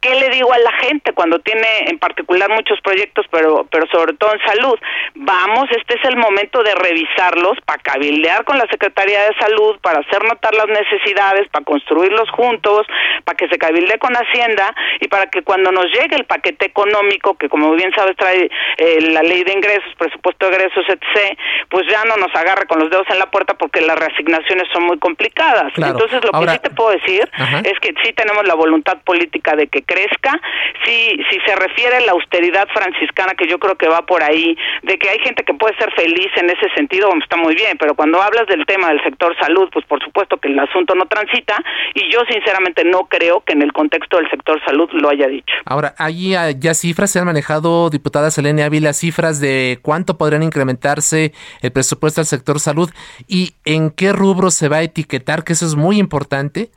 ¿Qué 0.00 0.14
le 0.14 0.28
digo 0.30 0.52
a 0.52 0.58
la 0.58 0.72
gente 0.72 1.12
cuando 1.12 1.38
tiene 1.38 1.66
en 1.86 1.98
particular 1.98 2.50
muchos 2.50 2.80
proyectos, 2.90 3.26
pero, 3.30 3.66
pero 3.70 3.86
sobre 3.92 4.14
todo 4.14 4.32
en 4.34 4.40
salud. 4.46 4.78
Vamos, 5.14 5.68
este 5.70 5.94
es 5.94 6.04
el 6.04 6.16
momento 6.16 6.62
de 6.62 6.74
revisarlos 6.74 7.58
para 7.64 7.80
cabildear 7.82 8.44
con 8.44 8.58
la 8.58 8.66
Secretaría 8.66 9.22
de 9.22 9.34
Salud, 9.38 9.78
para 9.80 10.00
hacer 10.00 10.24
notar 10.24 10.54
las 10.54 10.66
necesidades, 10.66 11.48
para 11.50 11.64
construirlos 11.64 12.28
juntos, 12.30 12.86
para 13.24 13.36
que 13.36 13.48
se 13.48 13.58
cabildee 13.58 13.98
con 13.98 14.14
Hacienda 14.14 14.74
y 15.00 15.06
para 15.06 15.26
que 15.26 15.42
cuando 15.42 15.70
nos 15.70 15.86
llegue 15.86 16.16
el 16.16 16.24
paquete 16.24 16.66
económico, 16.66 17.36
que 17.38 17.48
como 17.48 17.72
bien 17.74 17.92
sabes 17.94 18.16
trae 18.16 18.50
eh, 18.78 19.00
la 19.12 19.22
ley 19.22 19.44
de 19.44 19.52
ingresos, 19.52 19.94
presupuesto 19.96 20.46
de 20.46 20.56
ingresos, 20.56 20.84
etc., 20.88 21.38
pues 21.68 21.86
ya 21.88 22.04
no 22.04 22.16
nos 22.16 22.34
agarre 22.34 22.66
con 22.66 22.80
los 22.80 22.90
dedos 22.90 23.06
en 23.10 23.18
la 23.18 23.30
puerta 23.30 23.54
porque 23.54 23.80
las 23.80 23.98
reasignaciones 23.98 24.64
son 24.72 24.84
muy 24.84 24.98
complicadas. 24.98 25.72
Entonces, 25.76 26.20
lo 26.24 26.32
que 26.40 26.50
sí 26.50 26.58
te 26.58 26.70
puedo 26.70 26.90
decir 26.90 27.30
es 27.64 27.78
que 27.80 27.94
sí 28.02 28.12
tenemos 28.14 28.46
la 28.46 28.54
voluntad 28.54 28.98
política 29.04 29.54
de 29.54 29.68
que 29.68 29.82
crezca, 29.82 30.40
si, 30.84 31.22
si 31.30 31.38
se 31.46 31.54
refiere 31.54 31.96
a 31.96 32.00
la 32.00 32.12
austeridad 32.12 32.66
franciscana 32.80 33.34
que 33.34 33.46
yo 33.46 33.58
creo 33.58 33.76
que 33.76 33.88
va 33.88 34.02
por 34.06 34.22
ahí, 34.22 34.56
de 34.82 34.98
que 34.98 35.10
hay 35.10 35.18
gente 35.18 35.44
que 35.44 35.52
puede 35.54 35.76
ser 35.76 35.92
feliz 35.92 36.28
en 36.36 36.48
ese 36.48 36.68
sentido, 36.74 37.10
está 37.20 37.36
muy 37.36 37.54
bien, 37.54 37.76
pero 37.78 37.94
cuando 37.94 38.22
hablas 38.22 38.46
del 38.46 38.64
tema 38.64 38.88
del 38.88 39.02
sector 39.02 39.36
salud, 39.38 39.68
pues 39.72 39.84
por 39.84 40.02
supuesto 40.02 40.38
que 40.38 40.48
el 40.48 40.58
asunto 40.58 40.94
no 40.94 41.06
transita 41.06 41.56
y 41.94 42.10
yo 42.10 42.20
sinceramente 42.28 42.84
no 42.84 43.06
creo 43.08 43.42
que 43.44 43.52
en 43.52 43.62
el 43.62 43.72
contexto 43.72 44.16
del 44.16 44.30
sector 44.30 44.60
salud 44.64 44.88
lo 44.92 45.10
haya 45.10 45.28
dicho. 45.28 45.54
Ahora, 45.66 45.94
¿hay 45.98 46.34
ya 46.58 46.74
cifras? 46.74 47.10
¿Se 47.10 47.18
han 47.18 47.26
manejado, 47.26 47.90
diputada 47.90 48.30
Selene 48.30 48.62
Ávila, 48.62 48.92
cifras 48.92 49.40
de 49.40 49.78
cuánto 49.82 50.16
podrían 50.16 50.42
incrementarse 50.42 51.32
el 51.60 51.72
presupuesto 51.72 52.20
del 52.20 52.26
sector 52.26 52.60
salud 52.60 52.90
y 53.28 53.54
en 53.64 53.90
qué 53.90 54.12
rubro 54.12 54.50
se 54.50 54.68
va 54.68 54.78
a 54.78 54.82
etiquetar? 54.82 55.44
Que 55.44 55.52
eso 55.52 55.66
es 55.66 55.74
muy 55.74 55.98
importante. 55.98 56.70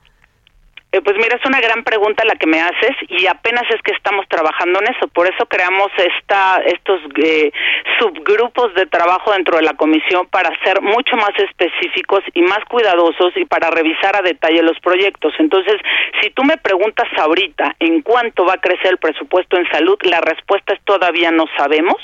Eh, 0.94 1.02
pues 1.02 1.18
mira, 1.18 1.36
es 1.36 1.46
una 1.48 1.60
gran 1.60 1.84
pregunta 1.84 2.24
la 2.24 2.36
que 2.36 2.46
me 2.46 2.62
haces 2.62 2.96
y 3.10 3.26
apenas 3.26 3.64
es 3.72 3.82
que 3.82 3.94
estamos 3.94 4.28
trabajando 4.30 4.80
en 4.80 4.94
eso. 4.94 5.08
Por 5.08 5.26
eso 5.28 5.48
creamos 5.48 5.88
esta, 5.98 6.62
estos 6.68 7.02
eh, 7.16 7.52
subgrupos 7.98 8.76
de 8.76 8.86
trabajo 8.86 9.32
dentro 9.32 9.58
de 9.58 9.64
la 9.64 9.74
comisión 9.74 10.28
para 10.28 10.52
ser 10.64 10.84
mucho 10.84 11.16
más 11.16 11.32
específicos 11.40 12.22
y 12.36 12.44
más 12.44 12.60
cuidadosos 12.70 13.36
y 13.36 13.46
para 13.46 13.72
revisar 13.72 14.16
a 14.16 14.22
detalle 14.22 14.62
los 14.62 14.80
proyectos. 14.82 15.34
Entonces, 15.40 15.82
si 16.22 16.30
tú 16.30 16.44
me 16.44 16.58
preguntas 16.58 17.08
ahorita 17.18 17.76
en 17.80 18.04
cuánto 18.04 18.46
va 18.46 18.54
a 18.54 18.62
crecer 18.62 18.92
el 18.92 19.00
presupuesto 19.00 19.58
en 19.58 19.68
salud, 19.72 19.98
la 20.04 20.22
respuesta 20.22 20.76
es 20.76 20.82
todavía 20.84 21.32
no 21.32 21.46
sabemos. 21.58 21.98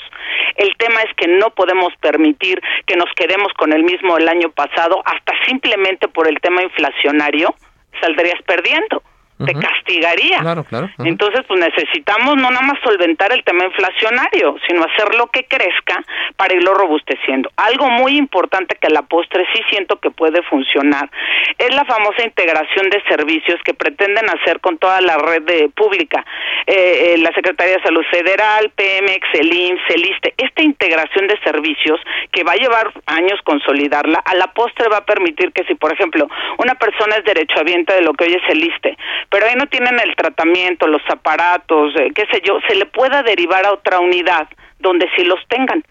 El 0.56 0.76
tema 0.78 1.00
es 1.02 1.14
que 1.14 1.28
no 1.28 1.50
podemos 1.50 1.94
permitir 2.00 2.60
que 2.86 2.96
nos 2.96 3.10
quedemos 3.14 3.52
con 3.52 3.72
el 3.72 3.84
mismo 3.84 4.16
del 4.16 4.28
año 4.28 4.50
pasado, 4.50 5.00
hasta 5.04 5.32
simplemente 5.46 6.08
por 6.08 6.26
el 6.26 6.40
tema 6.40 6.64
inflacionario 6.64 7.54
saldrías 8.00 8.40
perdiendo 8.46 9.02
te 9.44 9.54
castigaría. 9.54 10.38
Claro, 10.40 10.64
claro. 10.64 10.90
Entonces, 10.98 11.42
pues 11.46 11.60
necesitamos 11.60 12.36
no 12.36 12.50
nada 12.50 12.62
más 12.62 12.78
solventar 12.82 13.32
el 13.32 13.42
tema 13.44 13.64
inflacionario, 13.64 14.56
sino 14.66 14.84
hacer 14.84 15.14
lo 15.14 15.26
que 15.28 15.44
crezca 15.44 16.02
para 16.36 16.54
irlo 16.54 16.74
robusteciendo. 16.74 17.50
Algo 17.56 17.88
muy 17.88 18.16
importante 18.16 18.76
que 18.80 18.88
la 18.88 19.02
postre 19.02 19.46
sí 19.54 19.62
siento 19.70 19.96
que 19.96 20.10
puede 20.10 20.42
funcionar 20.42 21.10
es 21.58 21.74
la 21.74 21.84
famosa 21.84 22.24
integración 22.24 22.88
de 22.90 23.02
servicios 23.08 23.60
que 23.64 23.74
pretenden 23.74 24.28
hacer 24.30 24.60
con 24.60 24.78
toda 24.78 25.00
la 25.00 25.16
red 25.18 25.42
de 25.42 25.68
pública, 25.70 26.24
eh, 26.66 27.14
eh, 27.14 27.18
la 27.18 27.32
Secretaría 27.32 27.76
de 27.76 27.82
Salud 27.82 28.04
Federal, 28.10 28.70
PMX, 28.70 29.26
el 29.34 29.52
IMSS, 29.52 29.94
el 29.94 30.06
ISTE. 30.06 30.34
Esta 30.36 30.62
integración 30.62 31.26
de 31.26 31.38
servicios 31.40 32.00
que 32.32 32.44
va 32.44 32.52
a 32.52 32.56
llevar 32.56 32.92
años 33.06 33.38
consolidarla, 33.44 34.18
a 34.24 34.34
la 34.34 34.52
postre 34.52 34.88
va 34.88 34.98
a 34.98 35.04
permitir 35.04 35.52
que 35.52 35.64
si, 35.64 35.74
por 35.74 35.92
ejemplo, 35.92 36.28
una 36.58 36.74
persona 36.74 37.16
es 37.16 37.24
derechohabiente 37.24 37.92
de 37.94 38.02
lo 38.02 38.12
que 38.14 38.24
hoy 38.24 38.34
es 38.34 38.48
el 38.48 38.64
ISTE, 38.64 38.96
pero 39.30 39.46
ahí 39.46 39.54
no 39.54 39.66
tienen 39.68 39.98
el 40.00 40.14
tratamiento, 40.16 40.86
los 40.86 41.02
aparatos, 41.08 41.94
eh, 41.96 42.10
qué 42.14 42.26
sé 42.32 42.42
yo, 42.44 42.58
se 42.68 42.74
le 42.74 42.86
pueda 42.86 43.22
derivar 43.22 43.64
a 43.64 43.72
otra 43.72 44.00
unidad 44.00 44.48
donde 44.80 45.08
sí 45.16 45.24
los 45.24 45.38
tengan. 45.48 45.84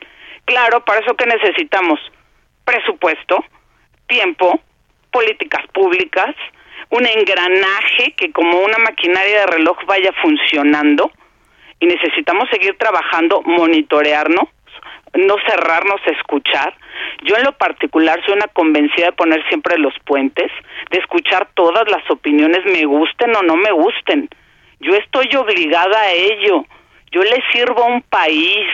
Claro, 0.46 0.84
para 0.84 1.00
eso 1.00 1.16
que 1.16 1.26
necesitamos 1.26 2.00
presupuesto, 2.66 3.44
tiempo, 4.08 4.60
políticas 5.12 5.66
públicas, 5.74 6.36
un 6.90 7.06
engranaje 7.06 8.14
que 8.18 8.32
como 8.32 8.60
una 8.60 8.78
maquinaria 8.80 9.42
de 9.42 9.48
reloj 9.48 9.78
vaya 9.86 10.12
funcionando 10.22 11.12
y 11.80 11.86
necesitamos 11.86 12.50
seguir 12.50 12.78
trabajando, 12.78 13.42
monitorearnos, 13.44 14.50
no 15.14 15.36
cerrarnos 15.48 16.02
a 16.06 16.12
escuchar. 16.12 16.76
Yo 17.24 17.36
en 17.36 17.44
lo 17.44 17.54
particular 17.54 18.20
soy 18.26 18.36
una 18.36 18.48
convencida 18.48 19.08
de 19.08 19.12
poner 19.14 19.46
siempre 19.48 19.78
los 19.78 19.94
puentes, 20.06 20.52
de 20.92 21.00
escuchar 21.00 21.50
todas 21.54 21.90
las 21.90 22.10
opiniones, 22.10 22.66
me 22.66 22.86
gusten 22.86 23.36
o 23.36 23.44
no 23.44 23.56
me 23.56 23.72
gusten. 23.72 24.30
Yo 24.80 24.94
estoy 24.96 25.30
obligada 25.36 26.00
a 26.00 26.12
ello. 26.12 26.66
Yo 27.12 27.24
le 27.24 27.44
sirvo 27.52 27.84
a 27.84 27.88
un 27.88 28.02
país, 28.04 28.68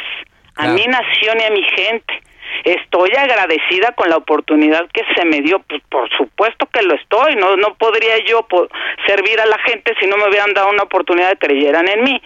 a 0.57 0.67
mi 0.67 0.83
nación 0.85 1.39
y 1.39 1.43
a 1.43 1.49
mi 1.51 1.63
gente. 1.63 2.21
Estoy 2.63 3.11
agradecida 3.17 3.91
con 3.93 4.09
la 4.09 4.17
oportunidad 4.17 4.87
que 4.93 5.03
se 5.15 5.25
me 5.25 5.41
dio, 5.41 5.59
pues 5.59 5.81
por 5.89 6.09
supuesto 6.17 6.67
que 6.73 6.81
lo 6.81 6.95
estoy, 6.95 7.35
no 7.35 7.55
no 7.57 7.75
podría 7.75 8.17
yo 8.25 8.45
servir 9.07 9.39
a 9.39 9.45
la 9.45 9.57
gente 9.59 9.93
si 9.99 10.07
no 10.07 10.17
me 10.17 10.27
hubieran 10.29 10.53
dado 10.53 10.69
una 10.69 10.83
oportunidad 10.83 11.29
de 11.29 11.37
creyeran 11.37 11.87
en 11.87 12.03
mí. 12.03 12.21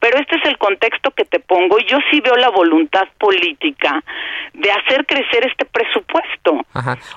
Pero 0.00 0.18
este 0.18 0.36
es 0.36 0.44
el 0.46 0.58
contexto 0.58 1.10
que 1.12 1.24
te 1.24 1.40
pongo 1.40 1.78
y 1.78 1.84
yo 1.86 1.98
sí 2.10 2.20
veo 2.20 2.34
la 2.36 2.50
voluntad 2.50 3.06
política 3.18 4.02
de 4.52 4.70
hacer 4.70 5.06
crecer 5.06 5.46
este 5.46 5.64
presupuesto. 5.64 6.60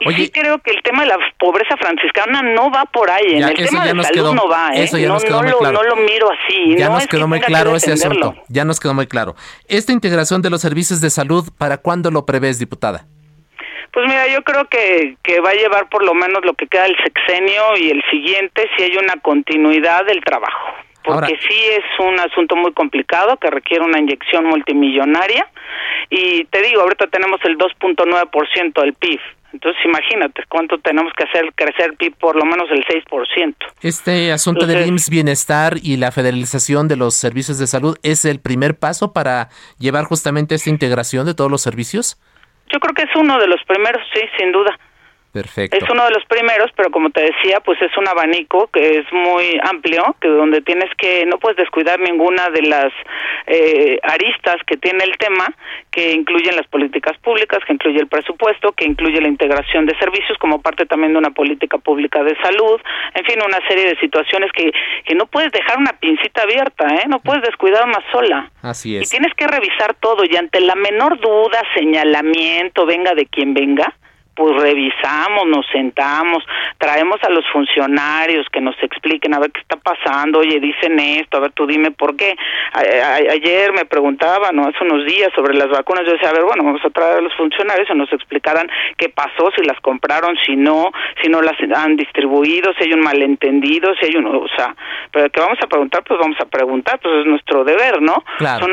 Y 0.02 0.14
sí 0.14 0.30
creo 0.30 0.60
que 0.60 0.72
el 0.72 0.82
tema 0.84 1.04
de 1.04 1.10
la 1.10 1.18
pobreza 1.40 1.76
franciscana 1.78 2.42
no 2.42 2.72
va 2.72 2.86
por 2.86 3.10
ahí, 3.10 3.36
en 3.36 3.44
el 3.44 3.56
tema 3.56 3.86
de 3.86 4.04
salud 4.04 4.34
no 4.34 4.48
va, 4.48 4.72
¿eh? 4.74 4.88
no, 4.92 5.42
lo, 5.42 5.72
no, 5.72 5.84
lo, 5.84 5.96
miro 5.96 6.30
así. 6.32 6.76
Ya 6.78 6.90
nos 6.90 7.08
quedó 7.08 7.28
muy 7.28 7.40
claro 7.40 7.76
ese 7.76 7.94
asunto, 7.94 8.36
ya 8.48 8.66
nos 8.66 8.80
quedó 8.80 8.94
muy 8.94 9.08
claro. 9.08 9.36
Esta 9.68 9.92
integración 9.92 10.42
de 10.42 10.50
los 10.50 10.62
servicios 10.62 11.02
de 11.02 11.10
salud, 11.10 11.50
¿para 11.58 11.78
cuándo 11.78 12.12
lo 12.12 12.26
prevés, 12.46 12.60
diputada? 12.60 13.06
Pues 13.92 14.06
mira, 14.08 14.28
yo 14.28 14.44
creo 14.44 14.66
que, 14.66 15.16
que 15.24 15.40
va 15.40 15.52
a 15.52 15.54
llevar 15.54 15.90
por 15.90 16.04
lo 16.04 16.14
menos 16.14 16.44
lo 16.44 16.54
que 16.54 16.68
queda 16.68 16.86
el 16.86 16.98
sexenio 17.02 17.78
y 17.78 17.90
el 17.90 18.04
siguiente 18.12 18.68
si 18.76 18.84
hay 18.84 18.98
una 18.98 19.16
continuidad 19.22 20.06
del 20.06 20.22
trabajo. 20.22 20.74
Porque 21.04 21.38
sí 21.48 21.60
es 21.70 21.84
un 22.00 22.20
asunto 22.20 22.56
muy 22.56 22.74
complicado 22.74 23.38
que 23.38 23.50
requiere 23.52 23.86
una 23.86 24.00
inyección 24.00 24.46
multimillonaria 24.46 25.48
y 26.10 26.46
te 26.46 26.64
digo, 26.64 26.82
ahorita 26.82 27.08
tenemos 27.08 27.40
el 27.46 27.58
2.9% 27.58 28.82
del 28.82 28.94
PIB. 28.94 29.20
Entonces 29.54 29.82
imagínate 29.86 30.44
cuánto 30.50 30.78
tenemos 30.80 31.14
que 31.16 31.24
hacer 31.24 31.54
crecer 31.56 31.92
el 31.92 31.96
PIB 31.96 32.16
por 32.18 32.36
lo 32.36 32.44
menos 32.44 32.68
el 32.72 32.84
6%. 32.84 33.56
Este 33.82 34.32
asunto 34.34 34.68
del 34.68 34.86
IMSS 34.86 35.10
Bienestar 35.10 35.76
y 35.82 35.96
la 35.96 36.12
federalización 36.12 36.90
de 36.90 36.98
los 36.98 37.16
servicios 37.16 37.60
de 37.60 37.68
salud 37.68 37.98
es 38.04 38.26
el 38.26 38.42
primer 38.42 38.78
paso 38.78 39.14
para 39.14 39.48
llevar 39.80 40.04
justamente 40.04 40.56
esta 40.56 40.70
integración 40.70 41.26
de 41.26 41.36
todos 41.36 41.50
los 41.50 41.62
servicios. 41.62 42.18
Yo 42.72 42.80
creo 42.80 42.94
que 42.94 43.04
es 43.04 43.16
uno 43.16 43.38
de 43.40 43.48
los 43.48 43.64
primeros, 43.66 44.02
sí, 44.14 44.22
sin 44.38 44.52
duda. 44.52 44.78
Perfecto. 45.36 45.76
Es 45.76 45.84
uno 45.90 46.06
de 46.06 46.12
los 46.12 46.24
primeros, 46.28 46.72
pero 46.78 46.90
como 46.92 47.10
te 47.10 47.20
decía, 47.20 47.60
pues 47.60 47.82
es 47.82 47.92
un 47.98 48.08
abanico 48.08 48.70
que 48.72 49.00
es 49.00 49.06
muy 49.12 49.60
amplio, 49.64 50.16
que 50.22 50.30
donde 50.30 50.62
tienes 50.62 50.90
que, 50.98 51.26
no 51.26 51.40
puedes 51.40 51.58
descuidar 51.58 52.00
ninguna 52.00 52.50
de 52.52 52.62
las 52.62 52.94
eh, 53.46 54.00
aristas 54.04 54.56
que 54.66 54.78
tiene 54.78 55.04
el 55.04 55.18
tema, 55.18 55.54
que 55.92 56.14
incluyen 56.14 56.56
las 56.56 56.66
políticas 56.68 57.18
públicas, 57.18 57.60
que 57.68 57.74
incluye 57.74 58.00
el 58.00 58.08
presupuesto, 58.08 58.72
que 58.72 58.86
incluye 58.86 59.20
la 59.20 59.28
integración 59.28 59.86
de 59.86 59.98
servicios 59.98 60.38
como 60.38 60.62
parte 60.62 60.86
también 60.86 61.12
de 61.12 61.20
una 61.20 61.32
política 61.32 61.80
pública 61.80 62.24
de 62.24 62.38
salud, 62.38 62.80
en 63.14 63.26
fin, 63.26 63.36
una 63.46 63.60
serie 63.68 63.90
de 63.90 64.00
situaciones 64.00 64.50
que, 64.54 64.72
que 65.04 65.16
no 65.16 65.26
puedes 65.26 65.52
dejar 65.52 65.78
una 65.78 65.92
pincita 66.00 66.44
abierta, 66.44 66.88
¿eh? 66.96 67.10
no 67.10 67.20
puedes 67.20 67.44
descuidar 67.44 67.84
una 67.84 68.00
sola. 68.10 68.52
Así 68.62 68.96
es. 68.96 69.06
Y 69.06 69.10
tienes 69.10 69.34
que 69.34 69.48
revisar 69.48 69.96
todo 69.96 70.24
y 70.24 70.34
ante 70.38 70.62
la 70.62 70.76
menor 70.76 71.20
duda, 71.20 71.62
señalamiento, 71.78 72.86
venga 72.86 73.14
de 73.14 73.26
quien 73.26 73.54
venga, 73.54 73.94
pues 74.36 74.56
revisamos, 74.62 75.48
nos 75.48 75.66
sentamos, 75.72 76.44
traemos 76.78 77.24
a 77.24 77.30
los 77.30 77.46
funcionarios 77.52 78.48
que 78.52 78.62
nos 78.62 78.76
expliquen 78.84 79.34
a 79.34 79.40
ver 79.40 79.52
qué 79.52 79.62
está 79.62 79.78
pasando, 79.78 80.40
oye, 80.40 80.60
dicen 80.60 81.00
esto, 81.00 81.38
a 81.38 81.42
ver, 81.42 81.52
tú 81.52 81.66
dime 81.66 81.92
por 81.92 82.16
qué. 82.16 82.36
ayer 82.74 83.72
me 83.74 83.86
preguntaban, 83.86 84.56
¿no? 84.56 84.68
hace 84.68 84.84
unos 84.84 85.06
días, 85.06 85.32
sobre 85.36 85.56
las 85.56 85.70
vacunas, 85.70 86.06
yo 86.06 86.14
decía, 86.14 86.30
a 86.30 86.34
ver, 86.34 86.44
bueno, 86.44 86.64
vamos 86.64 86.82
a 86.84 86.90
traer 86.90 87.20
a 87.20 87.22
los 87.22 87.34
funcionarios 87.36 87.88
y 87.90 87.98
nos 87.98 88.12
explicaran 88.12 88.70
qué 88.98 89.10
pasó, 89.10 89.52
si 89.56 89.64
las 89.64 89.80
compraron, 89.82 90.36
si 90.46 90.56
no, 90.56 90.92
si 91.22 91.30
no 91.30 91.42
las 91.42 91.56
han 91.76 91.96
distribuido, 91.96 92.74
si 92.74 92.86
hay 92.86 92.94
un 92.94 93.02
malentendido, 93.02 93.94
si 94.00 94.08
hay 94.08 94.16
un, 94.16 94.28
o 94.28 94.48
sea, 94.56 94.76
pero 95.12 95.30
que 95.30 95.40
vamos 95.40 95.60
a 95.62 95.68
preguntar, 95.68 96.04
pues 96.04 96.20
vamos 96.20 96.38
a 96.42 96.46
preguntar, 96.46 97.00
pues 97.00 97.22
es 97.22 97.26
nuestro 97.26 97.64
deber, 97.64 98.02
¿no? 98.02 98.24
Claro. 98.38 98.68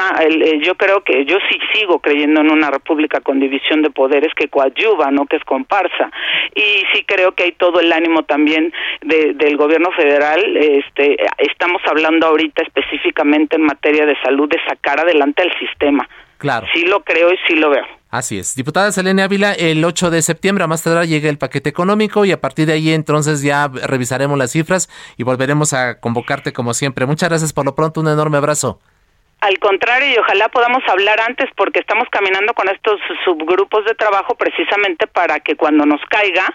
yo 0.61 0.75
creo 0.75 1.03
que 1.03 1.25
yo 1.25 1.39
sí 1.49 1.59
sigo 1.73 2.01
creyendo 2.01 2.41
en 2.41 2.51
una 2.51 2.71
república 2.71 3.21
con 3.21 3.41
división 3.41 3.83
de 3.83 3.91
poderes 3.91 4.33
que 4.35 4.49
coadyuva, 4.49 5.11
¿no? 5.11 5.27
Que 5.27 5.37
es 5.37 5.45
comparsa. 5.53 6.11
Y 6.55 6.83
sí 6.95 7.05
creo 7.07 7.33
que 7.33 7.45
hay 7.45 7.53
todo 7.53 7.79
el 7.79 7.93
ánimo 7.93 8.23
también 8.23 8.73
del 9.03 9.57
gobierno 9.59 9.91
federal. 9.93 10.41
Este, 10.57 11.19
estamos 11.37 11.83
hablando 11.85 12.27
ahorita 12.27 12.63
específicamente 12.63 13.57
en 13.57 13.65
materia 13.65 14.07
de 14.07 14.17
salud 14.23 14.49
de 14.49 14.59
sacar 14.67 14.99
adelante 15.01 15.43
el 15.43 15.53
sistema. 15.59 16.09
Claro. 16.39 16.67
Sí 16.73 16.87
lo 16.87 17.05
creo 17.05 17.31
y 17.31 17.37
sí 17.47 17.55
lo 17.55 17.69
veo. 17.69 17.85
Así 18.09 18.39
es. 18.39 18.55
Diputada 18.55 18.93
Selene 18.93 19.23
Ávila, 19.23 19.53
el 19.53 19.85
8 19.85 20.11
de 20.11 20.23
septiembre 20.23 20.65
a 20.65 20.67
más 20.67 20.83
tardar 20.83 21.07
llega 21.07 21.29
el 21.29 21.39
paquete 21.39 21.69
económico 21.69 22.25
y 22.25 22.33
a 22.33 22.41
partir 22.41 22.67
de 22.67 22.73
ahí 22.73 22.93
entonces 22.93 23.43
ya 23.43 23.69
revisaremos 23.69 24.39
las 24.39 24.53
cifras 24.53 24.89
y 25.19 25.23
volveremos 25.23 25.75
a 25.75 26.01
convocarte 26.01 26.55
como 26.55 26.73
siempre. 26.73 27.05
Muchas 27.05 27.29
gracias 27.29 27.53
por 27.53 27.67
lo 27.67 27.75
pronto, 27.75 28.01
un 28.01 28.09
enorme 28.09 28.39
abrazo. 28.39 28.81
Al 29.43 29.59
contrario, 29.59 30.09
y 30.09 30.19
ojalá 30.19 30.49
podamos 30.51 30.85
hablar 30.87 31.21
antes 31.21 31.51
porque 31.57 31.81
estamos 31.81 32.09
caminando 32.13 32.55
con 32.55 32.69
estos 32.69 33.01
subgrupos 33.25 33.85
de 33.85 33.97
trabajo 33.97 34.37
precisamente 34.37 35.09
para 35.09 35.41
que 35.41 35.57
cuando 35.57 35.85
nos 35.85 36.01
caiga, 36.09 36.47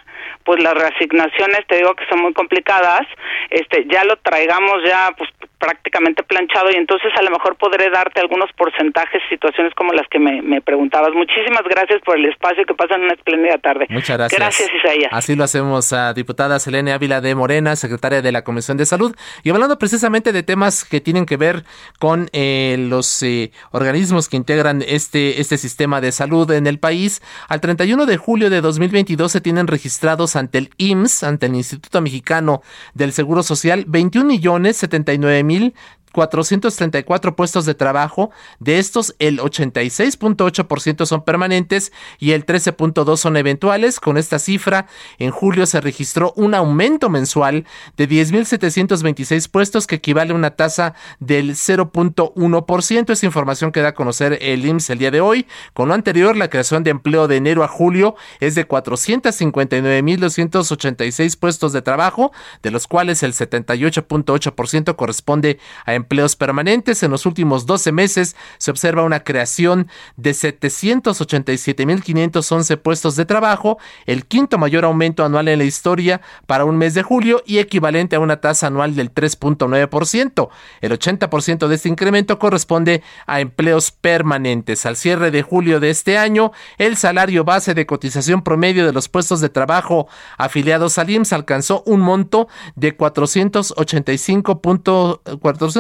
pues 0.47 0.63
las 0.63 0.75
reasignaciones, 0.75 1.67
te 1.67 1.75
digo 1.75 1.93
que 1.93 2.05
son 2.07 2.21
muy 2.21 2.31
complicadas, 2.31 3.01
este 3.49 3.85
ya 3.91 4.05
lo 4.05 4.15
traigamos 4.15 4.81
ya 4.85 5.11
pues 5.17 5.29
prácticamente 5.59 6.23
planchado 6.23 6.69
y 6.71 6.75
entonces 6.75 7.11
a 7.17 7.21
lo 7.23 7.31
mejor 7.31 7.57
podré 7.57 7.89
darte 7.89 8.21
algunos 8.21 8.49
porcentajes, 8.53 9.21
situaciones 9.29 9.73
como 9.73 9.91
las 9.91 10.07
que 10.07 10.19
me, 10.19 10.61
preguntabas. 10.61 11.13
Muchísimas 11.13 11.63
gracias 11.63 12.01
por 12.03 12.17
el 12.17 12.25
espacio 12.25 12.63
que 12.65 12.73
pasan 12.73 13.01
una 13.01 13.13
espléndida 13.13 13.57
tarde. 13.57 13.87
Muchas 13.89 14.17
gracias. 14.17 14.39
Gracias, 14.39 14.69
Isaías. 14.73 15.09
Así 15.11 15.35
lo 15.35 15.43
hacemos 15.43 15.91
a 15.93 16.13
diputada 16.13 16.59
Selene 16.59 16.93
Ávila 16.93 17.21
de 17.21 17.35
Morena, 17.35 17.75
secretaria 17.75 18.21
de 18.21 18.31
la 18.31 18.43
Comisión 18.43 18.77
de 18.77 18.85
Salud, 18.85 19.15
y 19.43 19.49
hablando 19.49 19.77
precisamente 19.77 20.31
de 20.31 20.43
temas 20.43 20.85
que 20.85 21.01
tienen 21.01 21.25
que 21.25 21.37
ver 21.37 21.63
con 21.99 22.29
eh, 22.33 22.77
los 22.79 23.21
eh, 23.23 23.51
organismos 23.71 24.29
que 24.29 24.37
integran 24.37 24.83
este, 24.87 25.41
este 25.41 25.57
sistema 25.57 26.01
de 26.01 26.11
salud 26.11 26.49
en 26.51 26.67
el 26.67 26.79
país, 26.79 27.21
al 27.49 27.61
31 27.61 28.05
de 28.05 28.17
julio 28.17 28.49
de 28.49 28.61
2022 28.61 29.31
se 29.31 29.41
tienen 29.41 29.67
registrados 29.67 30.35
ante 30.38 30.57
el 30.59 30.69
IMSS, 30.77 31.23
ante 31.23 31.45
el 31.47 31.55
Instituto 31.55 32.01
Mexicano 32.01 32.61
del 32.93 33.11
Seguro 33.11 33.43
Social, 33.43 33.85
21 33.88 34.25
millones 34.25 34.77
79 34.77 35.43
mil 35.43 35.73
434 36.11 37.35
puestos 37.35 37.65
de 37.65 37.75
trabajo. 37.75 38.31
De 38.59 38.79
estos, 38.79 39.15
el 39.19 39.39
86.8% 39.39 41.05
son 41.05 41.23
permanentes 41.23 41.91
y 42.19 42.31
el 42.31 42.45
13.2% 42.45 43.17
son 43.17 43.37
eventuales. 43.37 43.99
Con 43.99 44.17
esta 44.17 44.39
cifra, 44.39 44.87
en 45.19 45.31
julio 45.31 45.65
se 45.65 45.81
registró 45.81 46.33
un 46.35 46.53
aumento 46.53 47.09
mensual 47.09 47.65
de 47.97 48.07
10.726 48.07 49.49
puestos, 49.49 49.87
que 49.87 49.95
equivale 49.95 50.31
a 50.31 50.35
una 50.35 50.51
tasa 50.51 50.93
del 51.19 51.51
0.1%. 51.51 53.11
Esa 53.11 53.25
información 53.25 53.71
que 53.71 53.81
da 53.81 53.89
a 53.89 53.93
conocer 53.93 54.37
el 54.41 54.65
IMSS 54.65 54.91
el 54.91 54.99
día 54.99 55.11
de 55.11 55.21
hoy. 55.21 55.47
Con 55.73 55.89
lo 55.89 55.93
anterior, 55.93 56.35
la 56.35 56.49
creación 56.49 56.83
de 56.83 56.91
empleo 56.91 57.27
de 57.27 57.37
enero 57.37 57.63
a 57.63 57.67
julio 57.67 58.15
es 58.39 58.55
de 58.55 58.67
459.286 58.67 61.37
puestos 61.37 61.73
de 61.73 61.81
trabajo, 61.81 62.31
de 62.63 62.71
los 62.71 62.87
cuales 62.87 63.21
el 63.23 63.33
78.8% 63.33 64.95
corresponde 64.95 65.59
a 65.85 65.93
empleos 66.07 66.37
permanentes. 66.37 67.03
En 67.03 67.11
los 67.11 67.25
últimos 67.25 67.65
12 67.65 67.91
meses 67.91 68.37
se 68.59 68.71
observa 68.71 69.03
una 69.03 69.25
creación 69.25 69.89
de 70.15 70.31
787.511 70.31 72.77
puestos 72.77 73.17
de 73.17 73.25
trabajo, 73.25 73.77
el 74.05 74.25
quinto 74.25 74.57
mayor 74.57 74.85
aumento 74.85 75.25
anual 75.25 75.49
en 75.49 75.59
la 75.59 75.65
historia 75.65 76.21
para 76.45 76.63
un 76.63 76.77
mes 76.77 76.93
de 76.93 77.03
julio 77.03 77.43
y 77.45 77.57
equivalente 77.57 78.15
a 78.15 78.21
una 78.21 78.39
tasa 78.39 78.67
anual 78.67 78.95
del 78.95 79.13
3.9%. 79.13 80.47
El 80.79 80.97
80% 80.97 81.67
de 81.67 81.75
este 81.75 81.89
incremento 81.89 82.39
corresponde 82.39 83.03
a 83.25 83.41
empleos 83.41 83.91
permanentes. 83.91 84.85
Al 84.85 84.95
cierre 84.95 85.29
de 85.29 85.41
julio 85.41 85.81
de 85.81 85.89
este 85.89 86.17
año, 86.17 86.53
el 86.77 86.95
salario 86.95 87.43
base 87.43 87.73
de 87.73 87.85
cotización 87.85 88.43
promedio 88.43 88.85
de 88.85 88.93
los 88.93 89.09
puestos 89.09 89.41
de 89.41 89.49
trabajo 89.49 90.07
afiliados 90.37 90.97
al 90.99 91.09
IMSS 91.09 91.33
alcanzó 91.33 91.83
un 91.85 91.99
monto 91.99 92.47
de 92.75 92.95
485. 92.95 94.61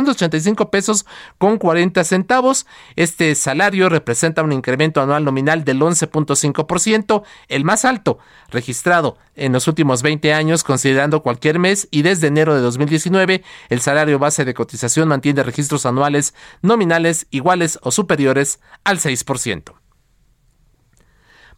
85 0.07 0.71
pesos 0.71 1.05
con 1.37 1.57
40 1.57 2.03
centavos. 2.03 2.65
Este 2.95 3.33
salario 3.35 3.89
representa 3.89 4.43
un 4.43 4.51
incremento 4.51 5.01
anual 5.01 5.23
nominal 5.23 5.63
del 5.63 5.79
11.5%, 5.79 7.23
el 7.47 7.63
más 7.63 7.85
alto 7.85 8.19
registrado 8.49 9.17
en 9.35 9.53
los 9.53 9.67
últimos 9.67 10.01
20 10.01 10.33
años, 10.33 10.63
considerando 10.63 11.21
cualquier 11.21 11.59
mes, 11.59 11.87
y 11.91 12.01
desde 12.01 12.27
enero 12.27 12.55
de 12.55 12.61
2019 12.61 13.43
el 13.69 13.81
salario 13.81 14.19
base 14.19 14.45
de 14.45 14.53
cotización 14.53 15.07
mantiene 15.07 15.43
registros 15.43 15.85
anuales 15.85 16.33
nominales 16.61 17.27
iguales 17.31 17.79
o 17.81 17.91
superiores 17.91 18.59
al 18.83 18.99
6%. 18.99 19.86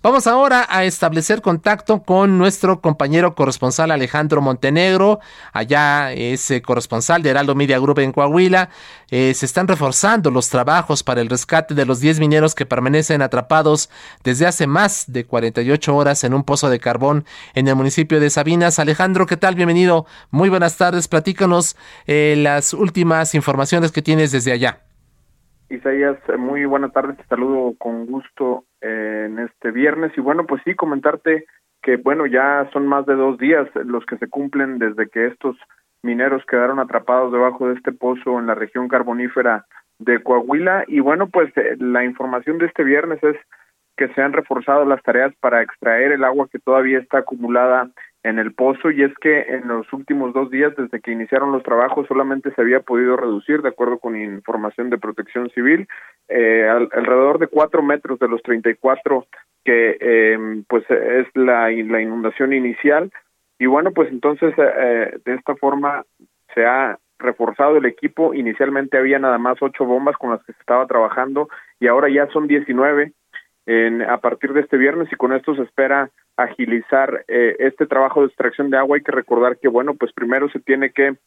Vamos 0.01 0.27
ahora 0.27 0.65
a 0.69 0.85
establecer 0.85 1.41
contacto 1.41 2.03
con 2.03 2.37
nuestro 2.37 2.79
compañero 2.79 3.35
corresponsal 3.35 3.91
Alejandro 3.91 4.39
Montenegro. 4.39 5.19
Allá 5.51 6.13
es 6.13 6.49
eh, 6.51 6.61
corresponsal 6.61 7.21
de 7.21 7.31
Heraldo 7.31 7.53
Media 7.53 7.79
Group 7.79 7.99
en 7.99 8.13
Coahuila. 8.13 8.69
Eh, 9.11 9.33
se 9.33 9.45
están 9.45 9.67
reforzando 9.67 10.31
los 10.31 10.49
trabajos 10.49 11.03
para 11.03 11.19
el 11.19 11.27
rescate 11.27 11.73
de 11.73 11.85
los 11.85 11.99
10 11.99 12.21
mineros 12.21 12.55
que 12.55 12.65
permanecen 12.65 13.21
atrapados 13.21 13.89
desde 14.23 14.45
hace 14.47 14.67
más 14.67 15.11
de 15.11 15.25
48 15.25 15.93
horas 15.93 16.23
en 16.23 16.33
un 16.33 16.45
pozo 16.45 16.69
de 16.69 16.79
carbón 16.79 17.25
en 17.53 17.67
el 17.67 17.75
municipio 17.75 18.21
de 18.21 18.29
Sabinas. 18.29 18.79
Alejandro, 18.79 19.25
¿qué 19.25 19.35
tal? 19.35 19.55
Bienvenido. 19.55 20.05
Muy 20.31 20.47
buenas 20.47 20.77
tardes. 20.77 21.09
Platícanos 21.09 21.75
eh, 22.07 22.35
las 22.37 22.73
últimas 22.73 23.35
informaciones 23.35 23.91
que 23.91 24.01
tienes 24.01 24.31
desde 24.31 24.53
allá. 24.53 24.79
Isaías, 25.69 26.17
muy 26.37 26.63
buenas 26.63 26.93
tardes, 26.93 27.17
te 27.17 27.25
saludo 27.27 27.75
con 27.77 28.05
gusto 28.07 28.63
eh, 28.63 28.68
en 28.81 29.39
este 29.39 29.71
viernes. 29.71 30.11
Y 30.17 30.21
bueno, 30.21 30.45
pues 30.45 30.61
sí, 30.65 30.75
comentarte 30.75 31.45
que 31.81 31.97
bueno, 31.97 32.25
ya 32.25 32.69
son 32.73 32.87
más 32.87 33.05
de 33.05 33.15
dos 33.15 33.37
días 33.37 33.67
los 33.73 34.05
que 34.05 34.17
se 34.17 34.27
cumplen 34.27 34.79
desde 34.79 35.09
que 35.09 35.27
estos 35.27 35.55
mineros 36.03 36.43
quedaron 36.45 36.79
atrapados 36.79 37.31
debajo 37.31 37.67
de 37.67 37.75
este 37.75 37.91
pozo 37.91 38.39
en 38.39 38.47
la 38.47 38.55
región 38.55 38.87
carbonífera 38.87 39.65
de 39.99 40.21
Coahuila. 40.21 40.85
Y 40.87 40.99
bueno, 40.99 41.27
pues 41.29 41.55
eh, 41.57 41.75
la 41.79 42.03
información 42.03 42.57
de 42.57 42.67
este 42.67 42.83
viernes 42.83 43.21
es 43.23 43.37
que 43.97 44.07
se 44.13 44.21
han 44.21 44.33
reforzado 44.33 44.85
las 44.85 45.01
tareas 45.03 45.33
para 45.41 45.61
extraer 45.61 46.13
el 46.13 46.23
agua 46.23 46.47
que 46.49 46.59
todavía 46.59 46.99
está 46.99 47.19
acumulada 47.19 47.89
en 48.23 48.37
el 48.37 48.53
pozo 48.53 48.91
y 48.91 49.03
es 49.03 49.13
que 49.21 49.41
en 49.41 49.67
los 49.67 49.91
últimos 49.93 50.33
dos 50.33 50.51
días 50.51 50.73
desde 50.75 50.99
que 50.99 51.11
iniciaron 51.11 51.51
los 51.53 51.63
trabajos 51.63 52.07
solamente 52.07 52.51
se 52.53 52.61
había 52.61 52.81
podido 52.81 53.15
reducir 53.15 53.61
de 53.61 53.69
acuerdo 53.69 53.97
con 53.99 54.19
información 54.19 54.89
de 54.89 54.97
protección 54.97 55.49
civil 55.51 55.87
eh, 56.27 56.67
alrededor 56.67 57.39
de 57.39 57.47
cuatro 57.47 57.81
metros 57.81 58.19
de 58.19 58.27
los 58.27 58.41
34 58.43 59.25
que 59.63 59.97
eh, 59.99 60.63
pues 60.67 60.83
es 60.89 61.27
la, 61.33 61.69
la 61.69 62.01
inundación 62.01 62.53
inicial. 62.53 63.11
Y 63.57 63.67
bueno 63.67 63.91
pues 63.91 64.09
entonces 64.11 64.53
eh, 64.57 65.17
de 65.23 65.33
esta 65.35 65.55
forma 65.55 66.03
se 66.53 66.65
ha 66.65 66.99
reforzado 67.19 67.77
el 67.77 67.85
equipo. 67.85 68.33
Inicialmente 68.33 68.97
había 68.97 69.19
nada 69.19 69.37
más 69.37 69.61
ocho 69.61 69.85
bombas 69.85 70.17
con 70.17 70.31
las 70.31 70.43
que 70.43 70.53
se 70.53 70.59
estaba 70.59 70.87
trabajando 70.87 71.47
y 71.79 71.87
ahora 71.87 72.09
ya 72.09 72.27
son 72.27 72.47
19 72.47 73.13
en, 73.69 74.01
a 74.01 74.17
partir 74.17 74.53
de 74.53 74.61
este 74.61 74.77
viernes 74.77 75.09
y 75.11 75.15
con 75.15 75.31
esto 75.31 75.53
se 75.53 75.61
espera 75.61 76.09
agilizar 76.37 77.23
eh, 77.27 77.55
este 77.59 77.85
trabajo 77.85 78.21
de 78.21 78.27
extracción 78.27 78.71
de 78.71 78.77
agua, 78.77 78.97
hay 78.97 79.03
que 79.03 79.11
recordar 79.11 79.59
que, 79.59 79.67
bueno, 79.67 79.93
pues 79.93 80.11
primero 80.11 80.49
se 80.49 80.59
tiene 80.59 80.89
que 80.89 81.17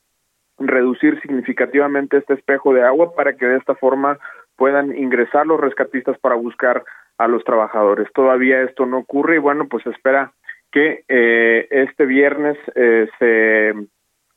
reducir 0.59 1.21
significativamente 1.21 2.17
este 2.17 2.35
espejo 2.35 2.75
de 2.75 2.83
agua 2.83 3.15
para 3.15 3.37
que 3.37 3.47
de 3.47 3.59
esta 3.59 3.77
forma 3.77 4.19
puedan 4.57 4.97
ingresar 4.99 5.47
los 5.47 5.61
rescatistas 5.61 6.19
para 6.19 6.35
buscar 6.35 6.83
a 7.17 7.29
los 7.29 7.45
trabajadores. 7.45 8.09
Todavía 8.13 8.63
esto 8.63 8.87
no 8.87 8.99
ocurre 8.99 9.37
y 9.37 9.39
bueno, 9.39 9.69
pues 9.69 9.87
espera 9.87 10.33
que 10.73 11.05
eh, 11.07 11.69
este 11.71 12.07
viernes 12.07 12.59
eh, 12.75 13.09
se 13.21 13.73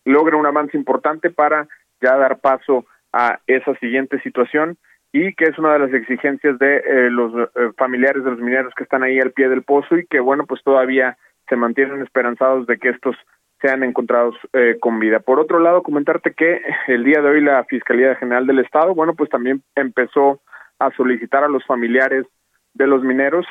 logre 0.03 0.35
un 0.35 0.45
avance 0.45 0.77
importante 0.77 1.31
para 1.31 1.67
ya 2.01 2.15
dar 2.17 2.37
paso 2.37 2.85
a 3.11 3.39
esa 3.47 3.73
siguiente 3.79 4.19
situación 4.21 4.77
y 5.16 5.34
que 5.34 5.45
es 5.45 5.57
una 5.57 5.72
de 5.72 5.80
las 5.80 5.93
exigencias 5.93 6.59
de 6.59 6.76
eh, 6.76 7.09
los 7.09 7.32
eh, 7.34 7.72
familiares 7.78 8.26
de 8.26 8.32
los 8.32 8.39
mineros 8.41 8.74
que 8.76 8.84
están 8.84 9.01
ahí 9.01 9.18
al 9.18 9.32
pie 9.32 9.47
del 9.47 9.63
pozo 9.63 9.97
y 9.97 10.05
que 10.07 10.20
bueno 10.20 10.45
pues 10.45 10.61
todavía 10.61 11.18
se 11.47 11.55
mantienen 11.55 12.01
esperanzados 12.01 12.68
de 12.68 12.78
que 12.78 12.89
estos 12.89 13.16
sean 13.61 13.84
encontrados 13.84 14.36
eh, 14.51 14.76
con 14.82 14.99
vida. 14.99 15.22
Por 15.22 15.39
otro 15.39 15.59
lado, 15.59 15.84
comentarte 15.84 16.34
que 16.34 16.61
el 16.88 17.05
día 17.05 17.22
de 17.22 17.30
hoy 17.30 17.41
la 17.41 17.63
Fiscalía 17.63 18.16
General 18.16 18.45
del 18.45 18.59
Estado, 18.59 18.93
bueno, 18.93 19.13
pues 19.16 19.30
también 19.30 19.63
empezó 19.76 20.41
a 20.80 20.91
solicitar 20.91 21.45
a 21.45 21.47
los 21.47 21.66
familiares 21.66 22.26
de 22.74 22.86
los 22.86 23.01
mineros 23.01 23.45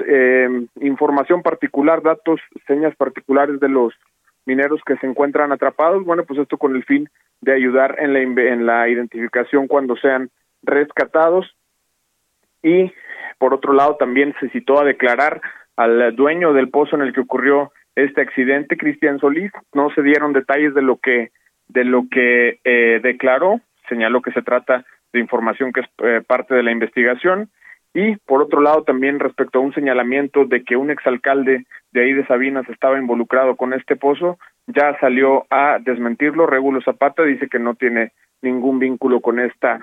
información 0.82 1.40
particular, 1.42 2.02
datos, 2.02 2.40
señas 2.66 2.94
particulares 2.94 3.58
de 3.58 3.70
los 3.70 3.94
mineros 4.44 4.82
que 4.84 4.98
se 4.98 5.06
encuentran 5.06 5.50
atrapados, 5.50 6.04
bueno, 6.04 6.24
pues 6.24 6.38
esto 6.40 6.58
con 6.58 6.76
el 6.76 6.84
fin 6.84 7.08
de 7.40 7.54
ayudar 7.54 7.96
en 8.00 8.12
la, 8.12 8.20
en 8.20 8.66
la 8.66 8.86
identificación 8.86 9.66
cuando 9.66 9.96
sean 9.96 10.28
rescatados 10.64 11.46
y 12.62 12.92
por 13.38 13.54
otro 13.54 13.72
lado 13.72 13.96
también 13.96 14.34
se 14.40 14.48
citó 14.50 14.80
a 14.80 14.84
declarar 14.84 15.40
al 15.76 16.14
dueño 16.14 16.52
del 16.52 16.70
pozo 16.70 16.96
en 16.96 17.02
el 17.02 17.12
que 17.12 17.20
ocurrió 17.20 17.72
este 17.94 18.20
accidente, 18.20 18.76
Cristian 18.76 19.18
Solís. 19.18 19.52
No 19.72 19.90
se 19.90 20.02
dieron 20.02 20.32
detalles 20.32 20.74
de 20.74 20.82
lo 20.82 20.96
que 20.96 21.30
de 21.68 21.84
lo 21.84 22.04
que 22.10 22.58
eh, 22.64 23.00
declaró. 23.02 23.60
Señaló 23.88 24.22
que 24.22 24.32
se 24.32 24.42
trata 24.42 24.84
de 25.12 25.20
información 25.20 25.72
que 25.72 25.80
es 25.80 25.86
eh, 25.98 26.22
parte 26.26 26.54
de 26.54 26.62
la 26.62 26.72
investigación. 26.72 27.50
Y 27.94 28.16
por 28.16 28.42
otro 28.42 28.60
lado, 28.60 28.82
también 28.82 29.20
respecto 29.20 29.58
a 29.58 29.62
un 29.62 29.72
señalamiento 29.72 30.44
de 30.46 30.64
que 30.64 30.76
un 30.76 30.90
exalcalde 30.90 31.64
de 31.92 32.02
ahí 32.02 32.12
de 32.12 32.26
Sabinas 32.26 32.68
estaba 32.68 32.98
involucrado 32.98 33.54
con 33.54 33.72
este 33.72 33.94
pozo, 33.94 34.38
ya 34.66 34.98
salió 34.98 35.46
a 35.50 35.78
desmentirlo. 35.80 36.46
Regulo 36.46 36.80
Zapata 36.82 37.22
dice 37.22 37.48
que 37.48 37.60
no 37.60 37.76
tiene 37.76 38.12
ningún 38.42 38.80
vínculo 38.80 39.20
con 39.20 39.38
esta 39.38 39.80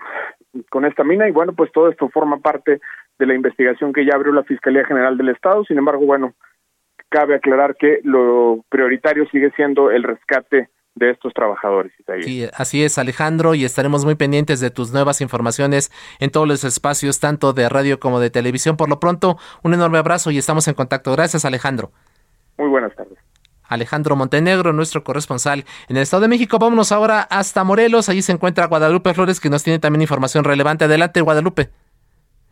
con 0.69 0.85
esta 0.85 1.03
mina 1.03 1.27
y 1.27 1.31
bueno, 1.31 1.53
pues 1.53 1.71
todo 1.71 1.89
esto 1.89 2.09
forma 2.09 2.39
parte 2.39 2.81
de 3.19 3.25
la 3.25 3.35
investigación 3.35 3.93
que 3.93 4.05
ya 4.05 4.15
abrió 4.15 4.33
la 4.33 4.43
Fiscalía 4.43 4.85
General 4.85 5.17
del 5.17 5.29
Estado. 5.29 5.63
Sin 5.65 5.77
embargo, 5.77 6.05
bueno, 6.05 6.33
cabe 7.09 7.35
aclarar 7.35 7.75
que 7.75 7.99
lo 8.03 8.63
prioritario 8.69 9.27
sigue 9.29 9.51
siendo 9.51 9.91
el 9.91 10.03
rescate 10.03 10.69
de 10.95 11.11
estos 11.11 11.33
trabajadores. 11.33 11.91
Sí, 12.21 12.45
así 12.53 12.83
es, 12.83 12.97
Alejandro, 12.97 13.55
y 13.55 13.63
estaremos 13.63 14.03
muy 14.03 14.15
pendientes 14.15 14.59
de 14.59 14.71
tus 14.71 14.91
nuevas 14.91 15.21
informaciones 15.21 15.91
en 16.19 16.31
todos 16.31 16.47
los 16.47 16.63
espacios, 16.63 17.19
tanto 17.19 17.53
de 17.53 17.69
radio 17.69 17.99
como 17.99 18.19
de 18.19 18.29
televisión. 18.29 18.75
Por 18.75 18.89
lo 18.89 18.99
pronto, 18.99 19.37
un 19.63 19.73
enorme 19.73 19.97
abrazo 19.97 20.31
y 20.31 20.37
estamos 20.37 20.67
en 20.67 20.73
contacto. 20.73 21.11
Gracias, 21.13 21.45
Alejandro. 21.45 21.91
Muy 22.57 22.67
buenas 22.67 22.93
tardes. 22.95 23.17
Alejandro 23.71 24.15
Montenegro, 24.15 24.73
nuestro 24.73 25.03
corresponsal 25.03 25.65
en 25.87 25.97
el 25.97 26.03
Estado 26.03 26.21
de 26.21 26.27
México. 26.27 26.59
Vámonos 26.59 26.91
ahora 26.91 27.21
hasta 27.21 27.63
Morelos. 27.63 28.09
Allí 28.09 28.21
se 28.21 28.33
encuentra 28.33 28.67
Guadalupe 28.67 29.13
Flores, 29.13 29.39
que 29.39 29.49
nos 29.49 29.63
tiene 29.63 29.79
también 29.79 30.01
información 30.01 30.43
relevante. 30.43 30.85
Adelante, 30.85 31.21
Guadalupe. 31.21 31.80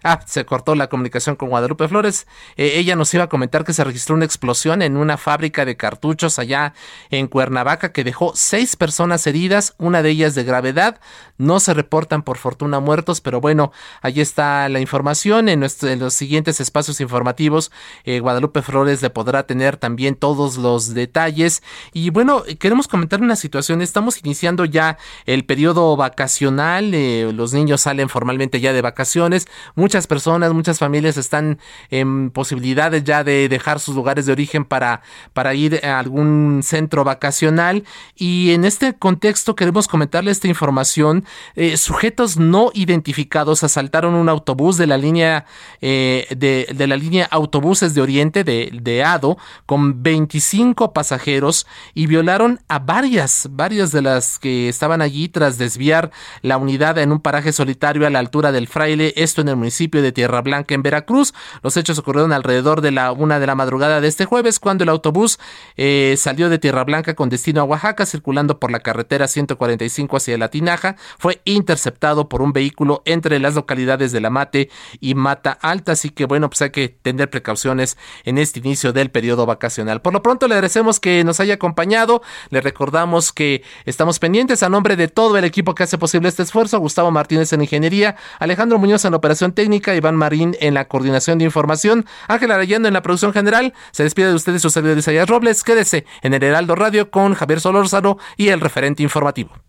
Ah, 0.02 0.22
se 0.26 0.46
cortó 0.46 0.76
la 0.76 0.88
comunicación 0.88 1.36
con 1.36 1.50
Guadalupe 1.50 1.90
Flores. 1.90 2.26
Eh, 2.56 2.74
ella 2.76 2.96
nos 2.96 3.14
iba 3.14 3.26
a 3.26 3.30
comentar 3.30 3.66
que 3.66 3.74
se 3.74 3.84
registró 3.84 4.16
una 4.16 4.24
explosión 4.24 4.82
en 4.82 4.96
una 4.96 5.18
fábrica 5.18 5.66
de 5.66 5.76
cartuchos 5.76 6.40
allá 6.40 6.74
en 7.10 7.28
Cuernavaca 7.28 7.92
que 7.92 8.06
dejó 8.06 8.32
seis 8.34 8.78
personas 8.78 9.28
heridas, 9.28 9.76
una 9.78 10.02
de 10.02 10.12
ellas 10.12 10.36
de 10.36 10.46
gravedad. 10.46 11.02
No 11.38 11.60
se 11.60 11.74
reportan 11.74 12.24
por 12.24 12.38
fortuna 12.38 12.80
muertos, 12.80 13.20
pero 13.20 13.42
bueno, 13.42 13.74
ahí 14.02 14.22
está 14.22 14.70
la 14.70 14.80
información. 14.80 15.50
En, 15.50 15.60
los 15.60 16.14
siguientes 16.14 16.62
espacios 16.62 17.02
informativos, 17.02 17.70
eh, 18.06 18.22
Guadalupe 18.22 18.62
Flores 18.62 19.02
le 19.02 19.10
podrá 19.10 19.44
tener 19.44 19.76
también 19.76 20.16
todos 20.16 20.58
los 20.58 20.94
detalles. 20.94 21.62
Y 21.92 22.10
bueno, 22.10 22.44
queremos 22.58 22.88
comentar 22.88 23.22
una 23.22 23.36
situación. 23.36 23.82
Estamos 23.82 24.20
iniciando 24.24 24.64
ya 24.64 24.98
el 25.26 25.44
periodo 25.44 25.98
vacacional. 25.98 26.94
Eh, 26.94 27.32
los 27.34 27.54
niños 27.54 27.82
salen 27.82 28.08
formalmente 28.08 28.62
ya 28.62 28.72
de 28.72 28.82
vacaciones 28.82 29.48
muchas 29.90 30.06
personas, 30.06 30.54
muchas 30.54 30.78
familias 30.78 31.18
están 31.18 31.58
en 31.90 32.30
posibilidades 32.30 33.04
ya 33.04 33.24
de 33.24 33.50
dejar 33.50 33.80
sus 33.80 33.96
lugares 33.96 34.28
de 34.28 34.32
origen 34.32 34.64
para, 34.64 35.02
para 35.34 35.56
ir 35.56 35.84
a 35.84 35.98
algún 35.98 36.62
centro 36.62 37.04
vacacional. 37.04 37.84
Y 38.16 38.52
en 38.52 38.66
este 38.66 38.94
contexto 38.94 39.56
queremos 39.56 39.88
comentarle 39.88 40.30
esta 40.30 40.48
información. 40.48 41.26
Eh, 41.56 41.76
sujetos 41.76 42.38
no 42.38 42.70
identificados 42.76 43.64
asaltaron 43.64 44.14
un 44.14 44.30
autobús 44.30 44.78
de 44.78 44.86
la 44.86 45.00
línea 45.00 45.46
eh, 45.82 46.28
de, 46.38 46.68
de, 46.72 46.86
la 46.86 46.96
línea 46.96 47.28
autobuses 47.32 47.96
de 47.96 48.02
Oriente 48.02 48.44
de, 48.44 48.70
de 48.72 49.04
ADO 49.04 49.40
con 49.66 50.04
25 50.04 50.94
pasajeros 50.94 51.66
y 51.96 52.06
violaron 52.06 52.60
a 52.68 52.78
varias, 52.78 53.48
varias 53.50 53.92
de 53.92 54.04
las 54.04 54.38
que 54.38 54.70
estaban 54.70 55.02
allí 55.02 55.30
tras 55.30 55.58
desviar 55.58 56.12
la 56.44 56.58
unidad 56.58 57.00
en 57.00 57.12
un 57.12 57.22
paraje 57.22 57.52
solitario 57.52 58.06
a 58.06 58.12
la 58.12 58.20
altura 58.20 58.52
del 58.52 58.68
fraile, 58.68 59.16
esto 59.16 59.42
en 59.42 59.48
el 59.48 59.56
municipio 59.56 59.79
de 59.80 60.12
Tierra 60.12 60.42
Blanca 60.42 60.76
en 60.76 60.84
Veracruz. 60.84 61.34
Los 61.64 61.78
hechos 61.78 61.98
ocurrieron 61.98 62.34
alrededor 62.34 62.82
de 62.82 62.92
la 62.92 63.14
una 63.14 63.40
de 63.40 63.48
la 63.48 63.56
madrugada 63.56 64.02
de 64.02 64.10
este 64.10 64.26
jueves 64.26 64.60
cuando 64.60 64.84
el 64.84 64.90
autobús 64.90 65.40
eh, 65.78 66.16
salió 66.18 66.50
de 66.50 66.60
Tierra 66.60 66.84
Blanca 66.84 67.16
con 67.16 67.30
destino 67.30 67.62
a 67.62 67.64
Oaxaca 67.64 68.06
circulando 68.06 68.60
por 68.60 68.72
la 68.72 68.82
carretera 68.82 69.30
145 69.30 70.18
hacia 70.18 70.38
la 70.38 70.50
Tinaja. 70.50 70.98
Fue 71.18 71.42
interceptado 71.46 72.28
por 72.28 72.42
un 72.42 72.52
vehículo 72.52 73.02
entre 73.06 73.40
las 73.40 73.56
localidades 73.56 74.12
de 74.12 74.20
La 74.20 74.30
Mate 74.30 74.70
y 75.00 75.16
Mata 75.16 75.58
Alta. 75.62 75.94
Así 75.94 76.10
que 76.10 76.26
bueno, 76.26 76.50
pues 76.50 76.62
hay 76.62 76.72
que 76.72 76.90
tener 76.90 77.30
precauciones 77.30 77.98
en 78.26 78.38
este 78.38 78.60
inicio 78.60 78.92
del 78.92 79.12
periodo 79.12 79.46
vacacional. 79.46 80.02
Por 80.02 80.12
lo 80.12 80.22
pronto 80.22 80.50
le 80.50 80.56
agradecemos 80.56 81.00
que 81.00 81.24
nos 81.24 81.40
haya 81.40 81.54
acompañado. 81.54 82.22
Le 82.50 82.60
recordamos 82.60 83.32
que 83.32 83.64
estamos 83.86 84.20
pendientes 84.20 84.62
a 84.62 84.68
nombre 84.68 84.98
de 84.98 85.08
todo 85.08 85.38
el 85.38 85.46
equipo 85.46 85.74
que 85.74 85.84
hace 85.84 85.98
posible 85.98 86.28
este 86.28 86.44
esfuerzo. 86.44 86.80
Gustavo 86.80 87.12
Martínez 87.12 87.54
en 87.54 87.62
Ingeniería, 87.62 88.18
Alejandro 88.40 88.78
Muñoz 88.78 89.06
en 89.06 89.14
Operación 89.14 89.54
Técnica 89.54 89.69
Iván 89.74 90.16
Marín 90.16 90.56
en 90.60 90.74
la 90.74 90.88
coordinación 90.88 91.38
de 91.38 91.46
información, 91.46 92.06
Ángela 92.28 92.56
Arellano 92.56 92.88
en 92.88 92.94
la 92.94 93.02
producción 93.02 93.34
general. 93.34 93.74
Se 93.92 94.04
despide 94.04 94.28
de 94.28 94.36
ustedes 94.36 94.62
su 94.62 94.70
servidor 94.70 94.98
Isaías 94.98 95.30
Robles. 95.30 95.64
Quédese 95.64 96.06
en 96.22 96.34
el 96.34 96.44
Heraldo 96.44 96.76
Radio 96.76 97.12
con 97.12 97.34
Javier 97.34 97.62
Solórzano 97.62 98.18
y 98.38 98.50
el 98.50 98.60
referente 98.60 99.04
informativo. 99.04 99.69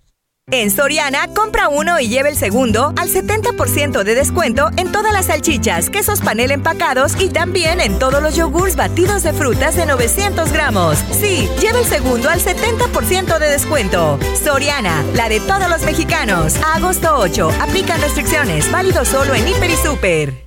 En 0.52 0.72
Soriana, 0.72 1.28
compra 1.32 1.68
uno 1.68 2.00
y 2.00 2.08
lleve 2.08 2.30
el 2.30 2.36
segundo 2.36 2.92
al 2.96 3.08
70% 3.08 4.02
de 4.02 4.14
descuento 4.16 4.70
en 4.76 4.90
todas 4.90 5.12
las 5.12 5.26
salchichas, 5.26 5.90
quesos 5.90 6.20
panel 6.20 6.50
empacados 6.50 7.12
y 7.20 7.28
también 7.28 7.80
en 7.80 8.00
todos 8.00 8.20
los 8.20 8.34
yogurts 8.34 8.74
batidos 8.74 9.22
de 9.22 9.32
frutas 9.32 9.76
de 9.76 9.86
900 9.86 10.52
gramos. 10.52 10.98
Sí, 11.12 11.48
lleve 11.60 11.78
el 11.78 11.84
segundo 11.84 12.28
al 12.28 12.40
70% 12.40 13.38
de 13.38 13.48
descuento. 13.48 14.18
Soriana, 14.42 15.04
la 15.14 15.28
de 15.28 15.38
todos 15.38 15.68
los 15.70 15.82
mexicanos. 15.82 16.56
agosto 16.74 17.16
8, 17.16 17.52
aplican 17.60 18.00
restricciones, 18.00 18.70
válido 18.72 19.04
solo 19.04 19.34
en 19.34 19.46
Hiper 19.46 19.70
y 19.70 19.76
Super. 19.76 20.44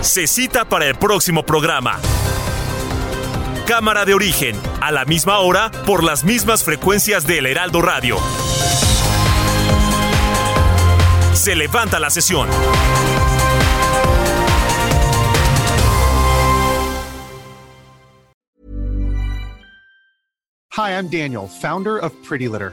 Se 0.00 0.26
cita 0.26 0.68
para 0.68 0.86
el 0.86 0.96
próximo 0.96 1.44
programa. 1.44 2.00
Cámara 3.66 4.04
de 4.04 4.14
origen, 4.14 4.54
a 4.80 4.92
la 4.92 5.04
misma 5.04 5.40
hora, 5.40 5.72
por 5.86 6.04
las 6.04 6.22
mismas 6.22 6.62
frecuencias 6.62 7.26
del 7.26 7.46
Heraldo 7.46 7.82
Radio. 7.82 8.16
Se 11.34 11.56
levanta 11.56 11.98
la 11.98 12.10
sesión. 12.10 12.48
Hi, 20.70 20.92
I'm 20.92 21.08
Daniel, 21.10 21.48
founder 21.48 21.98
of 21.98 22.12
Pretty 22.22 22.46
Litter. 22.46 22.72